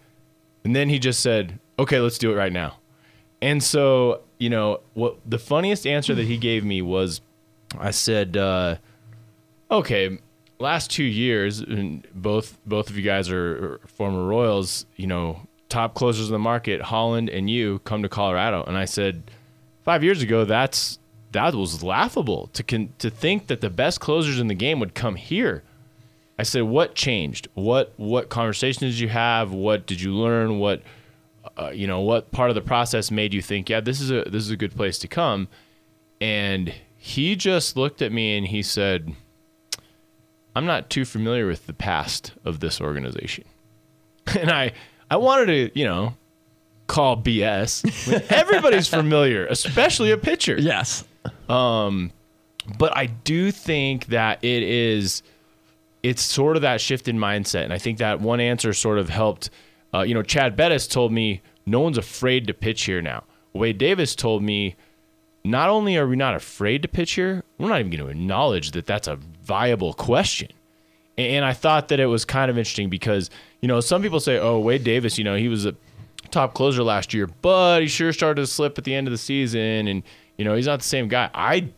And 0.64 0.76
then 0.76 0.90
he 0.90 1.00
just 1.00 1.22
said, 1.22 1.60
okay, 1.78 2.00
let's 2.00 2.18
do 2.18 2.32
it 2.32 2.36
right 2.36 2.52
now. 2.52 2.78
And 3.42 3.64
so, 3.64 4.22
you 4.38 4.50
know, 4.50 4.82
what 4.94 5.18
the 5.26 5.40
funniest 5.40 5.88
answer 5.88 6.14
that 6.16 6.26
he 6.26 6.38
gave 6.38 6.66
me 6.66 6.82
was, 6.82 7.22
I 7.78 7.92
said, 7.92 8.36
uh, 8.36 8.76
okay, 9.72 10.20
last 10.60 10.92
two 10.92 11.04
years, 11.04 11.60
and 11.60 12.06
both 12.14 12.58
both 12.66 12.90
of 12.90 12.98
you 12.98 13.04
guys 13.04 13.30
are 13.30 13.80
former 13.88 14.26
Royals, 14.26 14.86
you 14.96 15.08
know, 15.08 15.42
top 15.70 15.94
closers 15.94 16.28
in 16.28 16.34
the 16.34 16.40
market, 16.40 16.82
Holland 16.82 17.30
and 17.30 17.50
you 17.50 17.80
come 17.80 18.04
to 18.04 18.10
Colorado. 18.10 18.64
And 18.64 18.78
I 18.78 18.86
said, 18.86 19.32
five 19.84 20.04
years 20.04 20.22
ago, 20.22 20.44
that's 20.46 20.99
that 21.32 21.54
was 21.54 21.84
laughable 21.84 22.48
to 22.54 22.64
con- 22.64 22.94
to 23.00 23.10
think 23.10 23.48
that 23.48 23.62
the 23.62 23.70
best 23.70 24.00
closers 24.00 24.40
in 24.40 24.48
the 24.48 24.56
game 24.56 24.80
would 24.80 24.96
come 24.96 25.16
here. 25.16 25.64
I 26.38 26.44
said, 26.44 26.64
"What 26.64 26.96
changed? 26.96 27.48
What 27.54 27.94
what 27.98 28.30
conversations 28.30 28.94
did 28.94 29.00
you 29.00 29.10
have? 29.10 29.52
What 29.52 29.86
did 29.86 30.02
you 30.02 30.14
learn? 30.14 30.60
What 30.60 30.82
uh, 31.58 31.70
you 31.70 31.88
know? 31.88 32.02
What 32.02 32.32
part 32.32 32.50
of 32.50 32.56
the 32.56 32.62
process 32.62 33.12
made 33.12 33.34
you 33.34 33.42
think, 33.42 33.70
yeah, 33.70 33.80
this 33.80 34.00
is 34.02 34.10
a 34.12 34.24
this 34.24 34.44
is 34.44 34.52
a 34.52 34.58
good 34.58 34.76
place 34.76 34.98
to 35.00 35.08
come?" 35.08 35.48
And 36.22 36.74
he 36.96 37.36
just 37.36 37.78
looked 37.78 38.02
at 38.02 38.12
me 38.12 38.38
and 38.38 38.48
he 38.48 38.62
said, 38.62 39.14
"I'm 40.56 40.66
not 40.66 40.90
too 40.90 41.06
familiar 41.06 41.46
with 41.46 41.68
the 41.68 41.74
past 41.74 42.34
of 42.44 42.60
this 42.60 42.82
organization," 42.82 43.46
and 44.40 44.50
I 44.50 44.72
I 45.12 45.18
wanted 45.18 45.46
to, 45.48 45.80
you 45.80 45.86
know, 45.86 46.16
call 46.88 47.22
BS. 47.22 48.32
Everybody's 48.32 48.88
familiar, 49.00 49.46
especially 49.48 50.12
a 50.12 50.18
pitcher. 50.18 50.60
Yes. 50.60 51.06
Um, 51.50 52.12
but 52.78 52.96
I 52.96 53.08
do 53.08 53.52
think 53.52 54.08
that 54.08 54.44
it 54.44 54.64
is, 54.64 55.24
it's 56.04 56.22
sort 56.22 56.56
of 56.56 56.62
that 56.62 56.80
shift 56.80 57.08
in 57.08 57.18
mindset. 57.18 57.64
And 57.64 57.74
I 57.74 57.78
think 57.78 57.98
that 57.98 58.22
one 58.22 58.40
answer 58.40 58.74
sort 58.74 59.00
of 59.00 59.10
helped. 59.10 59.50
Uh, 59.94 60.02
you 60.02 60.14
know, 60.14 60.22
Chad 60.22 60.56
Bettis 60.56 60.88
told 60.88 61.12
me 61.12 61.42
no 61.66 61.80
one's 61.80 61.98
afraid 61.98 62.48
to 62.48 62.54
pitch 62.54 62.84
here 62.84 63.02
now. 63.02 63.24
Wade 63.54 63.80
Davis 63.80 64.16
told 64.16 64.44
me 64.44 64.76
not 65.44 65.70
only 65.70 65.98
are 65.98 66.08
we 66.08 66.16
not 66.16 66.36
afraid 66.36 66.82
to 66.84 66.88
pitch 66.88 67.14
here, 67.14 67.44
we're 67.58 67.70
not 67.70 67.80
even 67.80 67.92
going 67.92 68.06
to 68.06 68.12
acknowledge 68.12 68.72
that 68.72 68.86
that's 68.86 69.08
a 69.08 69.18
viable 69.44 69.94
question. 69.94 70.50
And 71.18 71.44
I 71.44 71.54
thought 71.54 71.90
that 71.90 72.00
it 72.00 72.06
was 72.06 72.24
kind 72.24 72.50
of 72.50 72.58
interesting 72.58 72.90
because, 72.90 73.30
you 73.62 73.68
know, 73.68 73.82
some 73.82 74.02
people 74.02 74.20
say, 74.20 74.38
oh, 74.38 74.60
Wade 74.60 74.84
Davis, 74.84 75.18
you 75.18 75.24
know, 75.24 75.36
he 75.36 75.50
was 75.50 75.66
a 75.66 75.76
top 76.32 76.54
closer 76.54 76.84
last 76.84 77.14
year, 77.14 77.28
but 77.42 77.82
he 77.82 77.88
sure 77.88 78.14
started 78.14 78.42
to 78.42 78.48
slip 78.48 78.78
at 78.78 78.84
the 78.84 78.96
end 78.96 79.08
of 79.08 79.12
the 79.12 79.18
season. 79.18 79.88
And, 79.88 80.04
you 80.40 80.46
know, 80.46 80.56
he's 80.56 80.68
not 80.68 80.80
the 80.80 80.86
same 80.86 81.10
guy. 81.10 81.30
I, 81.34 81.70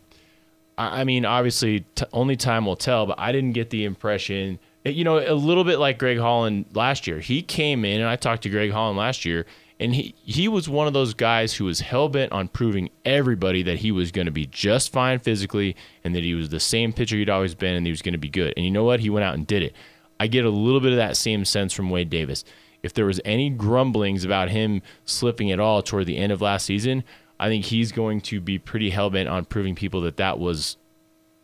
I 0.78 1.02
mean, 1.02 1.24
obviously, 1.24 1.80
t- 1.96 2.04
only 2.12 2.36
time 2.36 2.64
will 2.64 2.76
tell. 2.76 3.06
But 3.06 3.18
I 3.18 3.32
didn't 3.32 3.52
get 3.52 3.70
the 3.70 3.84
impression. 3.84 4.60
You 4.84 5.02
know, 5.02 5.18
a 5.18 5.34
little 5.34 5.64
bit 5.64 5.78
like 5.78 5.98
Greg 5.98 6.18
Holland 6.18 6.66
last 6.72 7.08
year. 7.08 7.18
He 7.18 7.42
came 7.42 7.84
in, 7.84 8.00
and 8.00 8.08
I 8.08 8.14
talked 8.14 8.44
to 8.44 8.48
Greg 8.48 8.70
Holland 8.70 8.96
last 8.96 9.24
year, 9.24 9.46
and 9.80 9.92
he 9.96 10.14
he 10.22 10.46
was 10.46 10.68
one 10.68 10.86
of 10.86 10.92
those 10.92 11.12
guys 11.12 11.54
who 11.54 11.64
was 11.64 11.80
hell 11.80 12.08
bent 12.08 12.30
on 12.30 12.46
proving 12.46 12.90
everybody 13.04 13.64
that 13.64 13.78
he 13.78 13.90
was 13.90 14.12
going 14.12 14.26
to 14.26 14.32
be 14.32 14.46
just 14.46 14.92
fine 14.92 15.18
physically, 15.18 15.74
and 16.04 16.14
that 16.14 16.22
he 16.22 16.34
was 16.34 16.50
the 16.50 16.60
same 16.60 16.92
pitcher 16.92 17.16
he'd 17.16 17.28
always 17.28 17.56
been, 17.56 17.74
and 17.74 17.84
he 17.84 17.90
was 17.90 18.00
going 18.00 18.12
to 18.12 18.18
be 18.18 18.28
good. 18.28 18.54
And 18.56 18.64
you 18.64 18.70
know 18.70 18.84
what? 18.84 19.00
He 19.00 19.10
went 19.10 19.24
out 19.24 19.34
and 19.34 19.44
did 19.44 19.64
it. 19.64 19.74
I 20.20 20.28
get 20.28 20.44
a 20.44 20.50
little 20.50 20.80
bit 20.80 20.92
of 20.92 20.98
that 20.98 21.16
same 21.16 21.44
sense 21.44 21.72
from 21.72 21.90
Wade 21.90 22.10
Davis. 22.10 22.44
If 22.84 22.94
there 22.94 23.06
was 23.06 23.20
any 23.24 23.50
grumblings 23.50 24.24
about 24.24 24.50
him 24.50 24.82
slipping 25.04 25.50
at 25.50 25.58
all 25.58 25.82
toward 25.82 26.06
the 26.06 26.16
end 26.16 26.30
of 26.30 26.40
last 26.40 26.64
season, 26.66 27.02
I 27.42 27.48
think 27.48 27.64
he's 27.64 27.90
going 27.90 28.20
to 28.20 28.40
be 28.40 28.60
pretty 28.60 28.90
hell 28.90 29.10
bent 29.10 29.28
on 29.28 29.44
proving 29.46 29.74
people 29.74 30.02
that 30.02 30.16
that 30.18 30.38
was 30.38 30.76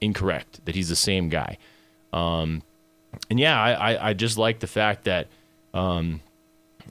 incorrect, 0.00 0.64
that 0.64 0.76
he's 0.76 0.88
the 0.88 0.94
same 0.94 1.28
guy. 1.28 1.58
Um, 2.12 2.62
and 3.28 3.40
yeah, 3.40 3.60
I, 3.60 3.72
I, 3.72 4.08
I, 4.10 4.12
just 4.12 4.38
like 4.38 4.60
the 4.60 4.68
fact 4.68 5.04
that, 5.04 5.26
um, 5.74 6.20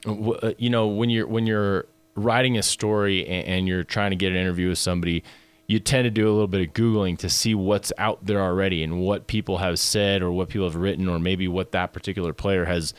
w- 0.04 0.34
uh, 0.34 0.54
you 0.58 0.70
know, 0.70 0.88
when 0.88 1.10
you're 1.10 1.26
when 1.26 1.48
you're 1.48 1.86
writing 2.15 2.58
a 2.58 2.63
story 2.63 3.26
and, 3.26 3.48
and, 3.48 3.67
you're 3.67 3.86
trying 3.86 4.10
to 4.10 4.17
get 4.17 4.34
an 4.34 4.38
interview 4.38 4.67
with 4.67 4.78
somebody, 4.78 5.24
you 5.67 5.80
tend 5.80 6.04
to 6.04 6.12
do 6.12 6.28
a 6.28 6.32
little 6.32 6.48
bit 6.48 6.67
of 6.67 6.74
googling 6.74 7.17
to 7.20 7.30
see 7.30 7.56
what's 7.56 7.93
out 7.98 8.26
there 8.26 8.41
already 8.41 8.84
and 8.84 9.00
what 9.00 9.28
people 9.28 9.60
have 9.60 9.80
said 9.80 10.22
or 10.22 10.34
what 10.34 10.50
people 10.50 10.67
have 10.67 10.76
written 10.76 11.08
or 11.08 11.17
maybe 11.17 11.48
what 11.48 11.72
that 11.72 11.93
particular 11.93 12.34
player 12.34 12.65
has 12.65 12.93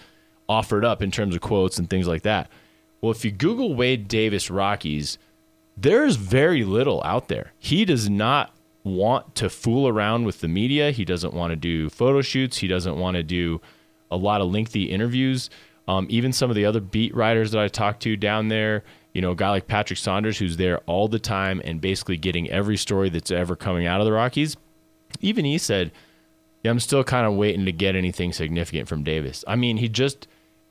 offered 0.48 0.86
up 0.86 1.02
in 1.02 1.10
terms 1.10 1.34
of 1.34 1.42
quotes 1.42 1.78
and 1.78 1.90
things 1.90 2.08
like 2.08 2.22
that. 2.22 2.50
Well, 3.02 3.12
if 3.12 3.26
you 3.26 3.30
Google 3.30 3.74
Wade 3.74 4.08
Davis 4.08 4.50
Rockies 4.50 5.18
there's 5.80 6.16
very 6.16 6.64
little 6.64 7.02
out 7.04 7.28
there. 7.28 7.52
He 7.58 7.84
does 7.84 8.10
not 8.10 8.54
want 8.84 9.34
to 9.36 9.48
fool 9.48 9.86
around 9.86 10.24
with 10.24 10.40
the 10.40 10.48
media. 10.48 10.90
He 10.90 11.04
doesn't 11.04 11.34
want 11.34 11.50
to 11.50 11.56
do 11.56 11.88
photo 11.90 12.22
shoots. 12.22 12.58
He 12.58 12.68
doesn't 12.68 12.96
want 12.96 13.16
to 13.16 13.22
do 13.22 13.60
a 14.10 14.16
lot 14.16 14.40
of 14.40 14.50
lengthy 14.50 14.84
interviews. 14.84 15.50
Um, 15.86 16.06
even 16.10 16.32
some 16.32 16.50
of 16.50 16.56
the 16.56 16.64
other 16.64 16.80
beat 16.80 17.14
writers 17.14 17.52
that 17.52 17.62
I 17.62 17.68
talked 17.68 18.02
to 18.02 18.16
down 18.16 18.48
there, 18.48 18.84
you 19.12 19.22
know, 19.22 19.32
a 19.32 19.36
guy 19.36 19.50
like 19.50 19.66
Patrick 19.66 19.98
Saunders, 19.98 20.38
who's 20.38 20.56
there 20.56 20.78
all 20.86 21.08
the 21.08 21.18
time 21.18 21.62
and 21.64 21.80
basically 21.80 22.16
getting 22.16 22.50
every 22.50 22.76
story 22.76 23.08
that's 23.08 23.30
ever 23.30 23.56
coming 23.56 23.86
out 23.86 24.00
of 24.00 24.06
the 24.06 24.12
Rockies, 24.12 24.56
even 25.20 25.44
he 25.44 25.58
said, 25.58 25.92
yeah, 26.62 26.70
I'm 26.70 26.80
still 26.80 27.04
kind 27.04 27.26
of 27.26 27.34
waiting 27.34 27.64
to 27.66 27.72
get 27.72 27.94
anything 27.94 28.32
significant 28.32 28.88
from 28.88 29.04
Davis. 29.04 29.44
I 29.46 29.56
mean, 29.56 29.76
he 29.76 29.88
just, 29.88 30.26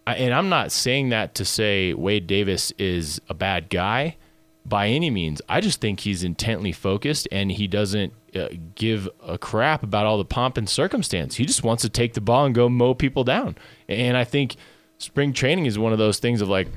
and 0.05 0.33
I'm 0.33 0.49
not 0.49 0.71
saying 0.71 1.09
that 1.09 1.33
to 1.35 1.45
say 1.45 1.93
Wade 1.93 2.27
Davis 2.27 2.71
is 2.77 3.21
a 3.29 3.33
bad 3.33 3.69
guy 3.69 4.17
by 4.67 4.87
any 4.87 5.09
means. 5.09 5.41
I 5.47 5.61
just 5.61 5.79
think 5.79 6.01
he's 6.01 6.23
intently 6.23 6.71
focused 6.71 7.27
and 7.31 7.51
he 7.51 7.67
doesn't 7.67 8.13
uh, 8.35 8.49
give 8.75 9.09
a 9.25 9.37
crap 9.37 9.83
about 9.83 10.05
all 10.05 10.17
the 10.17 10.25
pomp 10.25 10.57
and 10.57 10.67
circumstance. 10.69 11.35
He 11.35 11.45
just 11.45 11.63
wants 11.63 11.81
to 11.83 11.89
take 11.89 12.13
the 12.13 12.21
ball 12.21 12.45
and 12.45 12.53
go 12.53 12.69
mow 12.69 12.93
people 12.93 13.23
down. 13.23 13.55
And 13.87 14.17
I 14.17 14.23
think 14.23 14.55
spring 14.97 15.33
training 15.33 15.65
is 15.65 15.79
one 15.79 15.93
of 15.93 15.97
those 15.97 16.19
things 16.19 16.41
of 16.41 16.49
like, 16.49 16.67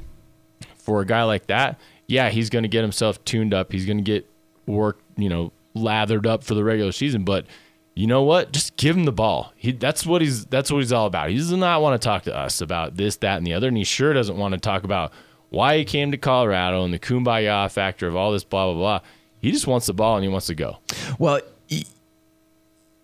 for 0.76 1.00
a 1.00 1.06
guy 1.06 1.22
like 1.24 1.46
that, 1.46 1.78
yeah, 2.06 2.30
he's 2.30 2.50
going 2.50 2.62
to 2.64 2.68
get 2.68 2.82
himself 2.82 3.24
tuned 3.24 3.54
up. 3.54 3.72
He's 3.72 3.86
going 3.86 3.98
to 3.98 4.02
get 4.02 4.28
work, 4.66 5.00
you 5.16 5.28
know, 5.28 5.52
lathered 5.74 6.26
up 6.26 6.42
for 6.42 6.54
the 6.54 6.64
regular 6.64 6.92
season. 6.92 7.24
But 7.24 7.46
you 7.94 8.06
know 8.06 8.22
what? 8.22 8.52
Just 8.52 8.76
give 8.76 8.96
him 8.96 9.04
the 9.04 9.12
ball. 9.12 9.52
He 9.56 9.72
that's 9.72 10.06
what 10.06 10.22
he's 10.22 10.46
that's 10.46 10.70
what 10.70 10.78
he's 10.78 10.92
all 10.92 11.06
about. 11.06 11.28
He 11.28 11.36
does 11.36 11.52
not 11.52 11.82
want 11.82 12.00
to 12.00 12.04
talk 12.04 12.22
to 12.24 12.36
us 12.36 12.60
about 12.60 12.96
this, 12.96 13.16
that, 13.16 13.36
and 13.36 13.46
the 13.46 13.52
other, 13.52 13.68
and 13.68 13.76
he 13.76 13.84
sure 13.84 14.12
doesn't 14.12 14.36
want 14.36 14.54
to 14.54 14.60
talk 14.60 14.84
about 14.84 15.12
why 15.50 15.78
he 15.78 15.84
came 15.84 16.10
to 16.12 16.16
Colorado 16.16 16.84
and 16.84 16.94
the 16.94 16.98
kumbaya 16.98 17.70
factor 17.70 18.08
of 18.08 18.16
all 18.16 18.32
this 18.32 18.44
blah 18.44 18.66
blah 18.66 18.74
blah. 18.74 19.00
He 19.40 19.52
just 19.52 19.66
wants 19.66 19.86
the 19.86 19.94
ball 19.94 20.16
and 20.16 20.24
he 20.24 20.28
wants 20.28 20.46
to 20.46 20.54
go. 20.54 20.78
Well, 21.18 21.40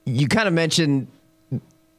you 0.06 0.28
kind 0.28 0.48
of 0.48 0.54
mentioned 0.54 1.08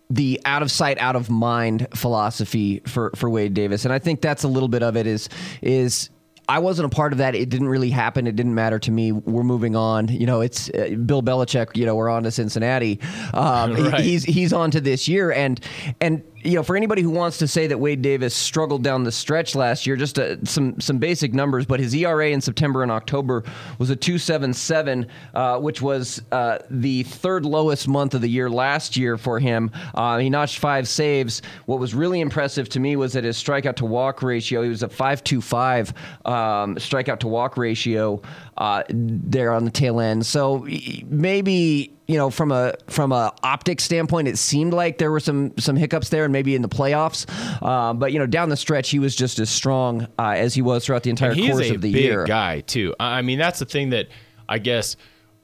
the 0.10 0.40
out 0.46 0.62
of 0.62 0.72
sight, 0.72 0.98
out 1.00 1.16
of 1.16 1.30
mind 1.30 1.88
philosophy 1.94 2.82
for 2.86 3.12
for 3.16 3.30
Wade 3.30 3.54
Davis, 3.54 3.84
and 3.86 3.94
I 3.94 4.00
think 4.00 4.22
that's 4.22 4.44
a 4.44 4.48
little 4.48 4.70
bit 4.70 4.82
of 4.82 4.96
it. 4.96 5.06
Is 5.06 5.30
is 5.62 6.10
I 6.50 6.60
wasn't 6.60 6.86
a 6.86 6.96
part 6.96 7.12
of 7.12 7.18
that. 7.18 7.36
It 7.36 7.50
didn't 7.50 7.68
really 7.68 7.90
happen. 7.90 8.26
It 8.26 8.38
didn't 8.38 8.56
matter 8.56 8.80
to 8.80 8.92
me. 8.92 9.12
We're 9.12 9.44
moving 9.44 9.76
on. 9.76 10.08
You 10.08 10.26
know, 10.26 10.40
it's 10.40 10.70
uh, 10.70 10.96
Bill 11.06 11.22
Belichick. 11.22 11.76
You 11.76 11.86
know, 11.86 11.96
we're 11.96 12.10
on 12.10 12.24
to 12.24 12.32
Cincinnati. 12.32 13.02
Um, 13.34 13.74
right. 13.92 14.00
He's 14.00 14.24
he's 14.24 14.54
on 14.54 14.72
to 14.72 14.80
this 14.80 15.10
year, 15.10 15.32
and 15.32 15.60
and 16.00 16.24
you 16.44 16.54
know, 16.54 16.64
for 16.64 16.76
anybody 16.76 17.02
who 17.02 17.10
wants 17.10 17.38
to 17.40 17.48
say 17.48 17.68
that 17.68 17.80
Wade 17.80 18.02
Davis 18.02 18.36
struggled 18.36 18.84
down 18.84 19.04
the 19.04 19.12
stretch 19.12 19.56
last 19.56 19.88
year, 19.88 19.96
just 19.96 20.20
uh, 20.20 20.44
some 20.46 20.80
some 20.80 20.98
basic 20.98 21.34
numbers, 21.34 21.66
but 21.66 21.80
his 21.80 21.94
ERA 21.96 22.30
in 22.30 22.42
September 22.42 22.84
and 22.84 22.92
October 22.92 23.44
was 23.80 23.90
a 23.90 23.96
2.77, 23.96 25.08
uh, 25.34 25.60
which 25.60 25.82
was 25.82 26.22
uh, 26.32 26.60
the 26.70 27.04
third 27.04 27.46
lowest 27.46 27.88
month 27.88 28.14
of 28.14 28.22
the 28.22 28.30
year 28.30 28.50
last 28.50 28.96
year 28.96 29.18
for 29.18 29.40
him. 29.40 29.72
Uh, 29.96 30.20
he 30.20 30.30
notched 30.30 30.60
five 30.60 30.88
saves. 30.88 31.42
What 31.66 31.80
was 31.80 31.96
really 31.96 32.22
impressive 32.22 32.70
to 32.70 32.80
me 32.80 32.96
was 32.96 33.14
that 33.14 33.24
his 33.24 33.42
strikeout 33.42 33.76
to 33.78 33.86
walk 33.86 34.22
ratio, 34.22 34.62
he 34.62 34.70
was 34.70 34.84
a 34.84 34.88
5.25 34.88 35.90
um, 36.30 36.76
strikeout 36.76 37.20
to 37.20 37.28
walk 37.28 37.58
ratio 37.58 38.22
uh, 38.58 38.84
there 38.90 39.52
on 39.52 39.66
the 39.66 39.72
tail 39.72 40.00
end. 40.00 40.26
So 40.26 40.68
maybe 41.08 41.97
you 42.08 42.16
know, 42.18 42.30
from 42.30 42.52
a 42.52 42.74
from 42.88 43.12
a 43.12 43.34
optic 43.44 43.82
standpoint, 43.82 44.30
it 44.30 44.38
seemed 44.38 44.74
like 44.74 44.98
there 44.98 45.12
were 45.12 45.20
some 45.20 45.56
some 45.58 45.76
hiccups 45.76 46.10
there, 46.10 46.24
and 46.24 46.32
maybe 46.32 46.56
in 46.56 46.62
the 46.62 46.70
playoffs. 46.70 47.26
Uh, 47.62 47.94
but 47.94 48.14
you 48.14 48.20
know, 48.20 48.26
down 48.26 48.50
the 48.50 48.58
stretch, 48.58 48.90
he 48.90 49.00
was 49.00 49.16
just 49.16 49.40
as 49.40 49.50
strong 49.50 50.08
uh, 50.18 50.30
as 50.38 50.54
he 50.54 50.62
was 50.62 50.86
throughout 50.86 51.04
the 51.04 51.10
entire 51.10 51.36
course 51.36 51.70
of 51.70 51.82
the 51.82 51.92
big 51.92 52.04
year. 52.04 52.24
guy 52.26 52.62
too. 52.62 52.96
I 53.00 53.18
I 53.18 53.22
mean, 53.22 53.38
that's 53.38 53.60
the 53.60 53.66
thing 53.66 53.90
that 53.90 54.08
I 54.48 54.60
guess 54.60 54.96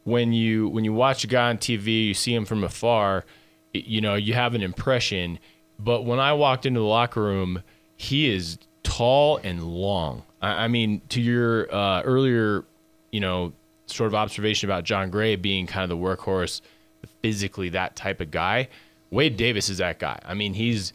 when 0.05 0.31
you 0.31 0.69
when 0.69 0.85
you 0.85 0.93
watch 0.93 1.23
a 1.23 1.27
guy 1.27 1.49
on 1.49 1.57
TV, 1.57 2.07
you 2.07 2.13
see 2.13 2.33
him 2.33 2.45
from 2.45 2.63
afar, 2.63 3.25
you 3.73 3.99
know, 3.99 4.15
you 4.15 4.33
have 4.33 4.55
an 4.55 4.61
impression. 4.61 5.39
But 5.79 6.05
when 6.05 6.19
I 6.19 6.33
walked 6.33 6.65
into 6.65 6.79
the 6.79 6.85
locker 6.85 7.21
room, 7.21 7.63
he 7.97 8.29
is 8.29 8.57
tall 8.83 9.37
and 9.37 9.63
long. 9.63 10.23
I, 10.41 10.65
I 10.65 10.67
mean, 10.69 11.01
to 11.09 11.19
your 11.19 11.73
uh, 11.73 12.03
earlier, 12.03 12.63
you 13.11 13.19
know, 13.19 13.53
sort 13.93 14.07
of 14.07 14.15
observation 14.15 14.69
about 14.69 14.83
Jon 14.83 15.09
Gray 15.09 15.35
being 15.35 15.67
kind 15.67 15.83
of 15.83 15.89
the 15.89 16.03
workhorse, 16.03 16.61
physically 17.21 17.69
that 17.69 17.95
type 17.95 18.21
of 18.21 18.31
guy. 18.31 18.69
Wade 19.11 19.37
Davis 19.37 19.69
is 19.69 19.77
that 19.77 19.99
guy. 19.99 20.19
I 20.25 20.33
mean, 20.33 20.53
he's 20.53 20.93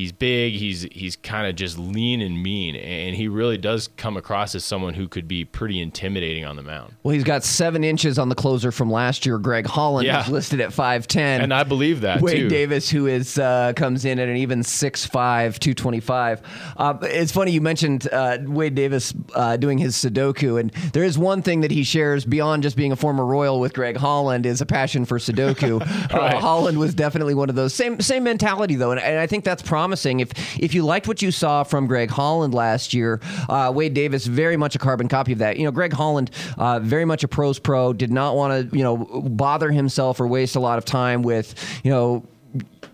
he's 0.00 0.12
big. 0.12 0.54
He's 0.54 0.82
he's 0.92 1.16
kind 1.16 1.46
of 1.46 1.54
just 1.56 1.78
lean 1.78 2.20
and 2.20 2.42
mean, 2.42 2.74
and 2.76 3.14
he 3.14 3.28
really 3.28 3.58
does 3.58 3.88
come 3.96 4.16
across 4.16 4.54
as 4.54 4.64
someone 4.64 4.94
who 4.94 5.06
could 5.08 5.28
be 5.28 5.44
pretty 5.44 5.80
intimidating 5.80 6.44
on 6.44 6.56
the 6.56 6.62
mound. 6.62 6.94
Well, 7.02 7.12
he's 7.14 7.24
got 7.24 7.44
seven 7.44 7.84
inches 7.84 8.18
on 8.18 8.28
the 8.28 8.34
closer 8.34 8.72
from 8.72 8.90
last 8.90 9.26
year. 9.26 9.38
Greg 9.38 9.66
Holland 9.66 10.06
Yeah. 10.06 10.22
is 10.22 10.28
listed 10.28 10.60
at 10.60 10.72
five 10.72 11.06
ten. 11.06 11.40
And 11.42 11.52
I 11.52 11.64
believe 11.64 12.00
that 12.00 12.20
Wade 12.22 12.36
too. 12.36 12.48
Davis, 12.48 12.88
who 12.90 13.06
is 13.06 13.38
uh, 13.38 13.72
comes 13.76 14.04
in 14.04 14.18
at 14.18 14.28
an 14.28 14.36
even 14.36 14.60
6'5", 14.60 15.10
225. 15.58 16.42
Uh, 16.76 16.94
it's 17.02 17.32
funny 17.32 17.52
you 17.52 17.60
mentioned 17.60 18.08
uh, 18.12 18.38
Wade 18.46 18.74
Davis 18.74 19.12
uh, 19.34 19.56
doing 19.56 19.78
his 19.78 19.94
Sudoku, 19.96 20.58
and 20.60 20.70
there 20.92 21.04
is 21.04 21.18
one 21.18 21.42
thing 21.42 21.60
that 21.60 21.70
he 21.70 21.84
shares 21.84 22.24
beyond 22.24 22.62
just 22.62 22.76
being 22.76 22.92
a 22.92 22.96
former 22.96 23.24
Royal 23.24 23.60
with 23.60 23.74
Greg 23.74 23.96
Holland 23.96 24.46
is 24.46 24.60
a 24.60 24.66
passion 24.66 25.04
for 25.04 25.18
Sudoku. 25.18 25.80
Right. 26.10 26.34
uh, 26.34 26.40
Holland 26.40 26.78
was 26.78 26.94
definitely 26.94 27.34
one 27.34 27.48
of 27.50 27.54
those 27.54 27.74
same 27.74 28.00
same 28.00 28.24
mentality 28.24 28.74
though, 28.74 28.90
and, 28.90 29.00
and 29.00 29.18
I 29.18 29.26
think 29.26 29.44
that's 29.44 29.62
promising. 29.62 29.89
If 30.20 30.30
if 30.58 30.74
you 30.74 30.84
liked 30.84 31.08
what 31.08 31.22
you 31.22 31.30
saw 31.30 31.62
from 31.62 31.86
Greg 31.86 32.10
Holland 32.10 32.54
last 32.54 32.94
year, 32.94 33.20
uh, 33.48 33.72
Wade 33.74 33.94
Davis 33.94 34.26
very 34.26 34.56
much 34.56 34.74
a 34.74 34.78
carbon 34.78 35.08
copy 35.08 35.32
of 35.32 35.38
that. 35.38 35.56
You 35.56 35.64
know, 35.64 35.70
Greg 35.70 35.92
Holland 35.92 36.30
uh, 36.58 36.80
very 36.80 37.04
much 37.04 37.24
a 37.24 37.28
pros 37.28 37.58
pro, 37.58 37.92
did 37.92 38.10
not 38.10 38.36
want 38.36 38.70
to 38.70 38.76
you 38.76 38.82
know 38.82 38.96
bother 38.96 39.70
himself 39.70 40.20
or 40.20 40.26
waste 40.26 40.56
a 40.56 40.60
lot 40.60 40.78
of 40.78 40.84
time 40.84 41.22
with 41.22 41.54
you 41.84 41.90
know 41.90 42.24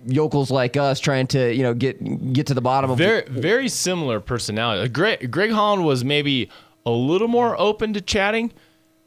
yokels 0.06 0.50
like 0.50 0.76
us 0.76 1.00
trying 1.00 1.26
to 1.26 1.52
you 1.52 1.62
know 1.62 1.74
get 1.74 2.32
get 2.32 2.46
to 2.46 2.54
the 2.54 2.60
bottom 2.60 2.90
of 2.90 2.98
Very 2.98 3.24
very 3.28 3.68
similar 3.68 4.20
personality. 4.20 4.82
Uh, 4.82 4.88
Greg 4.88 5.30
Greg 5.30 5.50
Holland 5.50 5.84
was 5.84 6.04
maybe 6.04 6.50
a 6.84 6.90
little 6.90 7.28
more 7.28 7.58
open 7.60 7.92
to 7.94 8.00
chatting. 8.00 8.52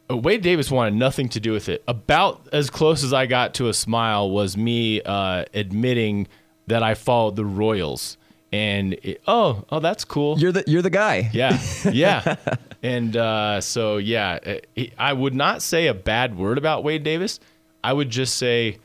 Uh, 0.10 0.18
Wade 0.18 0.42
Davis 0.42 0.70
wanted 0.72 0.96
nothing 0.96 1.30
to 1.30 1.40
do 1.40 1.52
with 1.52 1.70
it. 1.70 1.84
About 1.88 2.48
as 2.52 2.70
close 2.70 3.04
as 3.04 3.14
I 3.14 3.26
got 3.26 3.54
to 3.56 3.70
a 3.70 3.74
smile 3.74 4.30
was 4.30 4.58
me 4.58 5.02
uh, 5.02 5.46
admitting 5.54 6.28
that 6.70 6.82
I 6.82 6.96
followed 6.96 7.36
the 7.36 7.46
Royals. 7.46 8.18
And 8.52 8.94
it, 9.04 9.22
oh, 9.28 9.64
oh, 9.70 9.80
that's 9.80 10.04
cool. 10.06 10.40
you're 10.40 10.52
the 10.52 10.64
you're 10.66 10.82
the 10.82 10.90
guy. 10.90 11.30
Yeah, 11.34 11.60
yeah. 11.92 12.36
and 12.84 13.16
uh, 13.16 13.62
so, 13.62 13.98
yeah, 13.98 14.40
he- 14.74 14.92
I 14.98 15.14
would 15.14 15.36
not 15.36 15.62
say 15.62 15.86
a 15.86 15.94
bad 15.94 16.36
word 16.36 16.58
about 16.58 16.84
Wade 16.84 17.04
Davis. 17.04 17.40
I 17.84 17.94
would 17.94 18.10
just 18.10 18.38
say, 18.38 18.80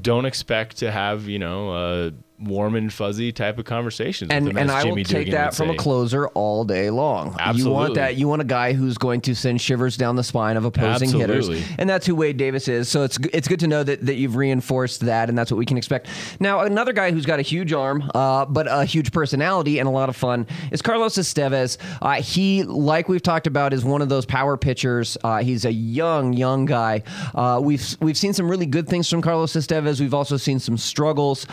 don't 0.00 0.24
expect 0.24 0.78
to 0.78 0.90
have 0.90 1.28
you 1.28 1.38
know 1.38 1.70
uh, 1.72 2.10
warm 2.38 2.74
and 2.74 2.92
fuzzy 2.92 3.32
type 3.32 3.58
of 3.58 3.64
conversations. 3.64 4.28
with 4.28 4.36
and 4.36 4.58
and 4.58 4.70
I 4.70 4.84
will 4.84 4.96
take 4.96 5.06
Dugan 5.06 5.30
that 5.32 5.54
from 5.54 5.70
a 5.70 5.76
closer 5.76 6.28
all 6.28 6.64
day 6.64 6.90
long. 6.90 7.36
Absolutely. 7.38 7.62
You 7.62 7.70
want 7.70 7.94
that? 7.94 8.16
You 8.16 8.28
want 8.28 8.42
a 8.42 8.46
guy 8.46 8.72
who's 8.72 8.98
going 8.98 9.20
to 9.22 9.34
send 9.34 9.60
shivers 9.60 9.96
down 9.96 10.16
the 10.16 10.24
spine 10.24 10.56
of 10.56 10.64
opposing 10.64 11.08
Absolutely. 11.08 11.58
hitters, 11.60 11.76
and 11.78 11.88
that's 11.88 12.06
who 12.06 12.14
Wade 12.14 12.36
Davis 12.36 12.68
is. 12.68 12.88
So 12.88 13.02
it's 13.02 13.18
it's 13.32 13.48
good 13.48 13.60
to 13.60 13.66
know 13.66 13.82
that, 13.82 14.04
that 14.06 14.16
you've 14.16 14.36
reinforced 14.36 15.00
that, 15.02 15.28
and 15.28 15.36
that's 15.36 15.50
what 15.50 15.58
we 15.58 15.66
can 15.66 15.76
expect. 15.76 16.08
Now, 16.40 16.60
another 16.60 16.92
guy 16.92 17.10
who's 17.10 17.26
got 17.26 17.38
a 17.38 17.42
huge 17.42 17.72
arm, 17.72 18.10
uh, 18.14 18.44
but 18.46 18.66
a 18.68 18.84
huge 18.84 19.12
personality 19.12 19.78
and 19.78 19.88
a 19.88 19.92
lot 19.92 20.08
of 20.08 20.16
fun 20.16 20.46
is 20.70 20.82
Carlos 20.82 21.16
Estevez. 21.16 21.78
Uh, 22.02 22.14
he, 22.14 22.64
like 22.64 23.08
we've 23.08 23.22
talked 23.22 23.46
about, 23.46 23.72
is 23.72 23.84
one 23.84 24.02
of 24.02 24.08
those 24.08 24.26
power 24.26 24.56
pitchers. 24.56 25.16
Uh, 25.24 25.38
he's 25.42 25.64
a 25.64 25.72
young, 25.72 26.32
young 26.32 26.64
guy. 26.64 27.02
Uh, 27.34 27.60
we've 27.62 27.96
we've 28.00 28.16
seen 28.16 28.32
some 28.32 28.48
really 28.50 28.66
good 28.66 28.88
things 28.88 29.08
from 29.08 29.22
Carlos 29.22 29.54
Estevez. 29.54 30.00
We've 30.00 30.14
also 30.14 30.36
seen 30.36 30.58
some 30.58 30.76
struggles. 30.76 31.46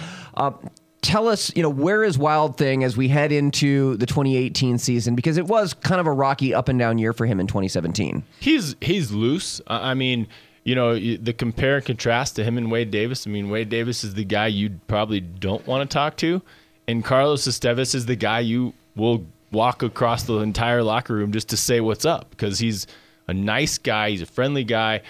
Tell 1.04 1.28
us, 1.28 1.56
you 1.56 1.62
know, 1.62 1.70
where 1.70 2.04
is 2.04 2.18
Wild 2.18 2.58
Thing 2.58 2.84
as 2.84 2.98
we 2.98 3.10
head 3.10 3.32
into 3.32 3.98
the 3.98 4.06
2018 4.06 4.78
season? 4.80 5.16
Because 5.16 5.38
it 5.38 5.46
was 5.46 5.74
kind 5.74 6.02
of 6.02 6.08
a 6.08 6.12
rocky 6.12 6.54
up 6.54 6.70
and 6.70 6.80
down 6.80 6.98
year 6.98 7.14
for 7.14 7.26
him 7.26 7.40
in 7.40 7.46
2017. 7.46 8.24
He's 8.40 8.76
he's 8.82 9.12
loose. 9.12 9.62
I 9.68 9.92
I 9.92 9.94
mean, 9.94 10.28
you 10.64 10.76
know, 10.76 10.98
the 10.98 11.34
compare 11.34 11.76
and 11.76 11.86
contrast 11.86 12.38
to 12.38 12.44
him 12.44 12.58
and 12.58 12.72
Wade 12.72 12.90
Davis. 12.90 13.28
I 13.28 13.30
mean, 13.30 13.50
Wade 13.50 13.70
Davis 13.70 14.04
is 14.04 14.14
the 14.16 14.24
guy 14.24 14.48
you 14.48 14.80
probably 14.88 15.20
don't 15.20 15.68
want 15.68 15.88
to 15.88 15.94
talk 15.94 16.16
to, 16.18 16.42
and 16.88 17.04
Carlos 17.04 17.46
Estevez 17.48 17.94
is 17.94 18.06
the 18.06 18.16
guy 18.16 18.40
you 18.40 18.74
will 18.96 19.26
walk 19.52 19.84
across 19.84 20.24
the 20.24 20.38
entire 20.40 20.82
locker 20.82 21.14
room 21.14 21.32
just 21.32 21.50
to 21.50 21.58
say 21.58 21.80
what's 21.80 22.06
up 22.06 22.30
because 22.32 22.60
he's 22.60 22.88
a 23.28 23.34
nice 23.34 23.78
guy. 23.78 24.10
He's 24.10 24.22
a 24.22 24.26
friendly 24.26 24.64
guy. 24.64 25.02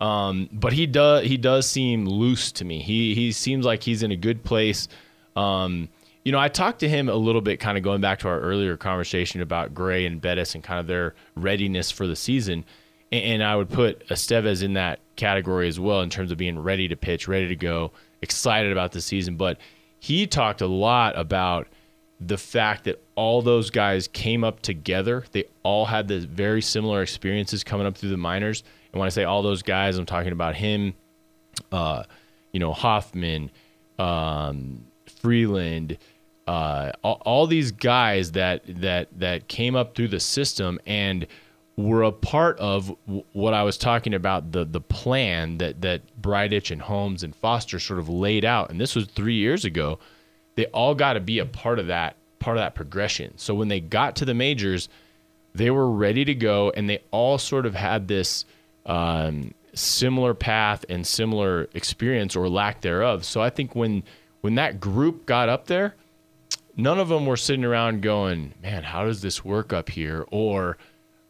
Um, 0.00 0.48
but 0.52 0.72
he 0.72 0.86
does 0.86 1.24
he 1.24 1.36
does 1.36 1.68
seem 1.68 2.06
loose 2.06 2.52
to 2.52 2.64
me. 2.64 2.82
He 2.82 3.14
he 3.14 3.32
seems 3.32 3.64
like 3.64 3.82
he's 3.82 4.02
in 4.02 4.10
a 4.10 4.16
good 4.16 4.42
place. 4.44 4.88
Um, 5.36 5.88
you 6.24 6.32
know, 6.32 6.38
I 6.38 6.48
talked 6.48 6.80
to 6.80 6.88
him 6.88 7.08
a 7.08 7.14
little 7.14 7.42
bit, 7.42 7.60
kind 7.60 7.76
of 7.76 7.84
going 7.84 8.00
back 8.00 8.20
to 8.20 8.28
our 8.28 8.40
earlier 8.40 8.76
conversation 8.76 9.42
about 9.42 9.74
Gray 9.74 10.06
and 10.06 10.20
Bettis 10.20 10.54
and 10.54 10.64
kind 10.64 10.80
of 10.80 10.86
their 10.86 11.14
readiness 11.34 11.90
for 11.90 12.06
the 12.06 12.16
season. 12.16 12.64
And, 13.12 13.44
I 13.44 13.54
would 13.54 13.68
put 13.68 14.08
Estevez 14.08 14.62
in 14.62 14.72
that 14.72 14.98
category 15.14 15.68
as 15.68 15.78
well 15.78 16.00
in 16.00 16.10
terms 16.10 16.32
of 16.32 16.38
being 16.38 16.58
ready 16.58 16.88
to 16.88 16.96
pitch, 16.96 17.28
ready 17.28 17.46
to 17.46 17.54
go, 17.54 17.92
excited 18.22 18.72
about 18.72 18.90
the 18.90 19.00
season. 19.00 19.36
But 19.36 19.58
he 20.00 20.26
talked 20.26 20.62
a 20.62 20.66
lot 20.66 21.16
about 21.16 21.68
the 22.18 22.38
fact 22.38 22.84
that 22.84 23.02
all 23.14 23.42
those 23.42 23.70
guys 23.70 24.08
came 24.08 24.42
up 24.42 24.62
together. 24.62 25.24
They 25.30 25.44
all 25.62 25.84
had 25.84 26.08
the 26.08 26.20
very 26.20 26.62
similar 26.62 27.02
experiences 27.02 27.62
coming 27.62 27.86
up 27.86 27.96
through 27.96 28.10
the 28.10 28.16
minors. 28.16 28.64
And 28.92 28.98
when 28.98 29.06
I 29.06 29.10
say 29.10 29.24
all 29.24 29.42
those 29.42 29.62
guys, 29.62 29.96
I'm 29.96 30.06
talking 30.06 30.32
about 30.32 30.56
him, 30.56 30.94
uh, 31.70 32.04
you 32.52 32.60
know, 32.60 32.72
Hoffman, 32.72 33.50
um, 33.98 34.86
Freeland, 35.24 35.96
uh, 36.46 36.92
all, 37.02 37.22
all 37.24 37.46
these 37.46 37.72
guys 37.72 38.32
that 38.32 38.62
that 38.82 39.08
that 39.18 39.48
came 39.48 39.74
up 39.74 39.94
through 39.94 40.08
the 40.08 40.20
system 40.20 40.78
and 40.86 41.26
were 41.78 42.02
a 42.02 42.12
part 42.12 42.58
of 42.58 42.94
w- 43.06 43.24
what 43.32 43.54
I 43.54 43.62
was 43.62 43.78
talking 43.78 44.12
about 44.12 44.52
the 44.52 44.66
the 44.66 44.82
plan 44.82 45.56
that 45.58 45.80
that 45.80 46.02
Bridich 46.20 46.70
and 46.70 46.82
Holmes 46.82 47.22
and 47.22 47.34
Foster 47.34 47.78
sort 47.78 48.00
of 48.00 48.10
laid 48.10 48.44
out, 48.44 48.68
and 48.68 48.78
this 48.78 48.94
was 48.94 49.06
three 49.06 49.36
years 49.36 49.64
ago. 49.64 49.98
They 50.56 50.66
all 50.66 50.94
got 50.94 51.14
to 51.14 51.20
be 51.20 51.38
a 51.38 51.46
part 51.46 51.78
of 51.78 51.86
that 51.86 52.16
part 52.38 52.58
of 52.58 52.60
that 52.60 52.74
progression. 52.74 53.32
So 53.38 53.54
when 53.54 53.68
they 53.68 53.80
got 53.80 54.16
to 54.16 54.26
the 54.26 54.34
majors, 54.34 54.90
they 55.54 55.70
were 55.70 55.90
ready 55.90 56.26
to 56.26 56.34
go, 56.34 56.70
and 56.76 56.86
they 56.90 57.02
all 57.12 57.38
sort 57.38 57.64
of 57.64 57.74
had 57.74 58.08
this 58.08 58.44
um, 58.84 59.54
similar 59.72 60.34
path 60.34 60.84
and 60.90 61.06
similar 61.06 61.68
experience 61.72 62.36
or 62.36 62.46
lack 62.50 62.82
thereof. 62.82 63.24
So 63.24 63.40
I 63.40 63.48
think 63.48 63.74
when 63.74 64.02
when 64.44 64.56
that 64.56 64.78
group 64.78 65.24
got 65.24 65.48
up 65.48 65.68
there, 65.68 65.94
none 66.76 66.98
of 66.98 67.08
them 67.08 67.24
were 67.24 67.34
sitting 67.34 67.64
around 67.64 68.02
going, 68.02 68.52
"Man, 68.62 68.82
how 68.82 69.06
does 69.06 69.22
this 69.22 69.42
work 69.42 69.72
up 69.72 69.88
here?" 69.88 70.26
or 70.30 70.76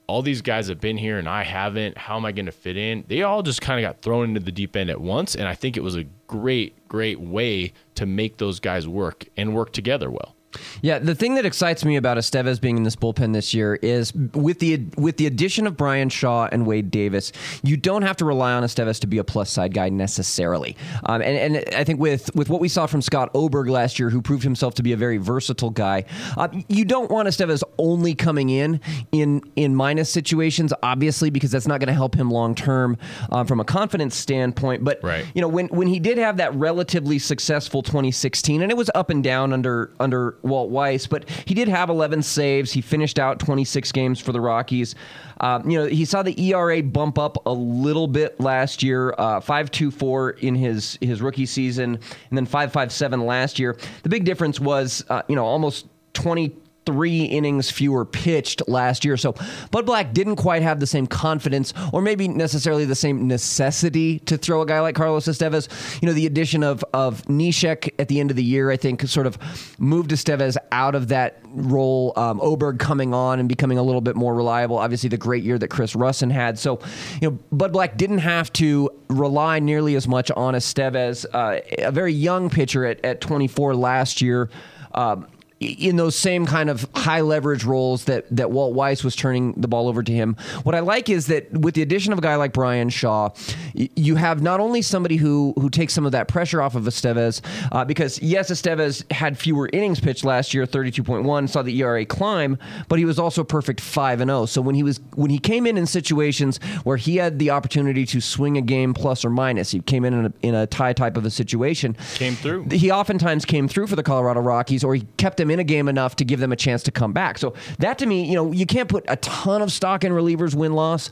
all 0.08 0.20
these 0.20 0.42
guys 0.42 0.66
have 0.66 0.80
been 0.80 0.96
here 0.96 1.16
and 1.16 1.28
I 1.28 1.44
haven't. 1.44 1.96
How 1.96 2.16
am 2.16 2.24
I 2.24 2.32
going 2.32 2.46
to 2.46 2.52
fit 2.52 2.76
in? 2.76 3.04
They 3.06 3.22
all 3.22 3.44
just 3.44 3.60
kind 3.60 3.78
of 3.78 3.88
got 3.88 4.02
thrown 4.02 4.30
into 4.30 4.40
the 4.40 4.50
deep 4.50 4.74
end 4.74 4.90
at 4.90 5.00
once, 5.00 5.36
and 5.36 5.46
I 5.46 5.54
think 5.54 5.76
it 5.76 5.84
was 5.84 5.94
a 5.94 6.02
great, 6.26 6.88
great 6.88 7.20
way 7.20 7.72
to 7.94 8.04
make 8.04 8.38
those 8.38 8.58
guys 8.58 8.88
work 8.88 9.26
and 9.36 9.54
work 9.54 9.72
together 9.72 10.10
well. 10.10 10.33
Yeah, 10.82 10.98
the 10.98 11.14
thing 11.14 11.34
that 11.36 11.46
excites 11.46 11.84
me 11.84 11.96
about 11.96 12.16
Estevez 12.16 12.60
being 12.60 12.76
in 12.76 12.82
this 12.82 12.96
bullpen 12.96 13.32
this 13.32 13.54
year 13.54 13.76
is 13.76 14.12
with 14.12 14.58
the 14.58 14.84
with 14.96 15.16
the 15.16 15.26
addition 15.26 15.66
of 15.66 15.76
Bryan 15.76 16.08
Shaw 16.08 16.48
and 16.50 16.66
Wade 16.66 16.90
Davis, 16.90 17.32
you 17.62 17.76
don't 17.76 18.02
have 18.02 18.16
to 18.18 18.24
rely 18.24 18.52
on 18.52 18.62
Estevez 18.62 19.00
to 19.00 19.06
be 19.06 19.18
a 19.18 19.24
plus 19.24 19.50
side 19.50 19.74
guy 19.74 19.88
necessarily. 19.88 20.76
Um, 21.04 21.22
and, 21.22 21.56
and 21.56 21.74
I 21.74 21.84
think 21.84 22.00
with 22.00 22.34
with 22.34 22.48
what 22.48 22.60
we 22.60 22.68
saw 22.68 22.86
from 22.86 23.02
Scott 23.02 23.30
Oberg 23.34 23.68
last 23.68 23.98
year, 23.98 24.10
who 24.10 24.22
proved 24.22 24.44
himself 24.44 24.74
to 24.74 24.82
be 24.82 24.92
a 24.92 24.96
very 24.96 25.18
versatile 25.18 25.70
guy, 25.70 26.04
uh, 26.36 26.48
you 26.68 26.84
don't 26.84 27.10
want 27.10 27.28
Estevez 27.28 27.62
only 27.78 28.14
coming 28.14 28.50
in 28.50 28.80
in 29.12 29.42
in 29.56 29.74
minus 29.74 30.10
situations, 30.10 30.72
obviously, 30.82 31.30
because 31.30 31.50
that's 31.50 31.66
not 31.66 31.80
going 31.80 31.88
to 31.88 31.94
help 31.94 32.14
him 32.14 32.30
long 32.30 32.54
term 32.54 32.96
um, 33.30 33.46
from 33.46 33.60
a 33.60 33.64
confidence 33.64 34.16
standpoint. 34.16 34.84
But 34.84 35.00
right. 35.02 35.24
you 35.34 35.40
know, 35.40 35.48
when 35.48 35.68
when 35.68 35.88
he 35.88 35.98
did 35.98 36.18
have 36.18 36.36
that 36.38 36.54
relatively 36.54 37.18
successful 37.18 37.82
2016, 37.82 38.62
and 38.62 38.70
it 38.70 38.76
was 38.76 38.90
up 38.94 39.10
and 39.10 39.22
down 39.22 39.52
under 39.52 39.92
under 40.00 40.36
Walt 40.44 40.70
Weiss, 40.70 41.06
but 41.06 41.28
he 41.44 41.54
did 41.54 41.68
have 41.68 41.90
11 41.90 42.22
saves. 42.22 42.72
He 42.72 42.80
finished 42.80 43.18
out 43.18 43.38
26 43.38 43.92
games 43.92 44.20
for 44.20 44.32
the 44.32 44.40
Rockies. 44.40 44.94
Um, 45.40 45.68
you 45.68 45.78
know, 45.78 45.86
he 45.86 46.04
saw 46.04 46.22
the 46.22 46.38
ERA 46.40 46.82
bump 46.82 47.18
up 47.18 47.44
a 47.46 47.52
little 47.52 48.06
bit 48.06 48.38
last 48.40 48.82
year, 48.82 49.14
uh, 49.18 49.40
5.24 49.40 50.38
in 50.40 50.54
his 50.54 50.98
his 51.00 51.20
rookie 51.20 51.46
season, 51.46 51.98
and 52.30 52.38
then 52.38 52.46
5.57 52.46 53.26
last 53.26 53.58
year. 53.58 53.76
The 54.02 54.08
big 54.08 54.24
difference 54.24 54.60
was, 54.60 55.04
uh, 55.08 55.22
you 55.28 55.36
know, 55.36 55.44
almost 55.44 55.86
20 56.14 56.54
three 56.86 57.24
innings 57.24 57.70
fewer 57.70 58.04
pitched 58.04 58.66
last 58.68 59.04
year. 59.04 59.16
So 59.16 59.34
Bud 59.70 59.86
Black 59.86 60.12
didn't 60.12 60.36
quite 60.36 60.62
have 60.62 60.80
the 60.80 60.86
same 60.86 61.06
confidence 61.06 61.72
or 61.92 62.02
maybe 62.02 62.28
necessarily 62.28 62.84
the 62.84 62.94
same 62.94 63.26
necessity 63.26 64.18
to 64.20 64.36
throw 64.36 64.62
a 64.62 64.66
guy 64.66 64.80
like 64.80 64.94
Carlos 64.94 65.26
Estevez. 65.26 66.02
You 66.02 66.06
know, 66.06 66.12
the 66.12 66.26
addition 66.26 66.62
of, 66.62 66.84
of 66.92 67.22
Neshek 67.22 67.90
at 67.98 68.08
the 68.08 68.20
end 68.20 68.30
of 68.30 68.36
the 68.36 68.44
year, 68.44 68.70
I 68.70 68.76
think, 68.76 69.02
sort 69.02 69.26
of 69.26 69.38
moved 69.78 70.10
Estevez 70.10 70.56
out 70.72 70.94
of 70.94 71.08
that 71.08 71.40
role. 71.54 72.12
Um, 72.16 72.40
Oberg 72.40 72.78
coming 72.78 73.14
on 73.14 73.38
and 73.40 73.48
becoming 73.48 73.78
a 73.78 73.82
little 73.82 74.00
bit 74.00 74.16
more 74.16 74.34
reliable. 74.34 74.78
Obviously, 74.78 75.08
the 75.08 75.16
great 75.16 75.44
year 75.44 75.58
that 75.58 75.68
Chris 75.68 75.94
Rusin 75.94 76.30
had. 76.30 76.58
So, 76.58 76.80
you 77.20 77.30
know, 77.30 77.38
Bud 77.52 77.72
Black 77.72 77.96
didn't 77.96 78.18
have 78.18 78.52
to 78.54 78.90
rely 79.08 79.58
nearly 79.58 79.94
as 79.94 80.08
much 80.08 80.30
on 80.32 80.54
Estevez, 80.54 81.24
uh, 81.32 81.60
a 81.78 81.92
very 81.92 82.12
young 82.12 82.50
pitcher 82.50 82.84
at, 82.84 83.04
at 83.04 83.20
24 83.20 83.74
last 83.74 84.20
year. 84.20 84.50
Um, 84.94 85.26
in 85.64 85.96
those 85.96 86.16
same 86.16 86.46
kind 86.46 86.70
of 86.70 86.86
high 86.94 87.20
leverage 87.20 87.64
roles 87.64 88.04
that 88.04 88.24
that 88.30 88.50
Walt 88.50 88.74
Weiss 88.74 89.02
was 89.02 89.16
turning 89.16 89.52
the 89.52 89.68
ball 89.68 89.88
over 89.88 90.02
to 90.02 90.12
him. 90.12 90.36
What 90.62 90.74
I 90.74 90.80
like 90.80 91.08
is 91.08 91.26
that 91.28 91.50
with 91.52 91.74
the 91.74 91.82
addition 91.82 92.12
of 92.12 92.18
a 92.18 92.22
guy 92.22 92.36
like 92.36 92.52
Bryan 92.52 92.88
Shaw, 92.88 93.30
you 93.74 94.16
have 94.16 94.42
not 94.42 94.60
only 94.60 94.82
somebody 94.82 95.16
who 95.16 95.54
who 95.56 95.70
takes 95.70 95.94
some 95.94 96.06
of 96.06 96.12
that 96.12 96.28
pressure 96.28 96.60
off 96.60 96.74
of 96.74 96.84
Estevez, 96.84 97.40
uh, 97.72 97.84
because 97.84 98.20
yes, 98.22 98.50
Estevez 98.50 99.10
had 99.12 99.38
fewer 99.38 99.68
innings 99.72 100.00
pitched 100.00 100.24
last 100.24 100.54
year, 100.54 100.66
thirty 100.66 100.90
two 100.90 101.02
point 101.02 101.24
one, 101.24 101.48
saw 101.48 101.62
the 101.62 101.76
ERA 101.80 102.04
climb, 102.04 102.58
but 102.88 102.98
he 102.98 103.04
was 103.04 103.18
also 103.18 103.44
perfect 103.44 103.80
five 103.80 104.20
and 104.20 104.28
zero. 104.28 104.34
Oh. 104.42 104.46
So 104.46 104.60
when 104.60 104.74
he 104.74 104.82
was 104.82 105.00
when 105.14 105.30
he 105.30 105.38
came 105.38 105.66
in 105.66 105.78
in 105.78 105.86
situations 105.86 106.58
where 106.82 106.96
he 106.96 107.16
had 107.16 107.38
the 107.38 107.50
opportunity 107.50 108.04
to 108.06 108.20
swing 108.20 108.56
a 108.56 108.62
game 108.62 108.94
plus 108.94 109.24
or 109.24 109.30
minus, 109.30 109.70
he 109.70 109.80
came 109.80 110.04
in 110.04 110.14
in 110.14 110.26
a, 110.26 110.32
in 110.42 110.54
a 110.54 110.66
tie 110.66 110.92
type 110.92 111.16
of 111.16 111.24
a 111.24 111.30
situation, 111.30 111.96
came 112.14 112.34
through. 112.34 112.68
He 112.70 112.90
oftentimes 112.90 113.44
came 113.44 113.68
through 113.68 113.86
for 113.86 113.96
the 113.96 114.02
Colorado 114.02 114.40
Rockies, 114.40 114.84
or 114.84 114.94
he 114.94 115.06
kept 115.16 115.36
them 115.36 115.50
in 115.54 115.60
a 115.60 115.64
game 115.64 115.88
enough 115.88 116.16
to 116.16 116.24
give 116.24 116.40
them 116.40 116.52
a 116.52 116.56
chance 116.56 116.82
to 116.82 116.90
come 116.90 117.12
back. 117.12 117.38
So 117.38 117.54
that 117.78 117.96
to 117.98 118.06
me, 118.06 118.28
you 118.28 118.34
know, 118.34 118.52
you 118.52 118.66
can't 118.66 118.88
put 118.88 119.04
a 119.08 119.16
ton 119.16 119.62
of 119.62 119.72
stock 119.72 120.04
in 120.04 120.12
relievers 120.12 120.54
win 120.54 120.74
loss, 120.74 121.08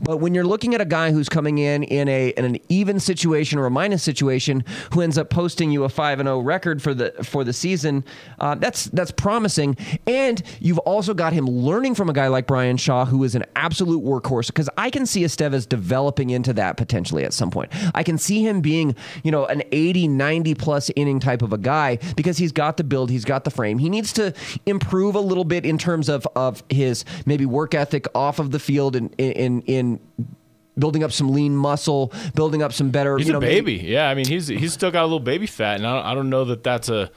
but 0.00 0.16
when 0.16 0.34
you're 0.34 0.44
looking 0.44 0.74
at 0.74 0.80
a 0.80 0.84
guy 0.84 1.12
who's 1.12 1.28
coming 1.28 1.58
in 1.58 1.84
in 1.84 2.08
a 2.08 2.30
in 2.30 2.44
an 2.44 2.58
even 2.68 2.98
situation 2.98 3.58
or 3.58 3.66
a 3.66 3.70
minus 3.70 4.02
situation 4.02 4.64
who 4.92 5.00
ends 5.00 5.16
up 5.18 5.30
posting 5.30 5.70
you 5.70 5.84
a 5.84 5.88
five 5.88 6.18
and 6.18 6.26
zero 6.26 6.38
oh 6.38 6.40
record 6.40 6.82
for 6.82 6.94
the 6.94 7.12
for 7.22 7.44
the 7.44 7.52
season, 7.52 8.04
uh, 8.40 8.54
that's 8.56 8.86
that's 8.86 9.10
promising. 9.10 9.76
And 10.06 10.42
you've 10.60 10.78
also 10.78 11.14
got 11.14 11.32
him 11.32 11.46
learning 11.46 11.94
from 11.94 12.08
a 12.08 12.12
guy 12.12 12.28
like 12.28 12.46
Bryan 12.46 12.76
Shaw, 12.76 13.04
who 13.04 13.22
is 13.24 13.34
an 13.34 13.44
absolute 13.54 14.02
workhorse. 14.02 14.46
Because 14.48 14.70
I 14.76 14.90
can 14.90 15.06
see 15.06 15.22
Estevez 15.22 15.68
developing 15.68 16.30
into 16.30 16.52
that 16.54 16.76
potentially 16.76 17.24
at 17.24 17.32
some 17.32 17.50
point. 17.50 17.70
I 17.94 18.02
can 18.02 18.18
see 18.18 18.46
him 18.46 18.60
being, 18.60 18.96
you 19.22 19.30
know, 19.30 19.44
an 19.46 19.62
80, 19.72 20.08
90 20.08 20.54
plus 20.54 20.90
inning 20.96 21.20
type 21.20 21.42
of 21.42 21.52
a 21.52 21.58
guy 21.58 21.98
because 22.16 22.38
he's 22.38 22.52
got 22.52 22.76
the 22.76 22.84
build, 22.84 23.10
he's 23.10 23.24
got 23.24 23.44
the 23.44 23.50
frame. 23.50 23.63
He 23.64 23.88
needs 23.88 24.12
to 24.14 24.34
improve 24.66 25.14
a 25.14 25.20
little 25.20 25.44
bit 25.44 25.64
in 25.64 25.78
terms 25.78 26.08
of 26.08 26.26
of 26.36 26.62
his 26.68 27.04
maybe 27.26 27.46
work 27.46 27.74
ethic 27.74 28.06
off 28.14 28.38
of 28.38 28.50
the 28.50 28.58
field 28.58 28.96
and 28.96 29.14
in, 29.18 29.32
in, 29.32 29.62
in 29.62 30.00
building 30.78 31.04
up 31.04 31.12
some 31.12 31.32
lean 31.32 31.56
muscle, 31.56 32.12
building 32.34 32.62
up 32.62 32.72
some 32.72 32.90
better. 32.90 33.16
He's 33.18 33.26
you 33.26 33.32
know, 33.32 33.38
a 33.38 33.40
baby. 33.40 33.76
Maybe, 33.76 33.88
yeah, 33.88 34.08
I 34.08 34.14
mean, 34.14 34.26
he's 34.26 34.48
he's 34.48 34.72
still 34.72 34.90
got 34.90 35.02
a 35.02 35.06
little 35.06 35.20
baby 35.20 35.46
fat, 35.46 35.76
and 35.76 35.86
I 35.86 35.94
don't, 35.94 36.06
I 36.06 36.14
don't 36.14 36.30
know 36.30 36.44
that 36.46 36.62
that's 36.62 36.88
a 36.88 37.10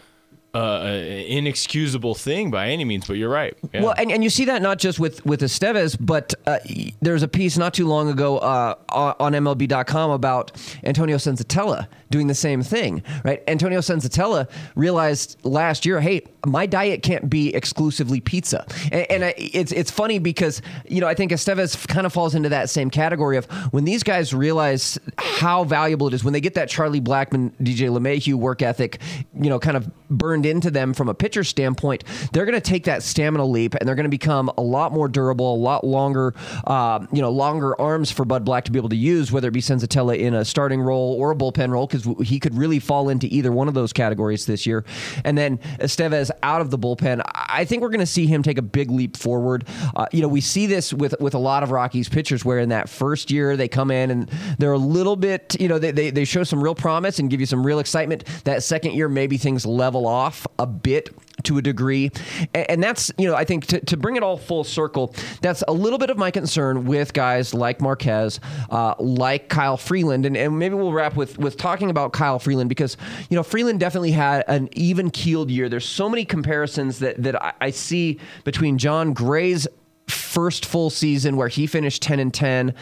uh, 0.53 1.03
inexcusable 1.27 2.15
thing 2.15 2.49
by 2.49 2.69
any 2.69 2.83
means, 2.83 3.05
but 3.05 3.13
you're 3.13 3.29
right. 3.29 3.55
Yeah. 3.73 3.83
Well, 3.83 3.93
and, 3.97 4.11
and 4.11 4.23
you 4.23 4.29
see 4.29 4.45
that 4.45 4.61
not 4.61 4.79
just 4.79 4.99
with 4.99 5.23
with 5.25 5.41
Estevez, 5.41 5.97
but 5.99 6.33
uh, 6.45 6.59
there's 7.01 7.23
a 7.23 7.27
piece 7.27 7.57
not 7.57 7.73
too 7.73 7.87
long 7.87 8.09
ago 8.09 8.37
uh, 8.39 8.75
on 8.89 9.33
MLB.com 9.33 10.11
about 10.11 10.51
Antonio 10.83 11.17
Senzatela 11.17 11.87
doing 12.09 12.27
the 12.27 12.35
same 12.35 12.61
thing, 12.61 13.03
right? 13.23 13.43
Antonio 13.47 13.79
Senzatela 13.79 14.49
realized 14.75 15.37
last 15.43 15.85
year, 15.85 15.99
hey, 15.99 16.21
my 16.45 16.65
diet 16.65 17.03
can't 17.03 17.29
be 17.29 17.53
exclusively 17.53 18.19
pizza, 18.21 18.65
and, 18.91 19.05
and 19.11 19.25
I, 19.25 19.33
it's 19.37 19.71
it's 19.71 19.91
funny 19.91 20.19
because 20.19 20.61
you 20.87 21.01
know 21.01 21.07
I 21.07 21.13
think 21.13 21.31
Estevez 21.31 21.87
kind 21.87 22.05
of 22.05 22.13
falls 22.13 22.35
into 22.35 22.49
that 22.49 22.69
same 22.69 22.89
category 22.89 23.37
of 23.37 23.45
when 23.71 23.85
these 23.85 24.03
guys 24.03 24.33
realize 24.33 24.97
how 25.17 25.63
valuable 25.63 26.07
it 26.07 26.13
is 26.13 26.23
when 26.23 26.33
they 26.33 26.41
get 26.41 26.53
that 26.55 26.69
Charlie 26.69 27.01
Blackmon, 27.01 27.51
DJ 27.61 27.89
LeMahieu 27.89 28.35
work 28.35 28.61
ethic, 28.61 28.99
you 29.39 29.49
know, 29.49 29.59
kind 29.59 29.77
of 29.77 29.89
burned 30.09 30.45
into 30.45 30.71
them 30.71 30.93
from 30.93 31.09
a 31.09 31.13
pitcher 31.13 31.43
standpoint, 31.43 32.03
they're 32.31 32.45
going 32.45 32.55
to 32.55 32.61
take 32.61 32.85
that 32.85 33.03
stamina 33.03 33.45
leap 33.45 33.75
and 33.75 33.87
they're 33.87 33.95
going 33.95 34.05
to 34.05 34.09
become 34.09 34.51
a 34.57 34.61
lot 34.61 34.91
more 34.91 35.07
durable, 35.07 35.55
a 35.55 35.57
lot 35.57 35.83
longer, 35.83 36.33
uh, 36.65 37.05
you 37.11 37.21
know, 37.21 37.29
longer 37.29 37.79
arms 37.79 38.11
for 38.11 38.25
Bud 38.25 38.45
Black 38.45 38.65
to 38.65 38.71
be 38.71 38.79
able 38.79 38.89
to 38.89 38.95
use, 38.95 39.31
whether 39.31 39.47
it 39.47 39.51
be 39.51 39.61
Senzatela 39.61 40.17
in 40.17 40.33
a 40.33 40.45
starting 40.45 40.81
role 40.81 41.15
or 41.19 41.31
a 41.31 41.35
bullpen 41.35 41.71
role, 41.71 41.87
because 42.03 42.27
he 42.27 42.39
could 42.39 42.55
really 42.55 42.79
fall 42.79 43.09
into 43.09 43.27
either 43.27 43.51
one 43.51 43.67
of 43.67 43.73
those 43.73 43.93
categories 43.93 44.45
this 44.45 44.65
year. 44.65 44.85
And 45.23 45.37
then 45.37 45.57
Estevez 45.79 46.31
out 46.43 46.61
of 46.61 46.71
the 46.71 46.77
bullpen, 46.77 47.21
I 47.33 47.65
think 47.65 47.81
we're 47.81 47.89
going 47.89 47.99
to 47.99 48.05
see 48.05 48.27
him 48.27 48.43
take 48.43 48.57
a 48.57 48.63
big 48.63 48.91
leap 48.91 49.17
forward. 49.17 49.67
Uh, 49.95 50.07
you 50.11 50.21
know, 50.21 50.27
we 50.27 50.41
see 50.41 50.65
this 50.65 50.93
with 50.93 51.15
with 51.19 51.33
a 51.33 51.39
lot 51.39 51.63
of 51.63 51.71
Rockies 51.71 52.09
pitchers 52.09 52.43
where 52.45 52.59
in 52.59 52.69
that 52.69 52.89
first 52.89 53.31
year 53.31 53.57
they 53.57 53.67
come 53.67 53.91
in 53.91 54.11
and 54.11 54.31
they're 54.59 54.71
a 54.71 54.77
little 54.77 55.15
bit, 55.15 55.55
you 55.59 55.67
know, 55.67 55.79
they, 55.79 55.91
they, 55.91 56.09
they 56.09 56.25
show 56.25 56.43
some 56.43 56.63
real 56.63 56.75
promise 56.75 57.19
and 57.19 57.29
give 57.29 57.39
you 57.39 57.45
some 57.45 57.65
real 57.65 57.79
excitement. 57.79 58.23
That 58.43 58.63
second 58.63 58.93
year, 58.93 59.09
maybe 59.09 59.37
things 59.37 59.65
level 59.65 60.07
off 60.07 60.45
a 60.59 60.67
bit 60.67 61.09
to 61.43 61.57
a 61.57 61.61
degree. 61.61 62.11
And, 62.53 62.81
that's, 62.83 63.11
you 63.17 63.27
know, 63.27 63.35
I 63.35 63.45
think 63.45 63.67
to, 63.67 63.79
to 63.79 63.97
bring 63.97 64.15
it 64.15 64.23
all 64.23 64.37
full 64.37 64.63
circle, 64.63 65.13
that's 65.41 65.63
a 65.67 65.73
little 65.73 65.99
bit 65.99 66.09
of 66.09 66.17
my 66.17 66.31
concern 66.31 66.85
with 66.85 67.13
guys 67.13 67.53
like 67.53 67.79
Marquez, 67.81 68.39
uh, 68.69 68.95
like 68.99 69.49
Kyle 69.49 69.77
Freeland. 69.77 70.25
And, 70.25 70.35
and 70.35 70.57
maybe 70.57 70.75
we'll 70.75 70.93
wrap 70.93 71.15
with, 71.15 71.37
with 71.37 71.57
talking 71.57 71.89
about 71.89 72.13
Kyle 72.13 72.39
Freeland 72.39 72.69
because, 72.69 72.97
you 73.29 73.35
know, 73.35 73.43
Freeland 73.43 73.79
definitely 73.79 74.11
had 74.11 74.43
an 74.47 74.69
even 74.73 75.09
keeled 75.09 75.51
year. 75.51 75.69
There's 75.69 75.87
so 75.87 76.09
many 76.09 76.25
comparisons 76.25 76.99
that, 76.99 77.21
that 77.23 77.41
I, 77.41 77.53
I 77.61 77.69
see 77.69 78.19
between 78.43 78.77
Jon 78.77 79.13
Gray's 79.13 79.67
first 80.07 80.65
full 80.65 80.89
season 80.89 81.35
where 81.35 81.47
he 81.47 81.67
finished 81.67 82.01
10 82.01 82.19
and 82.19 82.33
10 82.33 82.73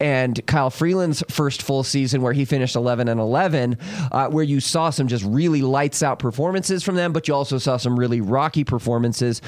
and 0.00 0.46
Kyle 0.46 0.70
Freeland's 0.70 1.22
first 1.28 1.62
full 1.62 1.82
season 1.82 2.22
where 2.22 2.32
he 2.32 2.44
finished 2.44 2.74
11 2.74 3.08
and 3.08 3.20
11 3.20 3.76
uh, 4.12 4.28
where 4.28 4.44
you 4.44 4.60
saw 4.60 4.90
some 4.90 5.06
just 5.06 5.24
really 5.24 5.60
lights 5.60 6.02
out 6.02 6.18
performances 6.18 6.82
from 6.82 6.94
them 6.94 7.12
but 7.12 7.28
you 7.28 7.34
also 7.34 7.58
saw 7.58 7.76
some 7.76 7.98
really 7.98 8.20
rocky 8.20 8.64
performances 8.64 9.42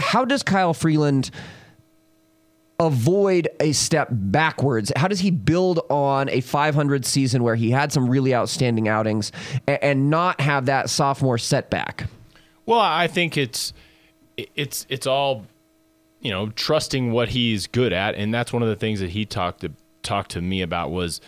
how 0.00 0.24
does 0.24 0.42
Kyle 0.42 0.72
Freeland 0.72 1.30
avoid 2.78 3.48
a 3.60 3.72
step 3.72 4.08
backwards? 4.10 4.92
How 4.96 5.08
does 5.08 5.20
he 5.20 5.30
build 5.30 5.80
on 5.90 6.28
a 6.28 6.40
500 6.40 7.06
season 7.06 7.42
where 7.42 7.54
he 7.54 7.70
had 7.70 7.92
some 7.92 8.08
really 8.08 8.34
outstanding 8.34 8.88
outings 8.88 9.32
and, 9.66 9.82
and 9.82 10.10
not 10.10 10.40
have 10.40 10.66
that 10.66 10.90
sophomore 10.90 11.38
setback? 11.38 12.06
Well, 12.66 12.80
I 12.80 13.06
think 13.06 13.36
it's 13.36 13.72
it's 14.36 14.86
it's 14.88 15.06
all 15.06 15.46
you 16.20 16.30
know, 16.30 16.48
trusting 16.50 17.12
what 17.12 17.30
he's 17.30 17.66
good 17.66 17.92
at, 17.92 18.14
and 18.14 18.32
that's 18.32 18.52
one 18.52 18.62
of 18.62 18.68
the 18.68 18.76
things 18.76 19.00
that 19.00 19.10
he 19.10 19.24
talked 19.24 19.60
to 19.60 19.72
talked 20.02 20.30
to 20.32 20.40
me 20.40 20.62
about 20.62 20.90
was, 20.90 21.20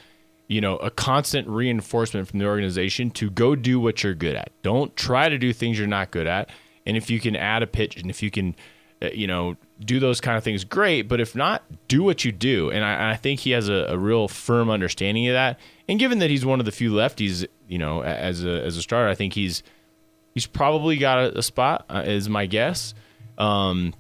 you 0.47 0.61
know, 0.61 0.77
a 0.77 0.91
constant 0.91 1.49
reinforcement 1.49 2.29
from 2.29 2.39
the 2.39 2.47
organization 2.47 3.11
to 3.11 3.29
go 3.29 3.57
do 3.57 3.81
what 3.81 4.03
you're 4.03 4.15
good 4.15 4.37
at. 4.37 4.51
Don't 4.63 4.97
try 4.97 5.29
to 5.29 5.37
do 5.37 5.53
things 5.53 5.79
you're 5.79 5.89
not 5.89 6.11
good 6.11 6.27
at, 6.27 6.51
and 6.87 6.97
if 6.97 7.11
you 7.11 7.21
can 7.21 7.37
add 7.37 7.63
a 7.63 7.67
pitch 7.67 7.97
and 7.97 8.09
if 8.09 8.23
you 8.23 8.31
can, 8.31 8.57
uh, 9.03 9.09
you 9.13 9.27
know, 9.27 9.57
do 9.81 10.01
those 10.01 10.21
kind 10.21 10.37
of 10.37 10.45
things, 10.45 10.65
great. 10.65 11.03
But 11.03 11.21
if 11.21 11.37
not, 11.37 11.63
do 11.87 12.03
what 12.03 12.25
you 12.25 12.33
do, 12.33 12.71
and 12.71 12.85
I, 12.85 13.13
I 13.13 13.17
think 13.17 13.41
he 13.41 13.51
has 13.53 13.69
a, 13.69 13.87
a, 13.91 13.99
real 13.99 14.27
firm 14.27 14.71
understanding 14.71 15.29
of 15.29 15.35
that. 15.35 15.59
And 15.89 15.99
given 15.99 16.19
that 16.19 16.31
he's 16.31 16.45
one 16.45 16.61
of 16.61 16.67
the 16.67 16.73
few 16.73 16.93
lefties, 16.93 17.47
you 17.69 17.79
know, 17.79 18.03
as 18.03 18.45
a 18.45 18.65
as 18.65 18.77
a 18.77 18.83
starter, 18.83 19.09
I 19.09 19.15
think 19.15 19.35
he's 19.35 19.63
he's 20.35 20.47
probably 20.47 20.97
got 20.97 21.19
a, 21.19 21.39
a 21.39 21.43
spot, 21.43 21.85
uh, 21.89 22.03
is 22.07 22.29
my 22.29 22.47
guess. 22.47 22.95
Um, 23.37 23.95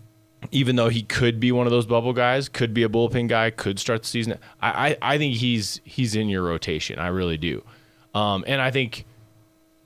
even 0.50 0.76
though 0.76 0.88
he 0.88 1.02
could 1.02 1.40
be 1.40 1.52
one 1.52 1.66
of 1.66 1.70
those 1.70 1.86
bubble 1.86 2.12
guys, 2.12 2.48
could 2.48 2.72
be 2.72 2.82
a 2.82 2.88
bullpen 2.88 3.28
guy, 3.28 3.50
could 3.50 3.78
start 3.78 4.02
the 4.02 4.08
season. 4.08 4.38
I, 4.60 4.88
I, 4.90 5.14
I 5.14 5.18
think 5.18 5.36
he's 5.36 5.80
he's 5.84 6.14
in 6.14 6.28
your 6.28 6.42
rotation. 6.42 6.98
I 6.98 7.08
really 7.08 7.38
do. 7.38 7.62
Um, 8.14 8.44
and 8.46 8.60
I 8.60 8.70
think 8.70 9.04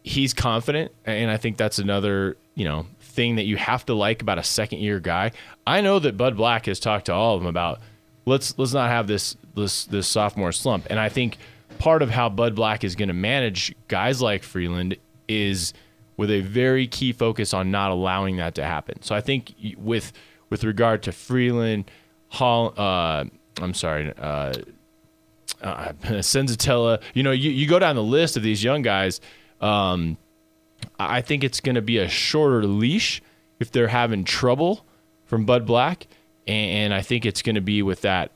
he's 0.03 0.35
confident, 0.35 0.93
and 1.05 1.31
I 1.31 1.37
think 1.37 1.57
that's 1.57 1.79
another 1.79 2.37
you 2.55 2.65
know 2.65 2.87
thing 3.01 3.37
that 3.37 3.45
you 3.45 3.57
have 3.57 3.85
to 3.87 3.95
like 3.95 4.23
about 4.23 4.39
a 4.39 4.45
second 4.45 4.79
year 4.81 5.01
guy. 5.01 5.33
I 5.67 5.81
know 5.81 5.99
that 5.99 6.17
Bud 6.17 6.37
Black 6.37 6.67
has 6.67 6.81
talked 6.81 7.07
to 7.07 7.15
all 7.15 7.35
of 7.35 7.41
them 7.41 7.49
about 7.49 7.81
let's 8.27 8.57
let's 8.59 8.73
not 8.73 8.91
have 8.91 9.07
this 9.07 9.37
this 9.55 9.85
this 9.87 10.07
sophomore 10.07 10.53
slump. 10.53 10.87
And 10.91 10.99
I 10.99 11.09
think 11.09 11.39
part 11.79 12.03
of 12.03 12.11
how 12.11 12.29
Bud 12.29 12.55
Black 12.55 12.85
is 12.85 12.95
going 12.95 13.09
to 13.09 13.15
manage 13.15 13.75
guys 13.89 14.21
like 14.23 14.43
Freeland 14.43 14.97
is 15.29 15.73
with 16.17 16.31
a 16.31 16.41
very 16.41 16.87
key 16.87 17.13
focus 17.13 17.55
on 17.55 17.71
not 17.71 17.91
allowing 17.91 18.37
that 18.37 18.55
to 18.57 18.65
happen. 18.65 19.03
So 19.03 19.15
I 19.15 19.21
think 19.21 19.55
with 19.77 20.13
with 20.53 20.65
regard 20.65 21.03
to 21.03 21.13
Freeland, 21.13 21.91
Hall, 22.29 22.75
uh, 22.77 23.25
I'm 23.59 23.73
sorry, 23.73 24.13
uh, 24.19 24.53
uh, 25.63 25.93
Senzatela, 26.03 27.01
you 27.15 27.23
know, 27.23 27.31
you, 27.31 27.51
you 27.51 27.67
go 27.67 27.79
down 27.79 27.97
the 27.97 28.03
list 28.03 28.37
of 28.37 28.43
these 28.43 28.63
young 28.63 28.83
guys. 28.83 29.23
Um, 29.63 30.19
I 30.99 31.23
think 31.23 31.43
it's 31.43 31.61
going 31.61 31.77
to 31.77 31.81
be 31.81 31.97
a 31.97 32.07
shorter 32.07 32.67
leash 32.67 33.23
if 33.61 33.73
they're 33.73 33.89
having 33.89 34.25
trouble 34.25 34.85
from 35.25 35.47
Bud 35.47 35.65
Black, 35.65 36.07
and 36.47 36.93
I 36.93 37.01
think 37.01 37.25
it's 37.25 37.41
going 37.41 37.55
to 37.55 37.63
be 37.63 37.83
with 37.83 38.03
that, 38.03 38.31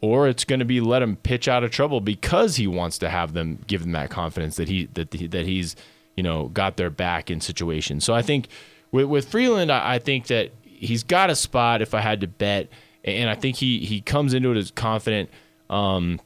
or 0.00 0.26
it's 0.26 0.44
going 0.44 0.58
to 0.58 0.64
be 0.64 0.80
let 0.80 1.02
him 1.02 1.14
pitch 1.14 1.46
out 1.46 1.62
of 1.62 1.70
trouble 1.70 2.00
because 2.00 2.56
he 2.56 2.66
wants 2.66 2.98
to 2.98 3.08
have 3.08 3.32
them 3.32 3.60
give 3.68 3.82
them 3.82 3.92
that 3.92 4.10
confidence 4.10 4.56
that 4.56 4.68
he 4.68 4.86
that 4.94 5.12
that 5.12 5.46
he's 5.46 5.76
you 6.16 6.24
know 6.24 6.48
got 6.48 6.78
their 6.78 6.90
back 6.90 7.30
in 7.30 7.40
situations. 7.40 8.04
So 8.04 8.12
I 8.12 8.22
think 8.22 8.48
with 8.90 9.06
with 9.06 9.28
Freeland, 9.28 9.70
I, 9.70 9.94
I 9.94 9.98
think 10.00 10.26
that 10.26 10.50
he's 10.80 11.02
got 11.02 11.30
a 11.30 11.36
spot 11.36 11.82
if 11.82 11.94
I 11.94 12.00
had 12.00 12.20
to 12.22 12.26
bet, 12.26 12.68
and 13.04 13.30
I 13.30 13.34
think 13.34 13.56
he 13.56 13.80
he 13.80 14.00
comes 14.00 14.34
into 14.34 14.50
it 14.50 14.56
as 14.56 14.70
confident. 14.70 15.30
Um, 15.68 16.20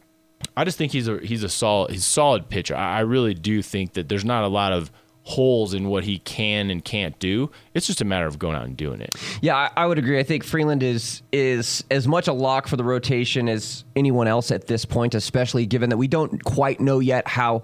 I 0.56 0.64
just 0.64 0.78
think 0.78 0.92
he's 0.92 1.08
a 1.08 1.18
he's 1.18 1.42
a 1.42 1.48
solid 1.48 1.90
he's 1.90 2.02
a 2.02 2.08
solid 2.08 2.48
pitcher. 2.48 2.76
I, 2.76 2.98
I 2.98 3.00
really 3.00 3.34
do 3.34 3.62
think 3.62 3.94
that 3.94 4.08
there's 4.08 4.24
not 4.24 4.44
a 4.44 4.48
lot 4.48 4.72
of 4.72 4.90
holes 5.24 5.72
in 5.72 5.88
what 5.88 6.04
he 6.04 6.18
can 6.18 6.70
and 6.70 6.84
can't 6.84 7.18
do. 7.18 7.50
It's 7.72 7.86
just 7.86 8.02
a 8.02 8.04
matter 8.04 8.26
of 8.26 8.38
going 8.38 8.56
out 8.56 8.66
and 8.66 8.76
doing 8.76 9.00
it. 9.00 9.14
Yeah, 9.40 9.56
I, 9.56 9.70
I, 9.74 9.86
would 9.86 9.98
agree. 9.98 10.18
I 10.18 10.22
think 10.22 10.44
Freeland 10.44 10.82
is 10.82 11.22
is 11.32 11.82
as 11.90 12.06
much 12.06 12.28
a 12.28 12.32
lock 12.32 12.68
for 12.68 12.76
the 12.76 12.84
rotation 12.84 13.48
as 13.48 13.84
anyone 13.96 14.28
else 14.28 14.50
at 14.50 14.66
this 14.66 14.84
point, 14.84 15.14
especially 15.14 15.66
given 15.66 15.90
that 15.90 15.96
we 15.96 16.08
don't 16.08 16.44
quite 16.44 16.78
know 16.78 16.98
yet 16.98 17.26
how 17.26 17.62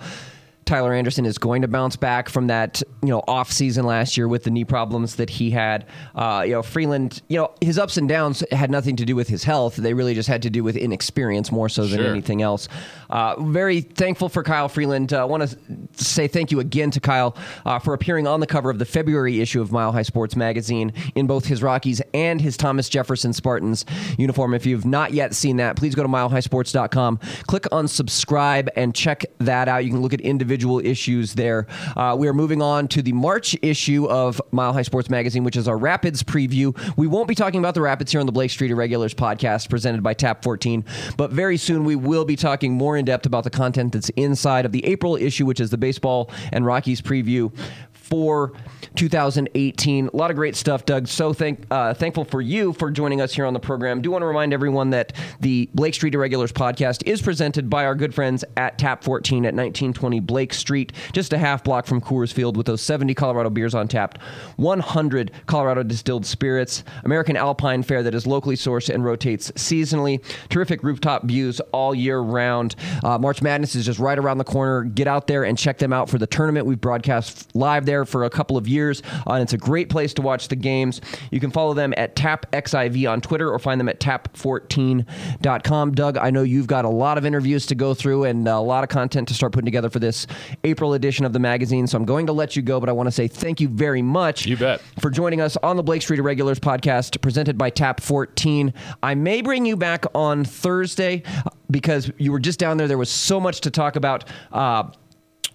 Tyler 0.65 0.93
Anderson 0.93 1.27
is 1.27 1.37
going 1.37 1.63
to 1.63 1.69
bounce 1.69 1.97
back 1.97 2.29
from 2.29 2.47
that, 2.47 2.81
you 3.03 3.09
know, 3.09 3.25
off 3.27 3.51
season 3.51 3.85
last 3.85 4.17
year 4.17 4.29
with 4.29 4.45
the 4.45 4.51
knee 4.51 4.65
problems 4.65 5.17
that 5.17 5.29
he 5.29 5.51
had. 5.51 5.85
Uh, 6.15 6.45
you 6.47 6.53
know, 6.53 6.63
Freeland, 6.63 7.23
you 7.29 7.37
know, 7.37 7.53
his 7.61 7.77
ups 7.77 7.97
and 7.97 8.09
downs 8.09 8.45
had 8.53 8.71
nothing 8.71 8.95
to 8.95 9.05
do 9.05 9.17
with 9.17 9.27
his 9.27 9.43
health. 9.43 9.75
They 9.75 9.95
really 9.95 10.15
just 10.15 10.29
had 10.29 10.43
to 10.43 10.51
do 10.51 10.63
with 10.63 10.77
inexperience 10.77 11.51
more 11.51 11.69
so 11.69 11.87
than 11.87 11.99
sure. 11.99 12.11
anything 12.11 12.41
else. 12.41 12.69
Uh, 13.09 13.35
very 13.41 13.81
thankful 13.81 14.29
for 14.29 14.45
Kyle 14.45 14.69
Freeland. 14.69 15.13
I 15.13 15.23
uh, 15.23 15.27
want 15.27 15.43
to 15.51 15.59
say 16.05 16.29
thank 16.29 16.53
you 16.53 16.61
again 16.61 16.93
to 16.93 17.01
Kyle 17.01 17.37
uh, 17.67 17.81
for 17.81 17.93
appearing 17.93 18.29
on 18.29 18.39
the 18.39 18.47
cover 18.47 18.71
of 18.71 18.79
the 18.79 18.85
February 18.85 19.41
issue 19.41 19.61
of 19.61 19.73
Mile 19.73 19.91
High 19.91 20.03
Sports 20.03 20.37
Magazine 20.37 20.93
in 21.17 21.27
both 21.27 21.47
his 21.47 21.65
Rockies 21.65 22.01
and 22.15 22.41
his 22.41 22.57
Thomas 22.57 22.89
Jefferson 22.89 23.33
Spartans 23.33 23.85
uniform. 24.19 24.55
If 24.55 24.67
you've 24.67 24.87
not 24.87 25.13
yet 25.13 25.35
seen 25.35 25.57
that, 25.57 25.75
please 25.75 25.97
go 25.97 26.05
to 26.05 26.09
milehighsports.com, 26.09 27.19
click 27.49 27.67
on 27.73 27.89
subscribe, 27.89 28.71
and 28.77 28.95
check 28.95 29.25
that 29.39 29.67
out. 29.67 29.85
You 29.85 29.91
can 29.91 30.01
look 30.01 30.15
at 30.15 30.21
individual 30.21 30.60
individual 30.61 30.81
issues 30.85 31.35
there. 31.35 31.67
Uh, 31.97 32.15
we 32.19 32.29
are 32.29 32.35
moving 32.35 32.61
on 32.61 32.87
to 32.87 33.01
the 33.01 33.13
March 33.13 33.57
issue 33.63 34.07
of 34.11 34.43
Mile 34.51 34.75
High 34.75 34.83
Sports 34.83 35.09
Magazine, 35.09 35.43
which 35.43 35.57
is 35.57 35.67
our 35.67 35.79
Rapids 35.79 36.23
preview. 36.23 36.77
We 36.99 37.07
won't 37.07 37.29
be 37.29 37.35
talking 37.35 37.61
about 37.61 37.73
the 37.73 37.81
Rapids 37.81 38.13
here 38.13 38.21
on 38.21 38.27
the 38.27 38.33
Blake 38.33 38.51
Street 38.51 38.71
Irregulars 38.71 39.15
podcast 39.15 39.71
presented 39.71 40.03
by 40.03 40.13
Tap 40.13 40.45
14, 40.45 40.85
but 41.17 41.31
very 41.31 41.57
soon 41.57 41.85
we 41.85 41.97
will 41.97 42.27
be 42.27 42.37
talking 42.37 42.75
more 42.75 42.99
in 42.99 43.07
depth 43.07 43.25
about 43.25 43.45
the 43.45 43.51
content 43.51 43.95
that's 43.95 44.11
inside 44.11 44.67
of 44.67 44.73
the 44.73 44.85
April 44.85 45.17
issue, 45.17 45.47
which 45.47 45.61
is 45.61 45.71
the 45.71 45.79
baseball 45.79 46.31
and 46.53 46.67
Rockies 46.67 47.01
preview 47.01 47.51
for 48.11 48.53
2018. 48.97 50.09
A 50.13 50.17
lot 50.17 50.31
of 50.31 50.37
great 50.37 50.57
stuff, 50.57 50.85
Doug. 50.85 51.07
So 51.07 51.33
thank, 51.33 51.65
uh, 51.71 51.95
thankful 51.95 52.25
for 52.25 52.41
you 52.41 52.73
for 52.73 52.91
joining 52.91 53.21
us 53.21 53.33
here 53.33 53.47
on 53.47 53.55
the 53.55 53.61
program. 53.61 54.03
Do 54.03 54.11
want 54.11 54.23
to 54.23 54.27
remind 54.27 54.53
everyone 54.53 54.91
that 54.91 55.13
the 55.39 55.71
Blake 55.75 55.95
Street 55.95 56.15
Irregulars 56.15 56.53
podcast 56.53 57.07
is 57.07 57.23
presented 57.23 57.71
by 57.71 57.87
our 57.87 57.95
good 57.95 58.13
friends 58.13 58.45
at 58.57 58.79
Tap 58.79 59.05
14 59.05 59.45
at 59.45 59.55
1920 59.55 60.21
Blake 60.21 60.53
Street, 60.53 60.93
just 61.13 61.33
a 61.33 61.39
half 61.39 61.63
block 61.63 61.87
from 61.87 62.01
Coors 62.01 62.33
Field 62.33 62.57
with 62.57 62.67
those 62.67 62.83
70 62.83 63.15
Colorado 63.15 63.49
beers 63.49 63.75
on 63.75 63.87
tap, 63.87 64.19
100 64.57 65.31
Colorado 65.47 65.83
distilled 65.85 66.27
spirits, 66.27 66.83
American 67.05 67.37
Alpine 67.37 67.83
Fare 67.83 68.03
that 68.03 68.15
is 68.15 68.27
locally 68.27 68.57
sourced 68.57 68.93
and 68.93 69.05
rotates 69.05 69.53
seasonally, 69.53 70.23
terrific 70.49 70.83
rooftop 70.83 71.25
views 71.25 71.61
all 71.73 71.95
year 71.95 72.19
round. 72.19 72.75
Uh, 73.05 73.19
March 73.19 73.41
Madness 73.41 73.77
is 73.77 73.87
just 73.87 74.01
right 74.01 74.19
around 74.19 74.39
the 74.39 74.45
corner. 74.45 74.83
Get 74.83 75.07
out 75.07 75.29
there 75.29 75.45
and 75.45 75.57
check 75.57 75.79
them 75.79 75.93
out 75.93 76.11
for 76.11 76.19
the 76.19 76.27
tournament. 76.27 76.67
We've 76.67 76.81
broadcast 76.81 77.55
live 77.55 77.87
there 77.87 78.00
there 78.01 78.07
for 78.07 78.25
a 78.25 78.31
couple 78.31 78.57
of 78.57 78.67
years, 78.67 79.03
uh, 79.27 79.33
and 79.33 79.43
it's 79.43 79.53
a 79.53 79.59
great 79.59 79.91
place 79.91 80.15
to 80.15 80.23
watch 80.23 80.49
the 80.49 80.57
games. 80.57 81.01
You 81.31 81.41
can 81.41 81.51
follow 81.51 81.75
them 81.75 81.93
at 81.97 82.17
TapXIV 82.17 83.11
on 83.11 83.21
Twitter 83.21 83.51
or 83.51 83.59
find 83.59 83.79
them 83.81 83.89
at 83.89 84.01
tap14.com. 84.01 85.93
Doug, 85.93 86.17
I 86.17 86.31
know 86.31 86.43
you've 86.43 86.67
got 86.67 86.85
a 86.85 86.89
lot 86.89 87.19
of 87.19 87.27
interviews 87.27 87.67
to 87.67 87.75
go 87.75 87.95
through 87.95 88.25
and 88.25 88.49
a 88.49 88.59
lot 88.59 88.85
of 88.85 88.91
content 88.91 89.29
to 89.29 89.35
start 89.35 89.53
putting 89.53 89.67
together 89.67 89.91
for 89.91 89.99
this 89.99 90.27
April 90.65 90.95
edition 90.95 91.25
of 91.25 91.33
the 91.33 91.39
magazine, 91.39 91.87
so 91.87 91.99
I'm 91.99 92.05
going 92.05 92.27
to 92.27 92.33
let 92.33 92.57
you 92.57 92.63
go, 92.63 92.81
but 92.81 92.89
I 92.89 92.93
want 92.93 93.07
to 93.07 93.13
say 93.13 93.29
thank 93.29 93.61
you 93.61 93.69
very 93.69 94.03
much. 94.03 94.47
You 94.47 94.57
bet. 94.57 94.81
For 95.01 95.11
joining 95.11 95.41
us 95.41 95.57
on 95.59 95.77
the 95.77 95.83
Blake 95.83 96.03
Street 96.03 96.19
Irregulars 96.19 96.59
podcast 96.59 97.21
presented 97.21 97.59
by 97.59 97.71
Tap 97.71 98.01
14. 98.01 98.73
I 99.03 99.15
may 99.15 99.43
bring 99.43 99.67
you 99.67 99.77
back 99.77 100.05
on 100.15 100.45
Thursday 100.45 101.23
because 101.71 102.11
you 102.19 102.33
were 102.33 102.41
just 102.41 102.59
down 102.59 102.77
there. 102.77 102.89
There 102.89 102.99
was 102.99 103.11
so 103.11 103.39
much 103.41 103.61
to 103.63 103.71
talk 103.71 103.97
about. 103.97 104.25
Uh, 104.53 104.85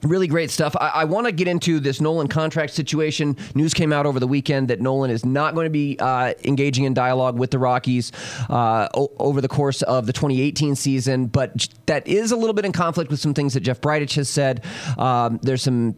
Really 0.04 0.28
great 0.28 0.52
stuff. 0.52 0.76
I, 0.80 0.90
I 0.90 1.04
want 1.06 1.26
to 1.26 1.32
get 1.32 1.48
into 1.48 1.80
this 1.80 2.00
Nolan 2.00 2.28
contract 2.28 2.74
situation. 2.74 3.38
News 3.56 3.74
came 3.74 3.92
out 3.92 4.06
over 4.06 4.20
the 4.20 4.28
weekend 4.28 4.68
that 4.68 4.82
Nolan 4.82 5.10
is 5.10 5.26
not 5.26 5.56
going 5.56 5.66
to 5.66 5.70
be 5.72 5.98
uh, 6.00 6.34
engaging 6.44 6.84
in 6.84 6.94
dialogue 6.94 7.40
with 7.40 7.52
the 7.52 7.60
Rockies 7.60 8.12
uh, 8.50 8.88
o- 8.94 9.12
over 9.20 9.42
the 9.42 9.48
course 9.48 9.82
of 9.84 10.06
the 10.06 10.14
2018 10.14 10.76
season, 10.76 11.26
but 11.28 11.68
that 11.88 12.08
is 12.08 12.32
a 12.32 12.36
little 12.36 12.54
bit 12.54 12.66
in 12.66 12.72
conflict 12.72 13.10
with 13.10 13.20
some 13.20 13.34
things 13.34 13.54
that 13.54 13.62
Jeff 13.62 13.82
Bridich 13.82 14.16
has 14.16 14.30
said. 14.30 14.64
Um, 14.98 15.40
there's 15.42 15.64
some 15.64 15.96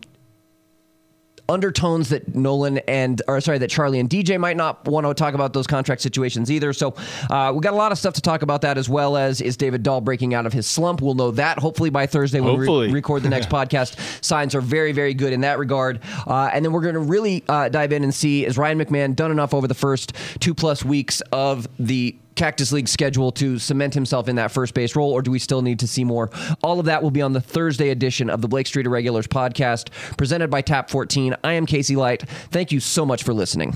undertones 1.49 2.09
that 2.09 2.35
Nolan 2.35 2.79
and, 2.79 3.21
or 3.27 3.39
sorry, 3.41 3.57
that 3.59 3.69
Charlie 3.69 3.99
and 3.99 4.09
DJ 4.09 4.39
might 4.39 4.57
not 4.57 4.85
want 4.87 5.05
to 5.05 5.13
talk 5.13 5.33
about 5.33 5.53
those 5.53 5.67
contract 5.67 6.01
situations 6.01 6.51
either. 6.51 6.73
So 6.73 6.95
uh, 7.29 7.51
we 7.55 7.61
got 7.61 7.73
a 7.73 7.77
lot 7.77 7.91
of 7.91 7.97
stuff 7.97 8.13
to 8.15 8.21
talk 8.21 8.41
about 8.41 8.61
that 8.61 8.77
as 8.77 8.89
well 8.89 9.17
as 9.17 9.41
is 9.41 9.57
David 9.57 9.83
Dahl 9.83 10.01
breaking 10.01 10.33
out 10.33 10.45
of 10.45 10.53
his 10.53 10.67
slump. 10.67 11.01
We'll 11.01 11.15
know 11.15 11.31
that 11.31 11.59
hopefully 11.59 11.89
by 11.89 12.05
Thursday 12.05 12.39
when 12.41 12.55
hopefully. 12.55 12.87
we 12.87 12.93
re- 12.93 12.93
record 12.93 13.23
the 13.23 13.29
next 13.29 13.49
podcast. 13.49 14.23
Signs 14.23 14.55
are 14.55 14.61
very, 14.61 14.91
very 14.91 15.13
good 15.13 15.33
in 15.33 15.41
that 15.41 15.59
regard. 15.59 15.99
Uh, 16.25 16.49
and 16.53 16.63
then 16.63 16.71
we're 16.71 16.81
going 16.81 16.95
to 16.95 16.99
really 16.99 17.43
uh, 17.47 17.69
dive 17.69 17.91
in 17.93 18.03
and 18.03 18.13
see 18.13 18.45
is 18.45 18.57
Ryan 18.57 18.79
McMahon 18.79 19.15
done 19.15 19.31
enough 19.31 19.53
over 19.53 19.67
the 19.67 19.73
first 19.75 20.13
two 20.39 20.53
plus 20.53 20.83
weeks 20.83 21.21
of 21.31 21.67
the 21.79 22.17
Cactus 22.38 22.71
League 22.71 22.88
schedule 22.88 23.31
to 23.33 23.59
cement 23.59 23.93
himself 23.93 24.29
in 24.29 24.38
that 24.38 24.51
first 24.51 24.73
base 24.73 24.95
role, 24.95 25.11
or 25.11 25.21
do 25.21 25.31
we 25.31 25.39
still 25.39 25.61
need 25.61 25.79
to 25.79 25.88
see 25.88 26.03
more? 26.03 26.29
All 26.63 26.79
of 26.79 26.85
that 26.85 27.03
will 27.03 27.11
be 27.11 27.21
on 27.21 27.33
the 27.33 27.41
Thursday 27.41 27.89
edition 27.89 28.29
of 28.29 28.41
the 28.41 28.47
Blake 28.47 28.67
Street 28.67 28.85
Irregulars 28.85 29.27
podcast, 29.27 29.89
presented 30.17 30.49
by 30.49 30.61
Tap 30.61 30.89
14. 30.89 31.35
I 31.43 31.53
am 31.53 31.65
Casey 31.65 31.95
Light. 31.95 32.21
Thank 32.51 32.71
you 32.71 32.79
so 32.79 33.05
much 33.05 33.23
for 33.23 33.33
listening. 33.33 33.75